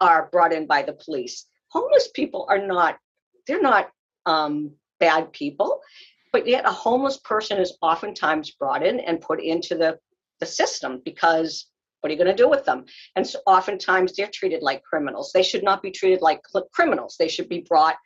are 0.00 0.28
brought 0.30 0.52
in 0.52 0.66
by 0.66 0.82
the 0.82 0.92
police. 0.92 1.46
Homeless 1.68 2.08
people 2.14 2.46
are 2.48 2.64
not, 2.64 2.98
they're 3.46 3.62
not 3.62 3.88
um, 4.26 4.72
bad 5.00 5.32
people, 5.32 5.80
but 6.32 6.46
yet 6.46 6.66
a 6.66 6.70
homeless 6.70 7.18
person 7.18 7.58
is 7.58 7.76
oftentimes 7.80 8.50
brought 8.52 8.84
in 8.84 9.00
and 9.00 9.20
put 9.20 9.42
into 9.42 9.74
the 9.74 9.98
the 10.40 10.46
system 10.46 11.00
because 11.04 11.66
what 12.00 12.10
are 12.10 12.12
you 12.12 12.22
going 12.22 12.36
to 12.36 12.42
do 12.42 12.50
with 12.50 12.64
them? 12.66 12.84
And 13.16 13.26
so 13.26 13.38
oftentimes 13.46 14.14
they're 14.14 14.28
treated 14.32 14.62
like 14.62 14.82
criminals. 14.82 15.30
They 15.32 15.42
should 15.42 15.64
not 15.64 15.82
be 15.82 15.90
treated 15.90 16.20
like 16.20 16.42
criminals. 16.72 17.16
They 17.18 17.28
should 17.28 17.48
be 17.48 17.64
brought 17.66 17.96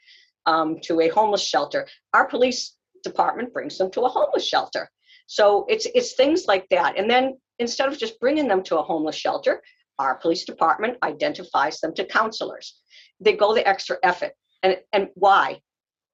um, 0.49 0.81
to 0.85 1.01
a 1.01 1.09
homeless 1.09 1.43
shelter. 1.43 1.87
Our 2.15 2.27
police 2.27 2.77
department 3.05 3.53
brings 3.53 3.79
them 3.79 3.91
to 3.93 4.03
a 4.03 4.09
homeless 4.09 4.47
shelter. 4.47 4.91
So 5.27 5.67
it's 5.69 5.87
it's 5.95 6.15
things 6.15 6.47
like 6.47 6.67
that. 6.71 6.99
And 6.99 7.09
then 7.09 7.39
instead 7.59 7.89
of 7.89 7.99
just 7.99 8.19
bringing 8.19 8.49
them 8.49 8.63
to 8.65 8.79
a 8.79 8.83
homeless 8.83 9.17
shelter, 9.17 9.63
our 9.99 10.15
police 10.17 10.45
department 10.45 10.97
identifies 11.03 11.81
them 11.81 11.95
to 11.95 12.05
counselors. 12.05 12.81
They 13.21 13.35
go 13.35 13.55
the 13.55 13.67
extra 13.69 13.97
effort. 14.03 14.33
And 14.63 14.79
and 14.93 15.09
why? 15.15 15.61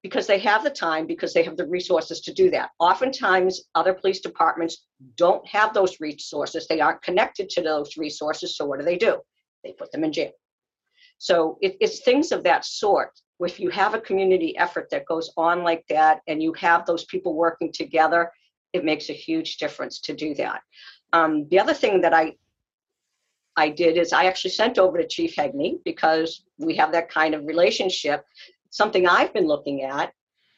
because 0.05 0.26
they 0.26 0.39
have 0.39 0.62
the 0.62 0.70
time, 0.70 1.07
because 1.07 1.32
they 1.32 1.43
have 1.43 1.57
the 1.57 1.66
resources 1.66 2.20
to 2.20 2.32
do 2.35 2.51
that. 2.51 2.68
Oftentimes, 2.78 3.62
other 3.74 3.95
police 3.95 4.20
departments 4.20 4.85
don't 5.16 5.45
have 5.49 5.72
those 5.72 5.99
resources. 5.99 6.66
They 6.68 6.82
aren't 6.82 7.01
connected 7.01 7.49
to 7.49 7.62
those 7.62 7.97
resources. 7.97 8.55
So, 8.55 8.66
what 8.66 8.78
do 8.78 8.85
they 8.85 8.99
do? 8.99 9.16
They 9.64 9.72
put 9.72 9.91
them 9.93 10.05
in 10.05 10.12
jail. 10.12 10.32
So, 11.19 11.59
it, 11.61 11.77
it's 11.81 12.01
things 12.01 12.33
of 12.33 12.43
that 12.45 12.65
sort. 12.65 13.11
If 13.41 13.59
you 13.61 13.71
have 13.71 13.95
a 13.95 14.01
community 14.01 14.57
effort 14.57 14.89
that 14.91 15.07
goes 15.07 15.31
on 15.37 15.62
like 15.62 15.85
that 15.89 16.21
and 16.29 16.43
you 16.43 16.53
have 16.55 16.87
those 16.87 17.05
people 17.07 17.35
working 17.35 17.73
together, 17.73 18.31
it 18.73 18.85
makes 18.85 19.11
a 19.11 19.12
huge 19.12 19.57
difference 19.57 20.01
to 20.01 20.15
do 20.15 20.35
that. 20.35 20.62
Um, 21.12 21.47
the 21.49 21.59
other 21.59 21.75
thing 21.75 22.01
that 22.03 22.15
I 22.15 22.35
I 23.57 23.69
did 23.69 23.97
is 23.97 24.12
I 24.12 24.25
actually 24.25 24.51
sent 24.51 24.79
over 24.79 24.99
to 24.99 25.07
Chief 25.07 25.37
Heagney 25.37 25.79
because 25.85 26.45
we 26.59 26.75
have 26.77 26.91
that 26.93 27.09
kind 27.09 27.35
of 27.35 27.47
relationship 27.47 28.25
something 28.75 29.07
I've 29.07 29.33
been 29.33 29.47
looking 29.47 29.85
at. 29.85 30.12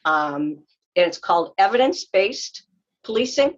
Um, 0.06 0.64
and 0.96 1.06
it's 1.06 1.18
called 1.18 1.52
evidence 1.58 2.06
based 2.06 2.64
policing, 3.04 3.56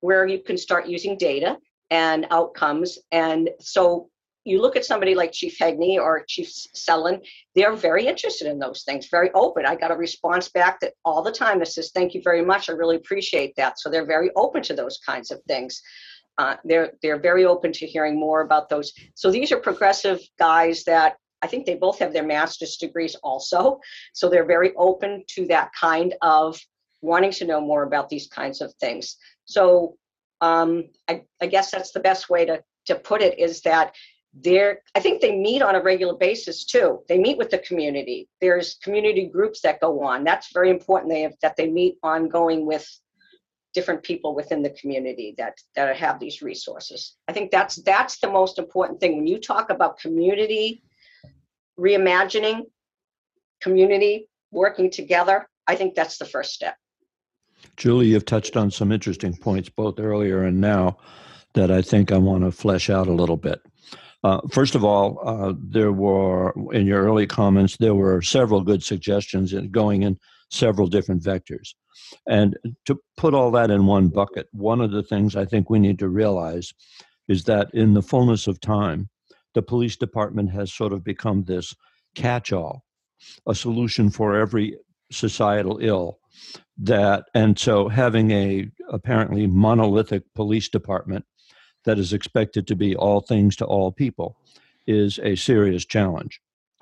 where 0.00 0.26
you 0.26 0.38
can 0.38 0.56
start 0.56 0.86
using 0.86 1.18
data 1.18 1.58
and 1.90 2.26
outcomes. 2.30 2.98
And 3.10 3.50
so 3.58 4.08
you 4.46 4.60
look 4.62 4.76
at 4.76 4.84
somebody 4.84 5.14
like 5.14 5.32
Chief 5.32 5.58
Heagney 5.58 5.96
or 5.98 6.24
Chief 6.26 6.48
Sellon, 6.48 7.20
they're 7.54 7.74
very 7.74 8.06
interested 8.06 8.46
in 8.46 8.58
those 8.58 8.82
things, 8.84 9.08
very 9.08 9.30
open. 9.32 9.66
I 9.66 9.74
got 9.74 9.90
a 9.90 9.96
response 9.96 10.48
back 10.48 10.80
that 10.80 10.94
all 11.04 11.22
the 11.22 11.32
time 11.32 11.58
that 11.58 11.68
says, 11.68 11.90
Thank 11.92 12.14
you 12.14 12.22
very 12.22 12.44
much. 12.44 12.68
I 12.68 12.72
really 12.72 12.96
appreciate 12.96 13.54
that. 13.56 13.78
So 13.78 13.90
they're 13.90 14.06
very 14.06 14.30
open 14.36 14.62
to 14.64 14.74
those 14.74 14.98
kinds 15.04 15.30
of 15.30 15.42
things. 15.48 15.82
Uh, 16.38 16.56
they're 16.64 16.92
they're 17.02 17.18
very 17.18 17.44
open 17.44 17.72
to 17.72 17.86
hearing 17.86 18.18
more 18.18 18.42
about 18.42 18.68
those. 18.68 18.92
So 19.14 19.30
these 19.30 19.50
are 19.52 19.58
progressive 19.58 20.20
guys 20.38 20.84
that 20.84 21.16
I 21.42 21.46
think 21.46 21.66
they 21.66 21.74
both 21.74 21.98
have 21.98 22.12
their 22.12 22.26
master's 22.26 22.76
degrees 22.76 23.16
also. 23.22 23.80
So 24.12 24.28
they're 24.28 24.44
very 24.46 24.72
open 24.76 25.24
to 25.28 25.46
that 25.46 25.70
kind 25.78 26.14
of 26.22 26.60
wanting 27.02 27.30
to 27.32 27.46
know 27.46 27.60
more 27.60 27.84
about 27.84 28.08
these 28.08 28.26
kinds 28.26 28.60
of 28.60 28.72
things. 28.74 29.16
So 29.44 29.96
um, 30.40 30.84
I, 31.08 31.22
I 31.40 31.46
guess 31.46 31.70
that's 31.70 31.92
the 31.92 32.00
best 32.00 32.28
way 32.30 32.44
to 32.46 32.62
to 32.86 32.94
put 32.94 33.22
it 33.22 33.38
is 33.38 33.62
that 33.62 33.94
they're 34.42 34.80
i 34.94 35.00
think 35.00 35.20
they 35.20 35.34
meet 35.36 35.62
on 35.62 35.74
a 35.74 35.82
regular 35.82 36.14
basis 36.14 36.64
too. 36.64 37.00
They 37.08 37.18
meet 37.18 37.38
with 37.38 37.50
the 37.50 37.58
community. 37.58 38.28
There's 38.40 38.74
community 38.82 39.26
groups 39.26 39.60
that 39.62 39.80
go 39.80 40.02
on. 40.04 40.24
That's 40.24 40.52
very 40.52 40.70
important 40.70 41.12
they 41.12 41.22
have 41.22 41.34
that 41.42 41.56
they 41.56 41.68
meet 41.68 41.96
ongoing 42.02 42.66
with 42.66 42.86
different 43.72 44.02
people 44.02 44.34
within 44.34 44.62
the 44.62 44.70
community 44.70 45.34
that 45.38 45.58
that 45.74 45.96
have 45.96 46.20
these 46.20 46.42
resources. 46.42 47.16
I 47.28 47.32
think 47.32 47.50
that's 47.50 47.76
that's 47.76 48.18
the 48.18 48.30
most 48.30 48.58
important 48.58 49.00
thing. 49.00 49.16
When 49.16 49.26
you 49.26 49.38
talk 49.38 49.70
about 49.70 49.98
community 49.98 50.82
reimagining 51.78 52.62
community 53.60 54.28
working 54.50 54.90
together 54.90 55.48
i 55.66 55.74
think 55.74 55.94
that's 55.94 56.18
the 56.18 56.24
first 56.24 56.52
step. 56.52 56.76
Julie, 57.76 58.06
you've 58.06 58.24
touched 58.24 58.56
on 58.56 58.70
some 58.70 58.92
interesting 58.92 59.36
points 59.36 59.68
both 59.68 59.98
earlier 59.98 60.44
and 60.44 60.60
now 60.60 60.98
that 61.54 61.70
I 61.70 61.82
think 61.82 62.12
I 62.12 62.18
want 62.18 62.44
to 62.44 62.52
flesh 62.52 62.90
out 62.90 63.06
a 63.06 63.12
little 63.12 63.36
bit. 63.36 63.60
Uh, 64.26 64.40
first 64.50 64.74
of 64.74 64.84
all, 64.84 65.20
uh, 65.22 65.54
there 65.56 65.92
were, 65.92 66.52
in 66.72 66.84
your 66.84 67.04
early 67.04 67.28
comments, 67.28 67.76
there 67.76 67.94
were 67.94 68.20
several 68.20 68.60
good 68.60 68.82
suggestions 68.82 69.52
in 69.52 69.70
going 69.70 70.02
in 70.02 70.18
several 70.50 70.88
different 70.88 71.22
vectors. 71.22 71.74
And 72.28 72.56
to 72.86 72.98
put 73.16 73.34
all 73.34 73.52
that 73.52 73.70
in 73.70 73.86
one 73.86 74.08
bucket, 74.08 74.48
one 74.50 74.80
of 74.80 74.90
the 74.90 75.04
things 75.04 75.36
I 75.36 75.44
think 75.44 75.70
we 75.70 75.78
need 75.78 76.00
to 76.00 76.08
realize 76.08 76.74
is 77.28 77.44
that 77.44 77.70
in 77.72 77.94
the 77.94 78.02
fullness 78.02 78.48
of 78.48 78.60
time, 78.60 79.08
the 79.54 79.62
police 79.62 79.96
department 79.96 80.50
has 80.50 80.72
sort 80.72 80.92
of 80.92 81.04
become 81.04 81.44
this 81.44 81.72
catch 82.16 82.52
all, 82.52 82.82
a 83.46 83.54
solution 83.54 84.10
for 84.10 84.34
every 84.34 84.76
societal 85.12 85.78
ill 85.80 86.18
that 86.78 87.26
and 87.32 87.60
so 87.60 87.88
having 87.88 88.32
a 88.32 88.68
apparently 88.90 89.46
monolithic 89.46 90.24
police 90.34 90.68
department 90.68 91.24
that 91.86 91.98
is 91.98 92.12
expected 92.12 92.66
to 92.66 92.76
be 92.76 92.94
all 92.94 93.20
things 93.20 93.56
to 93.56 93.64
all 93.64 93.90
people 93.90 94.36
is 94.86 95.18
a 95.22 95.34
serious 95.34 95.84
challenge. 95.84 96.40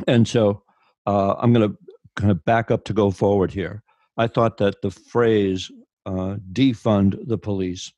And 0.09 0.27
so 0.27 0.63
uh, 1.07 1.35
I'm 1.39 1.53
going 1.53 1.71
to 1.71 1.79
kind 2.17 2.31
of 2.31 2.45
back 2.45 2.71
up 2.71 2.85
to 2.85 2.93
go 2.93 3.11
forward 3.11 3.53
here. 3.53 3.83
I 4.17 4.27
thought 4.27 4.59
that 4.59 4.83
the 4.83 4.91
phrase 4.91 5.71
uh, 6.07 6.37
defund 6.53 7.17
the 7.27 7.39
police 7.39 7.93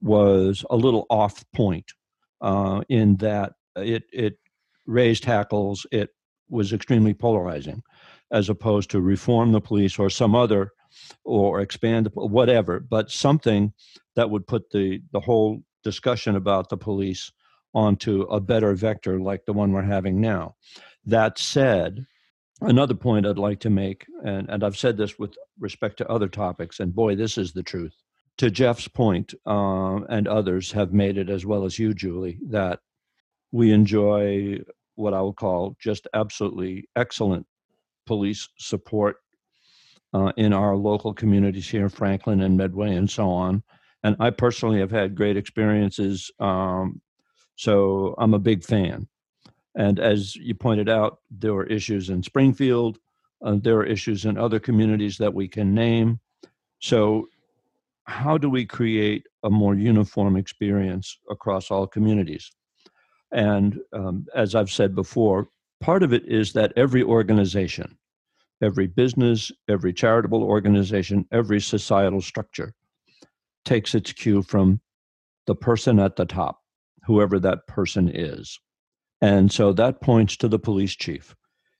was 0.00 0.64
a 0.70 0.76
little 0.76 1.06
off 1.10 1.44
point 1.54 1.92
uh, 2.40 2.82
in 2.88 3.16
that 3.16 3.52
it, 3.76 4.04
it 4.12 4.38
raised 4.86 5.24
hackles, 5.24 5.86
it 5.90 6.10
was 6.48 6.72
extremely 6.72 7.14
polarizing, 7.14 7.82
as 8.30 8.48
opposed 8.48 8.90
to 8.90 9.00
reform 9.00 9.52
the 9.52 9.60
police 9.60 9.98
or 9.98 10.10
some 10.10 10.34
other 10.34 10.72
or 11.24 11.60
expand 11.60 12.08
whatever, 12.14 12.80
but 12.80 13.10
something 13.10 13.72
that 14.14 14.30
would 14.30 14.46
put 14.46 14.70
the, 14.70 15.00
the 15.12 15.20
whole 15.20 15.62
discussion 15.84 16.34
about 16.34 16.68
the 16.68 16.76
police 16.76 17.30
onto 17.74 18.22
a 18.22 18.40
better 18.40 18.74
vector 18.74 19.20
like 19.20 19.44
the 19.44 19.52
one 19.52 19.72
we're 19.72 19.82
having 19.82 20.20
now. 20.20 20.56
That 21.04 21.38
said, 21.38 22.06
another 22.60 22.94
point 22.94 23.26
I'd 23.26 23.38
like 23.38 23.60
to 23.60 23.70
make, 23.70 24.06
and, 24.24 24.48
and 24.48 24.64
I've 24.64 24.78
said 24.78 24.96
this 24.96 25.18
with 25.18 25.34
respect 25.58 25.98
to 25.98 26.08
other 26.08 26.28
topics, 26.28 26.80
and 26.80 26.94
boy, 26.94 27.16
this 27.16 27.36
is 27.36 27.52
the 27.52 27.62
truth. 27.62 27.94
To 28.38 28.50
Jeff's 28.50 28.88
point, 28.88 29.34
uh, 29.46 30.00
and 30.08 30.26
others 30.26 30.72
have 30.72 30.92
made 30.92 31.18
it 31.18 31.30
as 31.30 31.46
well 31.46 31.64
as 31.64 31.78
you, 31.78 31.94
Julie, 31.94 32.38
that 32.48 32.80
we 33.52 33.72
enjoy 33.72 34.58
what 34.96 35.14
I 35.14 35.20
will 35.20 35.34
call 35.34 35.76
just 35.80 36.08
absolutely 36.14 36.88
excellent 36.96 37.46
police 38.06 38.48
support 38.58 39.16
uh, 40.12 40.32
in 40.36 40.52
our 40.52 40.76
local 40.76 41.12
communities 41.14 41.68
here 41.68 41.82
in 41.82 41.88
Franklin 41.88 42.40
and 42.40 42.56
Medway 42.56 42.94
and 42.94 43.10
so 43.10 43.28
on 43.28 43.62
and 44.04 44.14
I 44.20 44.30
personally 44.30 44.78
have 44.80 44.90
had 44.90 45.14
great 45.14 45.36
experiences. 45.36 46.30
Um, 46.38 47.00
so 47.56 48.14
I'm 48.18 48.34
a 48.34 48.38
big 48.38 48.62
fan. 48.62 49.08
And 49.74 49.98
as 49.98 50.36
you 50.36 50.54
pointed 50.54 50.88
out, 50.88 51.20
there 51.30 51.54
were 51.54 51.66
issues 51.66 52.10
in 52.10 52.22
Springfield. 52.22 52.98
Uh, 53.42 53.56
there 53.60 53.76
are 53.78 53.84
issues 53.84 54.26
in 54.26 54.38
other 54.38 54.60
communities 54.60 55.16
that 55.18 55.32
we 55.32 55.48
can 55.48 55.74
name. 55.74 56.20
So, 56.78 57.28
how 58.06 58.36
do 58.36 58.50
we 58.50 58.66
create 58.66 59.26
a 59.44 59.50
more 59.50 59.74
uniform 59.74 60.36
experience 60.36 61.18
across 61.30 61.70
all 61.70 61.86
communities? 61.86 62.52
And 63.32 63.80
um, 63.94 64.26
as 64.34 64.54
I've 64.54 64.70
said 64.70 64.94
before, 64.94 65.48
part 65.80 66.02
of 66.02 66.12
it 66.12 66.26
is 66.26 66.52
that 66.52 66.74
every 66.76 67.02
organization, 67.02 67.96
every 68.62 68.86
business, 68.86 69.50
every 69.70 69.94
charitable 69.94 70.42
organization, 70.42 71.26
every 71.32 71.62
societal 71.62 72.20
structure 72.20 72.74
takes 73.64 73.94
its 73.94 74.12
cue 74.12 74.42
from 74.42 74.80
the 75.46 75.54
person 75.54 75.98
at 75.98 76.16
the 76.16 76.24
top, 76.24 76.60
whoever 77.06 77.38
that 77.38 77.66
person 77.66 78.10
is. 78.12 78.58
And 79.20 79.50
so 79.50 79.72
that 79.72 80.00
points 80.00 80.36
to 80.38 80.48
the 80.48 80.58
police 80.58 80.94
chief. 80.94 81.34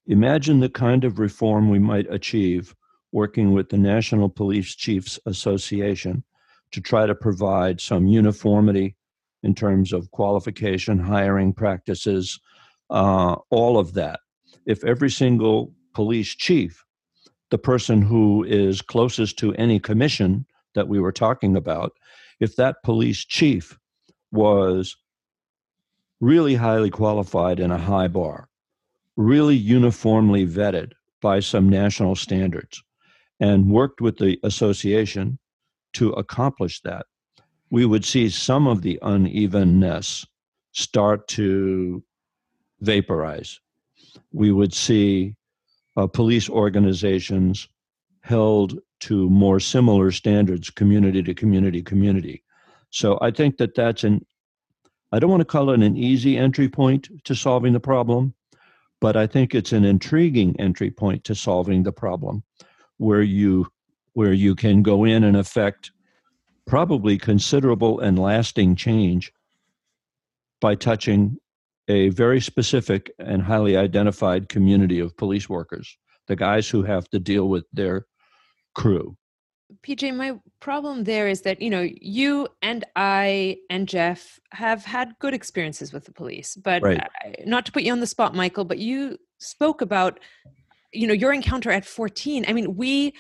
Imagine 0.07 0.61
the 0.61 0.69
kind 0.69 1.05
of 1.05 1.19
reform 1.19 1.71
we 1.71 1.79
might 1.79 2.07
achieve 2.13 2.75
working 3.13 3.53
with 3.53 3.69
the 3.69 3.79
National 3.79 4.29
Police 4.29 4.75
Chiefs 4.75 5.19
Association 5.27 6.25
to 6.73 6.81
try 6.81 7.07
to 7.07 7.15
provide 7.15 7.81
some 7.81 8.07
uniformity 8.07 8.97
in 9.43 9.55
terms 9.55 9.93
of 9.93 10.11
qualification, 10.11 10.99
hiring 10.99 11.53
practices, 11.53 12.41
uh, 12.91 13.37
all 13.51 13.79
of 13.79 13.95
that. 13.95 14.21
If 14.67 14.83
every 14.85 15.11
single 15.11 15.73
police 15.95 16.35
chief, 16.35 16.85
the 17.51 17.59
person 17.59 18.03
who 18.03 18.43
is 18.45 18.83
closest 18.83 19.39
to 19.39 19.55
any 19.55 19.79
commission, 19.79 20.47
that 20.75 20.89
we 20.89 21.01
were 21.01 21.13
talking 21.13 21.57
about, 21.57 21.93
if 22.41 22.57
that 22.57 22.83
police 22.83 23.25
chief 23.25 23.79
was 24.33 24.97
really 26.21 26.55
highly 26.55 26.91
qualified 26.91 27.61
in 27.61 27.71
a 27.71 27.79
high 27.79 28.09
bar, 28.09 28.49
really 29.17 29.57
uniformly 29.57 30.47
vetted 30.47 30.93
by 31.21 31.41
some 31.41 31.69
national 31.69 32.15
standards, 32.15 32.83
and 33.41 33.71
worked 33.71 34.01
with 34.01 34.19
the 34.19 34.39
association 34.43 35.39
to 35.93 36.11
accomplish 36.13 36.81
that, 36.83 37.07
we 37.71 37.85
would 37.87 38.05
see 38.05 38.29
some 38.29 38.67
of 38.67 38.83
the 38.83 38.99
unevenness 39.03 40.27
start 40.73 41.27
to 41.29 42.03
vaporize. 42.81 43.61
We 44.33 44.53
would 44.53 44.73
see 44.75 45.35
uh, 45.97 46.07
police 46.07 46.49
organizations 46.49 47.69
held 48.21 48.79
to 49.05 49.29
more 49.29 49.61
similar 49.61 50.11
standards, 50.11 50.71
community 50.71 51.23
to 51.23 51.35
community, 51.35 51.83
community. 51.83 52.43
So 52.91 53.19
I 53.21 53.31
think 53.31 53.59
that 53.59 53.75
that's 53.75 54.03
an, 54.03 54.25
I 55.13 55.19
don't 55.19 55.31
want 55.31 55.43
to 55.43 55.45
call 55.45 55.71
it 55.71 55.83
an 55.83 55.97
easy 55.97 56.39
entry 56.39 56.71
point 56.71 57.09
to 57.25 57.35
solving 57.35 57.75
the 57.75 57.81
problem, 57.81 58.35
but 59.03 59.15
I 59.15 59.27
think 59.27 59.55
it's 59.55 59.73
an 59.73 59.85
intriguing 59.85 60.57
entry 60.59 60.91
point 60.91 61.23
to 61.25 61.35
solving 61.35 61.83
the 61.83 61.93
problem 61.93 62.43
where 62.97 63.23
you 63.23 63.67
where 64.15 64.33
you 64.33 64.55
can 64.55 64.83
go 64.83 65.05
in 65.05 65.25
and 65.25 65.37
affect 65.37 65.91
probably 66.67 67.19
considerable 67.19 68.01
and 68.01 68.19
lasting 68.19 68.77
change 68.77 69.33
by 70.61 70.75
touching 70.75 71.37
a 71.89 72.09
very 72.11 72.41
specific 72.41 73.11
and 73.19 73.43
highly 73.43 73.77
identified 73.77 74.49
community 74.49 75.01
of 75.01 75.17
police 75.17 75.49
workers, 75.49 75.99
the 76.29 76.37
guys 76.37 76.71
who 76.71 76.85
have 76.85 77.11
to 77.11 77.19
deal 77.19 77.49
with 77.49 77.65
their 77.73 78.07
crew. 78.75 79.17
PJ, 79.83 80.15
my 80.15 80.39
problem 80.61 81.05
there 81.05 81.27
is 81.27 81.43
that, 81.43 81.61
you 81.61 81.71
know, 81.71 81.89
you 82.01 82.49
and 82.63 82.85
I 82.97 83.59
and 83.71 83.89
Jeff 83.89 84.39
have 84.53 84.85
had 84.85 85.15
good 85.21 85.35
experiences 85.35 85.93
with 85.93 86.05
the 86.05 86.13
police, 86.13 86.55
but 86.57 86.83
right. 86.83 87.01
I, 87.25 87.35
not 87.45 87.67
to 87.67 87.73
put 87.73 87.83
you 87.83 87.93
on 87.93 88.01
the 88.01 88.07
spot, 88.07 88.35
Michael, 88.35 88.65
but 88.65 88.79
you 88.79 89.19
spoke 89.39 89.81
about, 89.81 90.21
you 90.93 91.07
know, 91.07 91.15
your 91.15 91.33
encounter 91.33 91.71
at 91.71 91.85
14. 91.85 92.45
I 92.47 92.53
mean, 92.53 92.77
we 92.77 93.15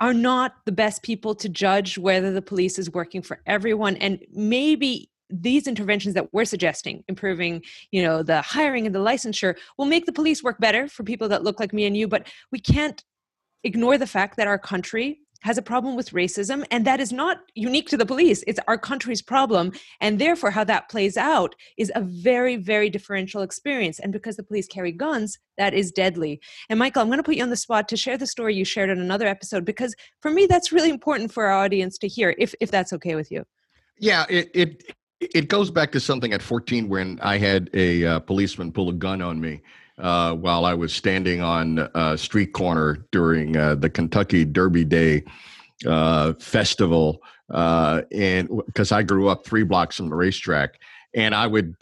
are 0.00 0.14
not 0.14 0.54
the 0.64 0.72
best 0.72 1.02
people 1.02 1.34
to 1.36 1.48
judge 1.48 1.98
whether 1.98 2.32
the 2.32 2.42
police 2.42 2.78
is 2.78 2.92
working 2.92 3.22
for 3.22 3.40
everyone. 3.46 3.96
And 3.96 4.20
maybe 4.32 5.10
these 5.30 5.66
interventions 5.66 6.14
that 6.14 6.32
we're 6.32 6.44
suggesting 6.44 7.04
improving 7.06 7.62
you 7.90 8.02
know 8.02 8.22
the 8.22 8.40
hiring 8.40 8.86
and 8.86 8.94
the 8.94 8.98
licensure 8.98 9.54
will 9.76 9.84
make 9.84 10.06
the 10.06 10.12
police 10.12 10.42
work 10.42 10.58
better 10.58 10.88
for 10.88 11.04
people 11.04 11.28
that 11.28 11.44
look 11.44 11.60
like 11.60 11.74
me 11.74 11.84
and 11.84 11.96
you 11.96 12.08
but 12.08 12.26
we 12.50 12.58
can't 12.58 13.04
ignore 13.64 13.98
the 13.98 14.06
fact 14.06 14.36
that 14.36 14.46
our 14.46 14.58
country 14.58 15.20
has 15.40 15.56
a 15.56 15.62
problem 15.62 15.94
with 15.94 16.10
racism 16.10 16.64
and 16.70 16.84
that 16.84 17.00
is 17.00 17.12
not 17.12 17.38
unique 17.54 17.88
to 17.88 17.96
the 17.96 18.06
police. 18.06 18.42
It's 18.46 18.58
our 18.66 18.76
country's 18.76 19.22
problem 19.22 19.72
and 20.00 20.18
therefore 20.18 20.50
how 20.50 20.64
that 20.64 20.88
plays 20.88 21.16
out 21.16 21.54
is 21.76 21.92
a 21.94 22.00
very 22.00 22.56
very 22.56 22.90
differential 22.90 23.42
experience. 23.42 23.98
And 24.00 24.12
because 24.12 24.36
the 24.36 24.42
police 24.42 24.66
carry 24.66 24.92
guns 24.92 25.38
that 25.56 25.74
is 25.74 25.92
deadly. 25.92 26.40
And 26.68 26.78
michael 26.78 27.02
i'm 27.02 27.08
going 27.08 27.18
to 27.18 27.22
put 27.22 27.36
you 27.36 27.42
on 27.42 27.50
the 27.50 27.56
spot 27.56 27.88
to 27.88 27.96
share 27.96 28.18
the 28.18 28.26
story 28.26 28.54
you 28.54 28.64
shared 28.64 28.90
in 28.90 29.00
another 29.00 29.26
episode 29.26 29.64
because 29.64 29.94
for 30.20 30.30
me 30.30 30.46
that's 30.46 30.72
really 30.72 30.90
important 30.90 31.32
for 31.32 31.46
our 31.46 31.64
audience 31.64 31.98
to 31.98 32.08
hear 32.08 32.34
if 32.38 32.54
if 32.60 32.70
that's 32.70 32.92
okay 32.92 33.14
with 33.14 33.30
you. 33.30 33.44
Yeah 33.98 34.24
it, 34.28 34.50
it 34.54 34.94
it 35.20 35.48
goes 35.48 35.70
back 35.70 35.92
to 35.92 36.00
something 36.00 36.32
at 36.32 36.42
14 36.42 36.88
when 36.88 37.18
I 37.22 37.38
had 37.38 37.70
a 37.74 38.04
uh, 38.04 38.18
policeman 38.20 38.72
pull 38.72 38.88
a 38.88 38.92
gun 38.92 39.20
on 39.22 39.40
me 39.40 39.62
uh, 39.98 40.34
while 40.34 40.64
I 40.64 40.74
was 40.74 40.94
standing 40.94 41.40
on 41.40 41.78
a 41.78 41.90
uh, 41.96 42.16
street 42.16 42.52
corner 42.52 43.06
during 43.10 43.56
uh, 43.56 43.74
the 43.74 43.90
Kentucky 43.90 44.44
Derby 44.44 44.84
Day 44.84 45.24
uh, 45.86 46.34
festival, 46.34 47.20
uh, 47.50 48.02
and 48.12 48.48
because 48.66 48.92
I 48.92 49.02
grew 49.02 49.28
up 49.28 49.44
three 49.44 49.64
blocks 49.64 49.96
from 49.96 50.08
the 50.08 50.14
racetrack, 50.14 50.78
and 51.14 51.34
I 51.34 51.46
would 51.46 51.74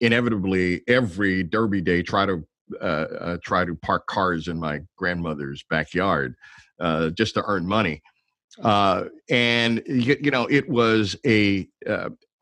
inevitably 0.00 0.82
every 0.86 1.42
Derby 1.42 1.80
Day 1.80 2.02
try 2.02 2.26
to 2.26 2.44
try 3.42 3.64
to 3.64 3.74
park 3.76 4.06
cars 4.06 4.48
in 4.48 4.58
my 4.58 4.80
grandmother's 4.96 5.64
backyard 5.70 6.34
just 7.14 7.34
to 7.34 7.44
earn 7.46 7.66
money. 7.66 8.02
and 8.62 9.82
you, 9.86 10.16
you, 10.20 10.30
know, 10.30 10.46
it 10.50 10.68
was 10.68 11.16
a 11.24 11.68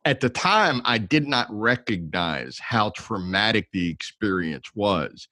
at 0.05 0.20
the 0.20 0.28
time, 0.28 0.82
I 0.84 0.98
did 0.98 1.26
not 1.26 1.46
recognize 1.50 2.59
how 2.59 2.90
traumatic 2.90 3.68
the 3.72 3.88
experience 3.88 4.66
was 4.74 5.28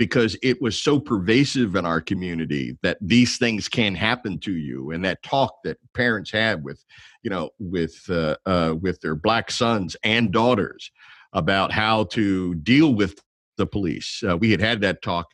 because 0.00 0.34
it 0.42 0.60
was 0.62 0.82
so 0.82 0.98
pervasive 0.98 1.76
in 1.76 1.84
our 1.84 2.00
community 2.00 2.76
that 2.82 2.96
these 3.02 3.36
things 3.36 3.68
can 3.68 3.94
happen 3.94 4.38
to 4.40 4.52
you 4.52 4.92
and 4.92 5.04
that 5.04 5.22
talk 5.22 5.54
that 5.62 5.76
parents 5.94 6.30
had 6.30 6.64
with 6.64 6.82
you 7.22 7.28
know 7.28 7.50
with 7.58 8.02
uh, 8.08 8.34
uh, 8.46 8.74
with 8.80 8.98
their 9.02 9.14
black 9.14 9.50
sons 9.50 9.96
and 10.02 10.32
daughters 10.32 10.90
about 11.34 11.70
how 11.70 12.04
to 12.04 12.54
deal 12.56 12.94
with 12.94 13.22
the 13.58 13.66
police 13.66 14.22
uh, 14.26 14.36
we 14.38 14.50
had 14.50 14.60
had 14.60 14.80
that 14.80 15.02
talk 15.02 15.26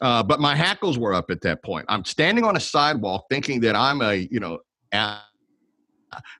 uh, 0.00 0.22
but 0.22 0.38
my 0.38 0.54
hackles 0.54 0.98
were 0.98 1.14
up 1.14 1.30
at 1.30 1.40
that 1.40 1.62
point. 1.62 1.84
I'm 1.88 2.04
standing 2.04 2.44
on 2.44 2.56
a 2.56 2.60
sidewalk 2.60 3.26
thinking 3.28 3.60
that 3.62 3.74
i'm 3.74 4.00
a 4.00 4.28
you 4.30 4.38
know 4.38 4.60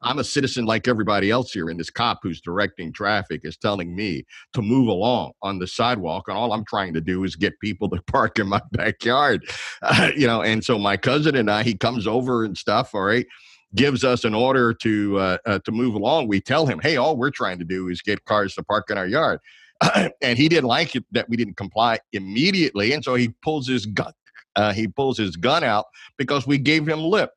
I'm 0.03 0.19
a 0.19 0.25
citizen 0.25 0.65
like 0.65 0.89
everybody 0.89 1.31
else 1.31 1.53
here, 1.53 1.69
and 1.69 1.79
this 1.79 1.91
cop 1.91 2.21
who's 2.23 2.41
directing 2.41 2.93
traffic 2.93 3.43
is 3.45 3.57
telling 3.57 3.95
me 3.95 4.25
to 4.53 4.63
move 4.63 4.89
along 4.89 5.33
on 5.43 5.59
the 5.59 5.67
sidewalk, 5.67 6.25
and 6.29 6.37
all 6.37 6.53
I'm 6.53 6.65
trying 6.65 6.95
to 6.95 7.01
do 7.01 7.25
is 7.25 7.37
get 7.37 7.59
people 7.61 7.89
to 7.91 8.03
park 8.07 8.39
in 8.39 8.49
my 8.49 8.61
backyard, 8.73 9.49
uh, 9.83 10.11
you 10.17 10.27
know. 10.27 10.43
And 10.43 10.65
so 10.65 10.79
my 10.79 10.97
cousin 10.97 11.37
and 11.37 11.51
I, 11.51 11.63
he 11.63 11.75
comes 11.75 12.07
over 12.07 12.45
and 12.45 12.57
stuff. 12.57 12.95
All 12.95 13.03
right, 13.03 13.27
gives 13.75 14.05
us 14.05 14.25
an 14.25 14.35
order 14.35 14.73
to 14.75 15.19
uh, 15.19 15.39
uh, 15.47 15.59
to 15.61 15.73
move 15.73 15.95
along. 15.95 16.29
We 16.29 16.41
tell 16.41 16.67
him, 16.67 16.81
hey, 16.81 16.97
all 16.97 17.17
we're 17.17 17.31
trying 17.31 17.59
to 17.59 17.65
do 17.65 17.89
is 17.89 18.03
get 18.03 18.25
cars 18.25 18.55
to 18.55 18.63
park 18.63 18.91
in 18.91 18.99
our 18.99 19.07
yard. 19.07 19.41
and 20.23 20.39
he 20.39 20.49
didn't 20.49 20.69
like 20.69 20.95
it 20.95 21.05
that 21.13 21.29
we 21.29 21.37
didn't 21.37 21.57
comply 21.57 21.99
immediately, 22.13 22.93
and 22.93 23.05
so 23.05 23.15
he 23.15 23.29
pulls 23.43 23.67
his 23.67 23.87
gun. 23.87 24.13
Uh, 24.57 24.73
he 24.73 24.87
pulls 24.87 25.19
his 25.19 25.37
gun 25.37 25.65
out 25.65 25.87
because 26.17 26.47
we 26.47 26.59
gave 26.59 26.89
him 26.89 27.01
lip. 27.01 27.31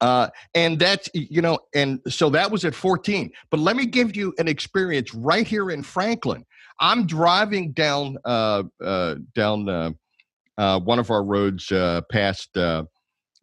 Uh, 0.00 0.28
and 0.54 0.78
that's, 0.78 1.08
you 1.12 1.42
know, 1.42 1.58
and 1.74 2.00
so 2.08 2.30
that 2.30 2.50
was 2.50 2.64
at 2.64 2.74
14. 2.74 3.30
But 3.50 3.60
let 3.60 3.76
me 3.76 3.86
give 3.86 4.16
you 4.16 4.32
an 4.38 4.48
experience 4.48 5.14
right 5.14 5.46
here 5.46 5.70
in 5.70 5.82
Franklin. 5.82 6.44
I'm 6.80 7.06
driving 7.06 7.72
down 7.72 8.18
uh, 8.24 8.62
uh, 8.82 9.16
down 9.34 9.68
uh, 9.68 9.90
uh, 10.56 10.78
one 10.80 10.98
of 10.98 11.10
our 11.10 11.24
roads 11.24 11.70
uh, 11.72 12.02
past 12.10 12.56
uh, 12.56 12.84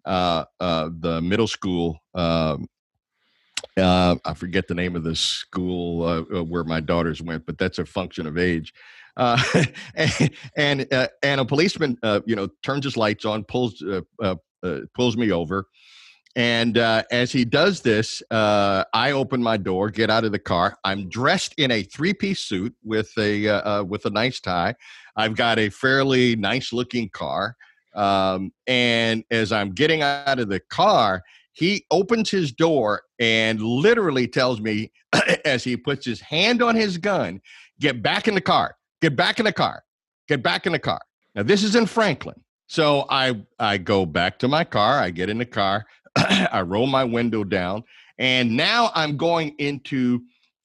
uh, 0.06 0.46
uh, 0.60 0.90
the 1.00 1.22
middle 1.22 1.48
school. 1.48 1.98
Um, 2.14 2.68
uh, 3.78 4.16
I 4.24 4.34
forget 4.36 4.68
the 4.68 4.76
name 4.76 4.96
of 4.96 5.04
the 5.04 5.16
school 5.16 6.24
where 6.46 6.64
my 6.64 6.80
daughters 6.80 7.22
went, 7.22 7.46
but 7.46 7.58
that's 7.58 7.80
a 7.80 7.86
function 7.86 8.26
of 8.26 8.38
age. 8.38 8.74
Uh, 9.18 9.42
and 9.96 10.30
and, 10.56 10.94
uh, 10.94 11.08
and 11.24 11.42
a 11.42 11.46
policeman, 11.46 11.98
uh, 12.04 12.22
you 12.26 12.36
know, 12.36 12.48
turns 12.64 12.86
his 12.86 12.98
lights 12.98 13.26
on, 13.26 13.44
pulls 13.44 13.84
pulls 14.94 15.18
me 15.18 15.32
over, 15.32 15.68
and 16.36 16.78
uh, 16.78 17.04
as 17.12 17.32
he 17.32 17.46
does 17.46 17.82
this, 17.82 18.22
uh, 18.30 18.84
I 18.94 19.12
open 19.12 19.42
my 19.42 19.56
door, 19.56 19.90
get 19.90 20.10
out 20.10 20.26
of 20.26 20.34
the 20.34 20.40
car. 20.40 20.78
I'm 20.84 21.08
dressed 21.08 21.54
in 21.58 21.72
a 21.72 21.84
three-piece 21.84 22.42
suit 22.42 22.76
with 22.84 23.10
a 23.18 23.48
uh, 23.48 23.80
uh 23.80 23.84
with 23.84 24.06
a 24.06 24.10
nice 24.10 24.42
tie. 24.42 24.76
I've 25.16 25.36
got 25.36 25.60
a 25.60 25.70
fairly 25.70 26.36
nice-looking 26.36 27.10
car, 27.10 27.56
um, 27.96 28.52
and 28.68 29.24
as 29.32 29.54
I'm 29.54 29.72
getting 29.72 30.02
out 30.02 30.40
of 30.40 30.50
the 30.50 30.60
car, 30.60 31.24
he 31.54 31.86
opens 31.90 32.30
his 32.30 32.52
door 32.52 33.04
and 33.18 33.62
literally 33.62 34.28
tells 34.28 34.60
me, 34.60 34.92
as 35.46 35.64
he 35.64 35.78
puts 35.78 36.06
his 36.06 36.20
hand 36.20 36.62
on 36.62 36.76
his 36.76 36.98
gun, 36.98 37.40
"Get 37.80 38.04
back 38.04 38.28
in 38.28 38.36
the 38.36 38.42
car. 38.42 38.76
Get 39.02 39.16
back 39.16 39.40
in 39.40 39.46
the 39.46 39.54
car. 39.54 39.84
Get 40.28 40.44
back 40.44 40.66
in 40.66 40.74
the 40.74 40.80
car." 40.80 41.00
Now 41.34 41.44
this 41.44 41.64
is 41.64 41.76
in 41.76 41.86
Franklin. 41.86 42.42
So 42.68 43.06
I 43.10 43.42
I 43.60 43.78
go 43.78 44.06
back 44.06 44.40
to 44.40 44.48
my 44.48 44.64
car. 44.64 45.00
I 45.00 45.12
get 45.12 45.30
in 45.30 45.38
the 45.38 45.46
car. 45.46 45.86
I 46.52 46.62
roll 46.62 46.88
my 46.88 47.04
window 47.04 47.44
down, 47.44 47.84
and 48.18 48.56
now 48.56 48.92
I'm 48.96 49.18
going 49.18 49.56
into 49.58 50.22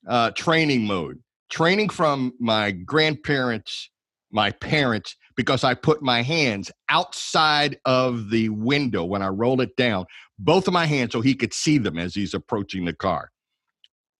uh, 0.08 0.30
training 0.32 0.86
mode. 0.86 1.18
Training 1.50 1.88
from 1.88 2.32
my 2.38 2.70
grandparents, 2.70 3.90
my 4.30 4.52
parents, 4.52 5.16
because 5.36 5.64
I 5.64 5.74
put 5.74 6.02
my 6.02 6.22
hands 6.22 6.70
outside 6.88 7.78
of 7.84 8.30
the 8.30 8.50
window 8.50 9.04
when 9.04 9.22
I 9.22 9.28
roll 9.28 9.60
it 9.60 9.74
down, 9.76 10.06
both 10.38 10.68
of 10.68 10.74
my 10.74 10.86
hands, 10.86 11.12
so 11.12 11.20
he 11.20 11.34
could 11.34 11.52
see 11.52 11.78
them 11.78 11.98
as 11.98 12.14
he's 12.14 12.34
approaching 12.34 12.84
the 12.84 12.92
car. 12.92 13.30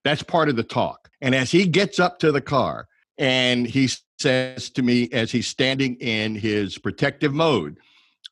That's 0.05 0.23
part 0.23 0.49
of 0.49 0.57
the 0.57 0.63
talk. 0.63 1.09
And 1.21 1.35
as 1.35 1.51
he 1.51 1.67
gets 1.67 2.01
up 2.01 2.19
to 2.21 2.33
the 2.33 2.41
car 2.41 2.89
and 3.19 3.67
he 3.67 3.91
says 4.19 4.71
to 4.71 4.83
me, 4.83 5.09
as 5.13 5.31
he's 5.31 5.47
standing 5.47 5.97
in 5.97 6.35
his 6.35 6.79
protective 6.79 7.35
mode, 7.35 7.77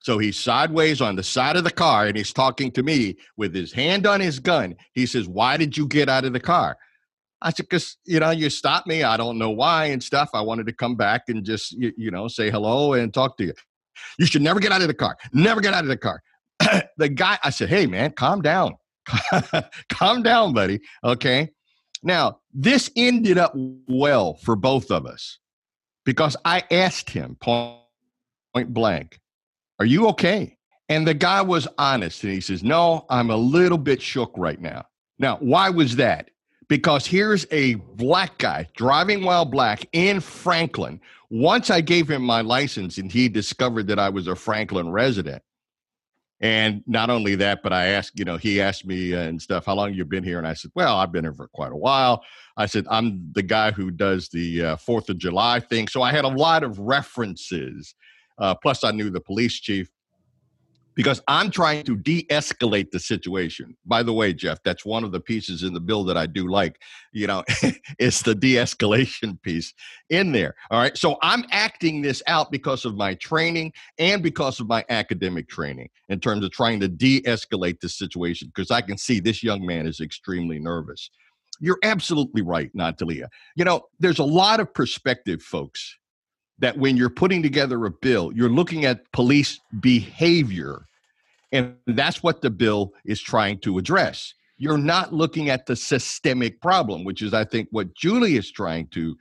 so 0.08 0.16
he's 0.16 0.38
sideways 0.38 1.02
on 1.02 1.16
the 1.16 1.22
side 1.22 1.54
of 1.54 1.64
the 1.64 1.70
car 1.70 2.06
and 2.06 2.16
he's 2.16 2.32
talking 2.32 2.70
to 2.72 2.82
me 2.82 3.14
with 3.36 3.54
his 3.54 3.74
hand 3.74 4.06
on 4.06 4.20
his 4.20 4.38
gun. 4.38 4.74
He 4.94 5.04
says, 5.04 5.28
Why 5.28 5.58
did 5.58 5.76
you 5.76 5.86
get 5.86 6.08
out 6.08 6.24
of 6.24 6.32
the 6.32 6.40
car? 6.40 6.78
I 7.42 7.50
said, 7.50 7.66
Because, 7.68 7.98
you 8.06 8.18
know, 8.18 8.30
you 8.30 8.48
stopped 8.48 8.86
me. 8.86 9.02
I 9.02 9.18
don't 9.18 9.36
know 9.36 9.50
why 9.50 9.84
and 9.84 10.02
stuff. 10.02 10.30
I 10.32 10.40
wanted 10.40 10.64
to 10.68 10.72
come 10.72 10.94
back 10.94 11.24
and 11.28 11.44
just, 11.44 11.72
you, 11.72 11.92
you 11.98 12.10
know, 12.10 12.26
say 12.26 12.50
hello 12.50 12.94
and 12.94 13.12
talk 13.12 13.36
to 13.36 13.44
you. 13.44 13.52
You 14.18 14.24
should 14.24 14.40
never 14.40 14.60
get 14.60 14.72
out 14.72 14.80
of 14.80 14.88
the 14.88 14.94
car. 14.94 15.14
Never 15.34 15.60
get 15.60 15.74
out 15.74 15.84
of 15.84 15.88
the 15.88 15.98
car. 15.98 16.22
the 16.96 17.10
guy, 17.10 17.38
I 17.44 17.50
said, 17.50 17.68
Hey, 17.68 17.86
man, 17.86 18.12
calm 18.12 18.40
down. 18.40 18.76
calm 19.90 20.22
down, 20.22 20.54
buddy. 20.54 20.80
Okay. 21.04 21.50
Now, 22.02 22.38
this 22.54 22.90
ended 22.96 23.36
up 23.36 23.52
well 23.54 24.36
for 24.36 24.56
both 24.56 24.90
of 24.90 25.04
us 25.04 25.38
because 26.06 26.34
I 26.46 26.62
asked 26.70 27.10
him 27.10 27.36
point, 27.38 27.76
point 28.54 28.72
blank, 28.72 29.20
are 29.78 29.86
you 29.86 30.08
okay? 30.08 30.56
And 30.88 31.06
the 31.06 31.14
guy 31.14 31.42
was 31.42 31.68
honest 31.76 32.24
and 32.24 32.32
he 32.32 32.40
says, 32.40 32.62
No, 32.62 33.04
I'm 33.10 33.30
a 33.30 33.36
little 33.36 33.78
bit 33.78 34.00
shook 34.00 34.32
right 34.36 34.60
now. 34.60 34.86
Now, 35.18 35.36
why 35.36 35.70
was 35.70 35.96
that? 35.96 36.30
Because 36.68 37.06
here's 37.06 37.46
a 37.50 37.74
black 37.74 38.38
guy 38.38 38.68
driving 38.76 39.24
while 39.24 39.44
black 39.44 39.86
in 39.92 40.20
Franklin. 40.20 41.00
Once 41.30 41.70
I 41.70 41.80
gave 41.80 42.10
him 42.10 42.22
my 42.22 42.40
license 42.40 42.98
and 42.98 43.10
he 43.10 43.28
discovered 43.28 43.86
that 43.88 43.98
I 43.98 44.08
was 44.08 44.26
a 44.26 44.36
Franklin 44.36 44.90
resident. 44.90 45.42
And 46.40 46.84
not 46.86 47.10
only 47.10 47.34
that, 47.36 47.62
but 47.62 47.72
I 47.72 47.86
asked, 47.86 48.18
you 48.18 48.24
know, 48.24 48.36
he 48.36 48.60
asked 48.60 48.86
me 48.86 49.12
and 49.12 49.42
stuff, 49.42 49.66
how 49.66 49.74
long 49.74 49.92
you 49.92 50.04
been 50.04 50.22
here? 50.22 50.38
And 50.38 50.46
I 50.46 50.54
said, 50.54 50.70
well, 50.74 50.96
I've 50.96 51.10
been 51.10 51.24
here 51.24 51.34
for 51.34 51.48
quite 51.48 51.72
a 51.72 51.76
while. 51.76 52.22
I 52.56 52.66
said, 52.66 52.86
I'm 52.88 53.32
the 53.32 53.42
guy 53.42 53.72
who 53.72 53.90
does 53.90 54.28
the 54.28 54.64
uh, 54.64 54.76
Fourth 54.76 55.08
of 55.08 55.18
July 55.18 55.58
thing. 55.58 55.88
So 55.88 56.02
I 56.02 56.12
had 56.12 56.24
a 56.24 56.28
lot 56.28 56.62
of 56.62 56.78
references 56.78 57.94
uh, 58.38 58.54
plus, 58.54 58.84
I 58.84 58.90
knew 58.90 59.10
the 59.10 59.20
police 59.20 59.54
chief 59.54 59.90
because 60.98 61.22
I'm 61.28 61.52
trying 61.52 61.84
to 61.84 61.94
de 61.94 62.24
escalate 62.24 62.90
the 62.90 62.98
situation. 62.98 63.76
By 63.86 64.02
the 64.02 64.12
way, 64.12 64.32
Jeff, 64.32 64.58
that's 64.64 64.84
one 64.84 65.04
of 65.04 65.12
the 65.12 65.20
pieces 65.20 65.62
in 65.62 65.72
the 65.72 65.78
bill 65.78 66.02
that 66.02 66.16
I 66.16 66.26
do 66.26 66.48
like. 66.48 66.82
You 67.12 67.28
know, 67.28 67.44
it's 68.00 68.22
the 68.22 68.34
de 68.34 68.54
escalation 68.54 69.40
piece 69.42 69.72
in 70.10 70.32
there. 70.32 70.56
All 70.72 70.80
right. 70.80 70.98
So 70.98 71.16
I'm 71.22 71.44
acting 71.52 72.02
this 72.02 72.20
out 72.26 72.50
because 72.50 72.84
of 72.84 72.96
my 72.96 73.14
training 73.14 73.74
and 74.00 74.24
because 74.24 74.58
of 74.58 74.66
my 74.66 74.84
academic 74.88 75.48
training 75.48 75.88
in 76.08 76.18
terms 76.18 76.44
of 76.44 76.50
trying 76.50 76.80
to 76.80 76.88
de 76.88 77.22
escalate 77.22 77.78
the 77.78 77.88
situation 77.88 78.48
because 78.52 78.72
I 78.72 78.80
can 78.80 78.98
see 78.98 79.20
this 79.20 79.40
young 79.40 79.64
man 79.64 79.86
is 79.86 80.00
extremely 80.00 80.58
nervous. 80.58 81.10
You're 81.60 81.78
absolutely 81.84 82.42
right, 82.42 82.72
Natalia. 82.74 83.28
You 83.54 83.64
know, 83.64 83.82
there's 84.00 84.18
a 84.18 84.24
lot 84.24 84.58
of 84.58 84.74
perspective, 84.74 85.42
folks, 85.42 85.96
that 86.58 86.76
when 86.76 86.96
you're 86.96 87.10
putting 87.10 87.42
together 87.42 87.84
a 87.86 87.90
bill, 87.90 88.32
you're 88.34 88.48
looking 88.48 88.84
at 88.84 89.10
police 89.12 89.60
behavior. 89.80 90.86
And 91.52 91.76
that's 91.86 92.22
what 92.22 92.42
the 92.42 92.50
bill 92.50 92.92
is 93.04 93.20
trying 93.20 93.58
to 93.60 93.78
address. 93.78 94.34
You're 94.58 94.78
not 94.78 95.12
looking 95.12 95.50
at 95.50 95.66
the 95.66 95.76
systemic 95.76 96.60
problem, 96.60 97.04
which 97.04 97.22
is, 97.22 97.32
I 97.32 97.44
think, 97.44 97.68
what 97.70 97.94
Julie 97.94 98.36
is 98.36 98.50
trying 98.50 98.88
to, 98.88 99.16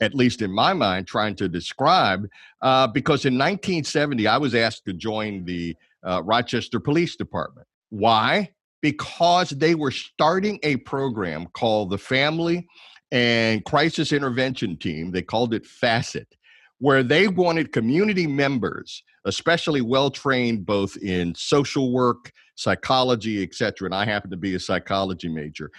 at 0.00 0.14
least 0.14 0.42
in 0.42 0.52
my 0.52 0.72
mind, 0.72 1.08
trying 1.08 1.34
to 1.36 1.48
describe. 1.48 2.28
Uh, 2.62 2.86
because 2.86 3.24
in 3.24 3.34
1970, 3.34 4.26
I 4.28 4.38
was 4.38 4.54
asked 4.54 4.84
to 4.84 4.92
join 4.92 5.44
the 5.44 5.76
uh, 6.06 6.22
Rochester 6.24 6.78
Police 6.78 7.16
Department. 7.16 7.66
Why? 7.90 8.52
Because 8.80 9.50
they 9.50 9.74
were 9.74 9.90
starting 9.90 10.60
a 10.62 10.76
program 10.76 11.48
called 11.52 11.90
the 11.90 11.98
Family 11.98 12.68
and 13.10 13.64
Crisis 13.64 14.12
Intervention 14.12 14.76
Team. 14.76 15.10
They 15.10 15.22
called 15.22 15.52
it 15.52 15.64
FACET 15.64 16.35
where 16.78 17.02
they 17.02 17.28
wanted 17.28 17.72
community 17.72 18.26
members, 18.26 19.02
especially 19.24 19.80
well 19.80 20.10
trained 20.10 20.66
both 20.66 20.96
in 20.98 21.34
social 21.34 21.92
work, 21.92 22.30
psychology, 22.54 23.42
etc. 23.42 23.86
And 23.86 23.94
I 23.94 24.04
happen 24.04 24.30
to 24.30 24.36
be 24.36 24.54
a 24.54 24.60
psychology 24.60 25.28
major, 25.28 25.70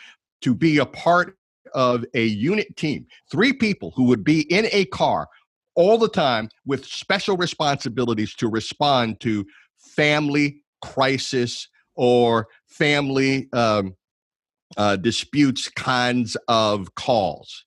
to 0.42 0.56
be 0.56 0.78
a 0.78 0.86
part 0.86 1.38
of 1.74 2.06
a 2.14 2.26
unit 2.26 2.76
team, 2.78 3.06
three 3.30 3.54
people 3.54 3.92
who 3.96 4.06
would 4.06 4.24
be 4.24 4.42
in 4.52 4.68
a 4.72 4.86
car 4.86 5.28
all 5.76 5.98
the 5.98 6.10
time 6.10 6.50
with 6.66 6.86
special 6.86 7.38
responsibilities 7.38 8.34
to 8.36 8.48
respond 8.48 9.20
to 9.20 9.46
family 9.78 10.64
crisis 10.82 11.68
or 11.96 12.48
family 12.68 13.48
um, 13.54 13.96
uh, 14.76 14.96
disputes 14.96 15.70
kinds 15.70 16.36
of 16.48 16.94
calls. 16.96 17.66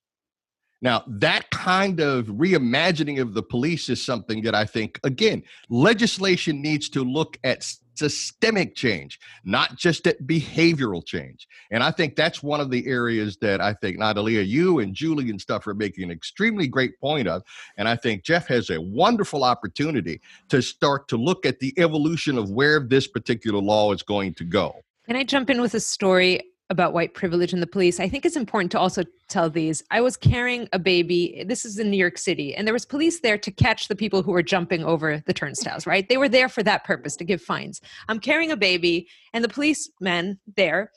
Now, 0.82 1.04
that 1.06 1.50
kind 1.50 2.00
of 2.00 2.26
reimagining 2.26 3.20
of 3.20 3.34
the 3.34 3.42
police 3.42 3.88
is 3.88 4.04
something 4.04 4.42
that 4.42 4.54
I 4.54 4.64
think, 4.64 4.98
again, 5.04 5.42
legislation 5.68 6.62
needs 6.62 6.88
to 6.90 7.04
look 7.04 7.38
at 7.44 7.66
systemic 8.00 8.74
change, 8.74 9.20
not 9.44 9.76
just 9.76 10.06
at 10.06 10.22
behavioral 10.22 11.04
change. 11.04 11.46
And 11.70 11.82
I 11.82 11.90
think 11.90 12.16
that's 12.16 12.42
one 12.42 12.58
of 12.58 12.70
the 12.70 12.86
areas 12.86 13.36
that 13.42 13.60
I 13.60 13.74
think 13.74 13.98
Natalia, 13.98 14.40
you 14.40 14.78
and 14.78 14.94
Julie 14.94 15.28
and 15.28 15.38
stuff 15.38 15.66
are 15.66 15.74
making 15.74 16.04
an 16.04 16.10
extremely 16.10 16.66
great 16.66 16.98
point 16.98 17.28
of. 17.28 17.42
And 17.76 17.86
I 17.86 17.96
think 17.96 18.24
Jeff 18.24 18.46
has 18.48 18.70
a 18.70 18.80
wonderful 18.80 19.44
opportunity 19.44 20.22
to 20.48 20.62
start 20.62 21.08
to 21.08 21.18
look 21.18 21.44
at 21.44 21.58
the 21.58 21.74
evolution 21.78 22.38
of 22.38 22.50
where 22.50 22.80
this 22.80 23.06
particular 23.06 23.60
law 23.60 23.92
is 23.92 24.02
going 24.02 24.32
to 24.34 24.44
go. 24.44 24.80
Can 25.06 25.16
I 25.16 25.24
jump 25.24 25.50
in 25.50 25.60
with 25.60 25.74
a 25.74 25.80
story? 25.80 26.40
About 26.70 26.92
white 26.92 27.14
privilege 27.14 27.52
and 27.52 27.62
the 27.62 27.66
police 27.66 28.00
i 28.00 28.08
think 28.08 28.24
it's 28.24 28.36
important 28.36 28.72
to 28.72 28.78
also 28.78 29.02
tell 29.28 29.48
these. 29.48 29.84
I 29.92 30.00
was 30.00 30.16
carrying 30.16 30.68
a 30.72 30.78
baby 30.78 31.44
this 31.46 31.64
is 31.64 31.78
in 31.78 31.90
new 31.90 31.96
york 31.96 32.18
city 32.18 32.54
and 32.54 32.66
there 32.66 32.74
was 32.74 32.84
police 32.84 33.20
there 33.20 33.38
to 33.38 33.50
catch 33.50 33.88
the 33.88 33.94
people 33.94 34.22
who 34.22 34.32
were 34.32 34.42
jumping 34.42 34.84
over 34.84 35.22
the 35.26 35.32
turnstiles 35.32 35.86
right? 35.86 36.08
They 36.08 36.16
were 36.16 36.28
there 36.28 36.48
for 36.48 36.62
that 36.64 36.84
purpose 36.84 37.16
to 37.16 37.24
give 37.24 37.40
fines. 37.40 37.80
I'm 38.08 38.18
carrying 38.18 38.50
a 38.50 38.56
baby 38.56 39.08
and 39.32 39.44
the 39.44 39.48
policemen 39.48 40.38
there 40.56 40.90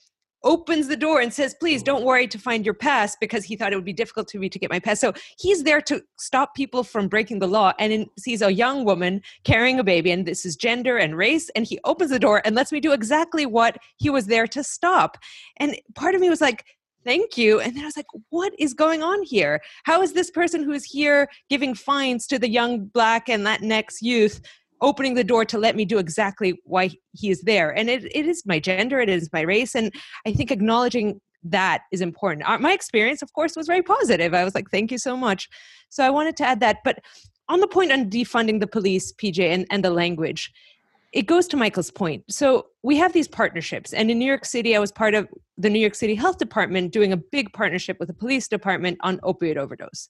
opens 0.44 0.88
the 0.88 0.98
door 0.98 1.22
and 1.22 1.34
says, 1.34 1.56
please 1.60 1.82
mm. 1.82 1.86
don't 1.86 2.04
worry 2.04 2.28
to 2.28 2.38
find 2.38 2.66
your 2.66 2.74
pass 2.74 3.16
because 3.20 3.44
he 3.44 3.56
thought 3.56 3.74
it 3.74 3.76
would 3.76 3.86
be 3.86 3.94
difficult 3.94 4.28
to 4.30 4.40
me 4.40 4.50
to 4.50 4.60
get 4.60 4.70
my 4.70 4.80
pass. 4.80 5.00
So 5.00 5.14
he's 5.38 5.64
there 5.64 5.82
to 5.82 6.04
stop 6.18 6.56
people 6.56 6.84
from 6.84 7.08
breaking 7.08 7.40
the 7.40 7.48
law 7.48 7.74
and 7.80 7.94
in, 7.94 8.10
sees 8.18 8.42
a 8.42 8.54
young 8.54 8.86
woman 8.86 9.22
carrying 9.44 9.80
a 9.80 9.84
baby 9.84 10.12
and 10.12 10.26
this 10.26 10.46
is 10.46 10.56
gender 10.56 10.98
and 10.98 11.18
race. 11.18 11.50
And 11.56 11.66
he 11.66 11.80
opens 11.84 12.12
the 12.12 12.20
door 12.20 12.42
and 12.46 12.56
lets 12.56 12.72
me 12.72 12.80
do 12.80 12.92
exactly 12.92 13.46
what 13.46 13.78
he 13.98 14.10
was 14.10 14.28
there 14.28 14.48
to 14.48 14.64
stop. 14.64 15.18
And 15.58 15.78
part 15.96 16.16
of 16.16 16.22
me 16.22 16.30
was 16.30 16.42
like, 16.42 16.66
thank 17.04 17.38
you. 17.38 17.60
And 17.60 17.76
then 17.76 17.84
I 17.84 17.88
was 17.88 17.98
like, 17.98 18.08
what 18.30 18.54
is 18.58 18.74
going 18.74 19.04
on 19.04 19.24
here? 19.24 19.62
How 19.84 20.02
is 20.02 20.14
this 20.14 20.32
person 20.32 20.64
who 20.64 20.72
is 20.72 20.86
here 20.86 21.28
giving 21.50 21.76
fines 21.76 22.28
to 22.28 22.40
the 22.40 22.50
young 22.50 22.86
black 22.86 23.30
and 23.30 23.46
Latinx 23.46 24.02
youth 24.02 24.42
opening 24.84 25.16
the 25.16 25.24
door 25.24 25.46
to 25.46 25.58
let 25.58 25.76
me 25.76 25.86
do 25.86 25.98
exactly 25.98 26.62
why 26.66 26.92
he 27.14 27.32
is 27.32 27.42
there. 27.42 27.72
And 27.72 27.90
it, 27.90 28.04
it 28.14 28.28
is 28.28 28.44
my 28.46 28.60
gender, 28.60 29.00
it 29.00 29.10
is 29.10 29.30
my 29.34 29.42
race. 29.42 29.74
And 29.74 29.92
I 30.28 30.34
think 30.34 30.52
acknowledging 30.52 31.20
that 31.44 31.84
is 31.92 32.02
important. 32.02 32.48
Uh, 32.48 32.60
my 32.60 32.74
experience, 32.74 33.22
of 33.22 33.34
course, 33.34 33.56
was 33.56 33.66
very 33.66 33.82
positive. 33.82 34.34
I 34.34 34.44
was 34.44 34.54
like, 34.54 34.70
thank 34.70 34.92
you 34.92 34.98
so 34.98 35.18
much. 35.18 35.50
So 35.90 36.06
I 36.06 36.10
wanted 36.10 36.38
to 36.38 36.46
add 36.46 36.60
that. 36.60 36.78
But 36.84 37.00
on 37.50 37.62
the 37.62 37.68
point 37.68 37.92
on 37.92 38.10
defunding 38.10 38.60
the 38.60 38.68
police, 38.68 39.12
PJ, 39.14 39.40
and, 39.40 39.66
and 39.72 39.84
the 39.84 39.90
language, 39.90 40.52
it 41.14 41.24
goes 41.24 41.48
to 41.48 41.58
Michael's 41.58 41.92
point. 41.92 42.24
So 42.30 42.68
we 42.82 42.98
have 42.98 43.14
these 43.14 43.28
partnerships. 43.28 43.94
And 43.94 44.10
in 44.12 44.20
New 44.20 44.26
York 44.26 44.46
City, 44.46 44.76
I 44.76 44.80
was 44.80 44.92
part 44.92 45.14
of 45.14 45.28
the 45.58 45.70
New 45.70 45.80
York 45.80 45.96
City 45.96 46.16
Health 46.16 46.40
Department 46.40 46.92
doing 46.92 47.14
a 47.14 47.18
big 47.18 47.54
partnership 47.54 47.98
with 48.00 48.08
the 48.08 48.14
police 48.14 48.48
department 48.48 48.98
on 49.02 49.20
opioid 49.20 49.58
overdose 49.58 50.10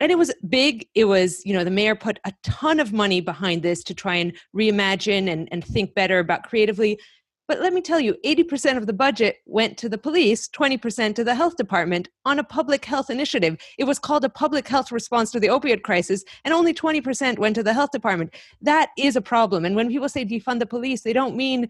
and 0.00 0.10
it 0.10 0.18
was 0.18 0.32
big. 0.48 0.88
It 0.94 1.04
was 1.04 1.44
you 1.44 1.52
know 1.52 1.64
the 1.64 1.70
mayor 1.70 1.94
put 1.94 2.18
a 2.24 2.32
ton 2.42 2.80
of 2.80 2.92
money 2.92 3.20
behind 3.20 3.62
this 3.62 3.84
to 3.84 3.94
try 3.94 4.16
and 4.16 4.32
reimagine 4.56 5.30
and, 5.30 5.48
and 5.52 5.64
think 5.64 5.94
better 5.94 6.18
about 6.18 6.44
creatively. 6.44 6.98
But 7.46 7.60
let 7.60 7.72
me 7.72 7.80
tell 7.80 7.98
you 7.98 8.14
80% 8.24 8.76
of 8.76 8.86
the 8.86 8.92
budget 8.92 9.38
went 9.44 9.76
to 9.78 9.88
the 9.88 9.98
police 9.98 10.48
20% 10.50 11.16
to 11.16 11.24
the 11.24 11.34
health 11.34 11.56
department 11.56 12.08
on 12.24 12.38
a 12.38 12.44
public 12.44 12.84
health 12.84 13.10
initiative. 13.10 13.56
It 13.76 13.84
was 13.84 13.98
called 13.98 14.24
a 14.24 14.28
public 14.28 14.68
health 14.68 14.92
response 14.92 15.32
to 15.32 15.40
the 15.40 15.48
opioid 15.48 15.82
crisis 15.82 16.22
and 16.44 16.54
only 16.54 16.72
20% 16.72 17.40
went 17.40 17.56
to 17.56 17.64
the 17.64 17.74
health 17.74 17.90
department. 17.90 18.36
That 18.60 18.90
is 18.96 19.16
a 19.16 19.20
problem. 19.20 19.64
And 19.64 19.74
when 19.74 19.88
people 19.88 20.08
say 20.08 20.24
defund 20.24 20.60
the 20.60 20.66
police 20.66 21.02
they 21.02 21.12
don't 21.12 21.34
mean 21.34 21.68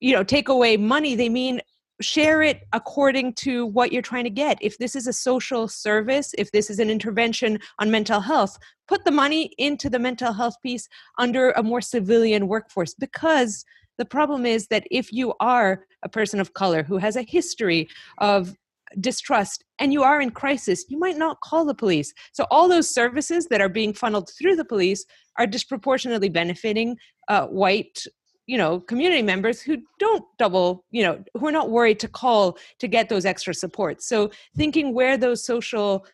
you 0.00 0.14
know 0.14 0.24
take 0.24 0.48
away 0.48 0.76
money. 0.76 1.14
They 1.14 1.28
mean 1.28 1.60
share 2.00 2.42
it 2.42 2.62
according 2.72 3.34
to 3.34 3.66
what 3.66 3.92
you're 3.92 4.02
trying 4.02 4.24
to 4.24 4.30
get. 4.30 4.58
If 4.60 4.78
this 4.78 4.96
is 4.96 5.06
a 5.06 5.12
social 5.12 5.68
service, 5.68 6.34
if 6.38 6.50
this 6.52 6.70
is 6.70 6.78
an 6.78 6.90
intervention 6.90 7.58
on 7.78 7.90
mental 7.90 8.20
health, 8.20 8.58
put 8.88 9.04
the 9.04 9.10
money 9.10 9.52
into 9.58 9.90
the 9.90 9.98
mental 9.98 10.32
health 10.32 10.56
piece 10.62 10.88
under 11.18 11.50
a 11.52 11.62
more 11.62 11.80
civilian 11.80 12.48
workforce 12.48 12.94
because 12.94 13.64
the 13.98 14.04
problem 14.04 14.46
is 14.46 14.68
that 14.68 14.86
if 14.90 15.12
you 15.12 15.34
are 15.40 15.84
a 16.02 16.08
person 16.08 16.40
of 16.40 16.54
color 16.54 16.82
who 16.82 16.96
has 16.96 17.16
a 17.16 17.22
history 17.22 17.88
of 18.18 18.56
distrust 18.98 19.64
and 19.78 19.92
you 19.92 20.02
are 20.02 20.20
in 20.20 20.30
crisis, 20.30 20.84
you 20.88 20.98
might 20.98 21.18
not 21.18 21.40
call 21.42 21.64
the 21.64 21.74
police. 21.74 22.12
So, 22.32 22.46
all 22.50 22.68
those 22.68 22.88
services 22.88 23.46
that 23.48 23.60
are 23.60 23.68
being 23.68 23.92
funneled 23.92 24.30
through 24.36 24.56
the 24.56 24.64
police 24.64 25.04
are 25.38 25.46
disproportionately 25.46 26.28
benefiting 26.28 26.96
uh, 27.28 27.46
white 27.46 28.06
you 28.50 28.58
know 28.58 28.80
community 28.80 29.22
members 29.22 29.60
who 29.60 29.76
don't 30.00 30.24
double 30.36 30.84
you 30.90 31.04
know 31.04 31.22
who 31.38 31.46
are 31.46 31.52
not 31.52 31.70
worried 31.70 32.00
to 32.00 32.08
call 32.08 32.58
to 32.80 32.88
get 32.88 33.08
those 33.08 33.24
extra 33.24 33.54
supports. 33.54 34.06
So 34.06 34.30
thinking 34.56 34.92
where 34.92 35.16
those 35.16 35.44
social 35.44 36.04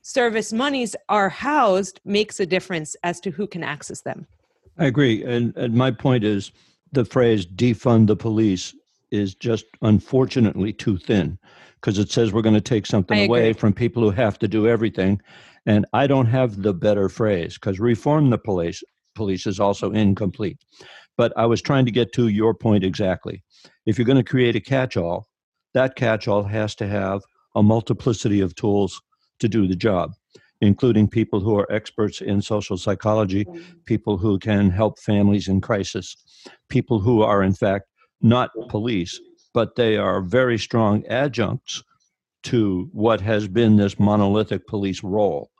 service 0.00 0.50
monies 0.50 0.96
are 1.10 1.28
housed 1.28 2.00
makes 2.06 2.40
a 2.40 2.46
difference 2.46 2.96
as 3.02 3.20
to 3.20 3.30
who 3.30 3.46
can 3.46 3.62
access 3.62 4.00
them. 4.00 4.26
I 4.78 4.86
agree. 4.86 5.24
And, 5.24 5.54
and 5.56 5.74
my 5.74 5.90
point 5.90 6.24
is 6.24 6.52
the 6.92 7.04
phrase 7.04 7.44
defund 7.46 8.06
the 8.06 8.16
police 8.16 8.74
is 9.10 9.34
just 9.34 9.66
unfortunately 9.82 10.72
too 10.72 10.96
thin 10.96 11.38
because 11.80 11.98
it 11.98 12.10
says 12.10 12.32
we're 12.32 12.42
going 12.42 12.54
to 12.54 12.60
take 12.62 12.86
something 12.86 13.26
away 13.26 13.52
from 13.52 13.74
people 13.74 14.02
who 14.02 14.10
have 14.10 14.38
to 14.38 14.48
do 14.48 14.66
everything. 14.66 15.20
And 15.66 15.84
i 15.92 16.06
don't 16.06 16.26
have 16.26 16.62
the 16.62 16.72
better 16.72 17.10
phrase 17.10 17.54
because 17.54 17.78
reform 17.78 18.30
the 18.30 18.38
police 18.38 18.82
police 19.14 19.46
is 19.46 19.60
also 19.60 19.92
incomplete 19.92 20.58
but 21.16 21.32
I 21.36 21.46
was 21.46 21.62
trying 21.62 21.84
to 21.86 21.90
get 21.90 22.12
to 22.14 22.28
your 22.28 22.54
point 22.54 22.84
exactly. 22.84 23.42
If 23.86 23.98
you're 23.98 24.06
going 24.06 24.18
to 24.18 24.24
create 24.24 24.56
a 24.56 24.60
catch 24.60 24.96
all, 24.96 25.28
that 25.74 25.96
catch 25.96 26.28
all 26.28 26.44
has 26.44 26.74
to 26.76 26.86
have 26.86 27.22
a 27.54 27.62
multiplicity 27.62 28.40
of 28.40 28.54
tools 28.54 29.00
to 29.40 29.48
do 29.48 29.66
the 29.66 29.76
job, 29.76 30.12
including 30.60 31.08
people 31.08 31.40
who 31.40 31.58
are 31.58 31.70
experts 31.70 32.20
in 32.20 32.40
social 32.40 32.76
psychology, 32.76 33.46
people 33.84 34.16
who 34.16 34.38
can 34.38 34.70
help 34.70 34.98
families 34.98 35.48
in 35.48 35.60
crisis, 35.60 36.16
people 36.68 36.98
who 36.98 37.22
are, 37.22 37.42
in 37.42 37.54
fact, 37.54 37.86
not 38.20 38.50
police, 38.68 39.20
but 39.52 39.76
they 39.76 39.96
are 39.96 40.20
very 40.20 40.58
strong 40.58 41.04
adjuncts 41.06 41.82
to 42.44 42.88
what 42.92 43.20
has 43.20 43.48
been 43.48 43.76
this 43.76 43.98
monolithic 43.98 44.66
police 44.66 45.02
role. 45.02 45.50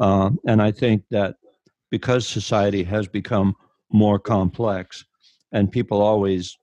Um, 0.00 0.38
and 0.46 0.60
I 0.60 0.70
think 0.70 1.04
that 1.10 1.36
because 1.90 2.26
society 2.26 2.82
has 2.84 3.08
become 3.08 3.54
more 3.92 4.18
complex. 4.18 5.04
And 5.52 5.70
people 5.70 6.02
always 6.02 6.56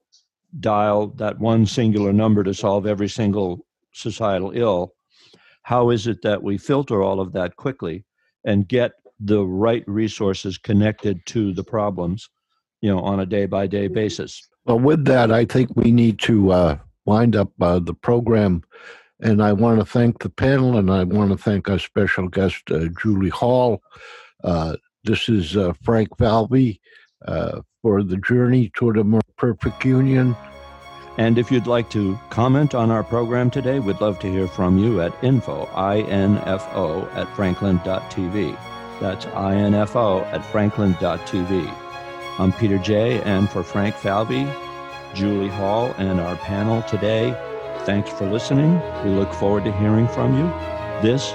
dial 0.60 1.08
that 1.16 1.38
one 1.38 1.66
singular 1.66 2.12
number 2.12 2.44
to 2.44 2.54
solve 2.54 2.86
every 2.86 3.08
single 3.08 3.66
societal 3.92 4.52
ill. 4.54 4.94
How 5.62 5.90
is 5.90 6.06
it 6.06 6.22
that 6.22 6.42
we 6.42 6.58
filter 6.58 7.02
all 7.02 7.20
of 7.20 7.32
that 7.32 7.56
quickly 7.56 8.04
and 8.44 8.68
get 8.68 8.92
the 9.18 9.44
right 9.44 9.84
resources 9.86 10.58
connected 10.58 11.24
to 11.26 11.52
the 11.54 11.64
problems, 11.64 12.28
you 12.80 12.90
know, 12.90 13.00
on 13.00 13.20
a 13.20 13.26
day 13.26 13.46
by 13.46 13.66
day 13.66 13.88
basis? 13.88 14.46
Well, 14.66 14.78
with 14.78 15.04
that, 15.06 15.32
I 15.32 15.44
think 15.44 15.70
we 15.74 15.90
need 15.90 16.18
to 16.20 16.52
uh, 16.52 16.78
wind 17.06 17.36
up 17.36 17.50
uh, 17.60 17.78
the 17.78 17.94
program. 17.94 18.62
And 19.20 19.42
I 19.42 19.52
want 19.52 19.78
to 19.78 19.86
thank 19.86 20.22
the 20.22 20.28
panel 20.28 20.76
and 20.76 20.90
I 20.90 21.04
want 21.04 21.30
to 21.30 21.38
thank 21.38 21.68
our 21.68 21.78
special 21.78 22.28
guest, 22.28 22.70
uh, 22.70 22.88
Julie 23.00 23.30
Hall. 23.30 23.80
Uh, 24.42 24.76
this 25.04 25.28
is 25.28 25.56
uh, 25.56 25.72
Frank 25.82 26.16
Falvey 26.18 26.80
uh, 27.26 27.60
for 27.82 28.02
the 28.02 28.16
journey 28.16 28.70
toward 28.74 28.96
a 28.96 29.04
more 29.04 29.20
perfect 29.36 29.84
union. 29.84 30.36
And 31.16 31.38
if 31.38 31.50
you'd 31.52 31.66
like 31.66 31.90
to 31.90 32.18
comment 32.30 32.74
on 32.74 32.90
our 32.90 33.04
program 33.04 33.50
today, 33.50 33.78
we'd 33.78 34.00
love 34.00 34.18
to 34.20 34.30
hear 34.30 34.48
from 34.48 34.78
you 34.78 35.00
at 35.00 35.12
info, 35.22 35.66
I-N-F-O, 35.74 37.08
at 37.12 37.28
franklin.tv. 37.36 38.58
That's 39.00 39.26
I-N-F-O 39.26 40.20
at 40.20 40.44
franklin.tv. 40.46 41.72
I'm 42.38 42.52
Peter 42.52 42.78
Jay, 42.78 43.22
and 43.22 43.48
for 43.48 43.62
Frank 43.62 43.94
Falvey, 43.94 44.48
Julie 45.14 45.48
Hall, 45.48 45.94
and 45.98 46.20
our 46.20 46.34
panel 46.36 46.82
today, 46.82 47.30
thanks 47.84 48.10
for 48.10 48.28
listening. 48.28 48.80
We 49.04 49.10
look 49.10 49.32
forward 49.34 49.64
to 49.64 49.72
hearing 49.78 50.08
from 50.08 50.36
you. 50.36 50.46
This 51.00 51.34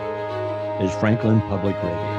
is 0.82 0.94
Franklin 1.00 1.40
Public 1.42 1.76
Radio. 1.78 2.19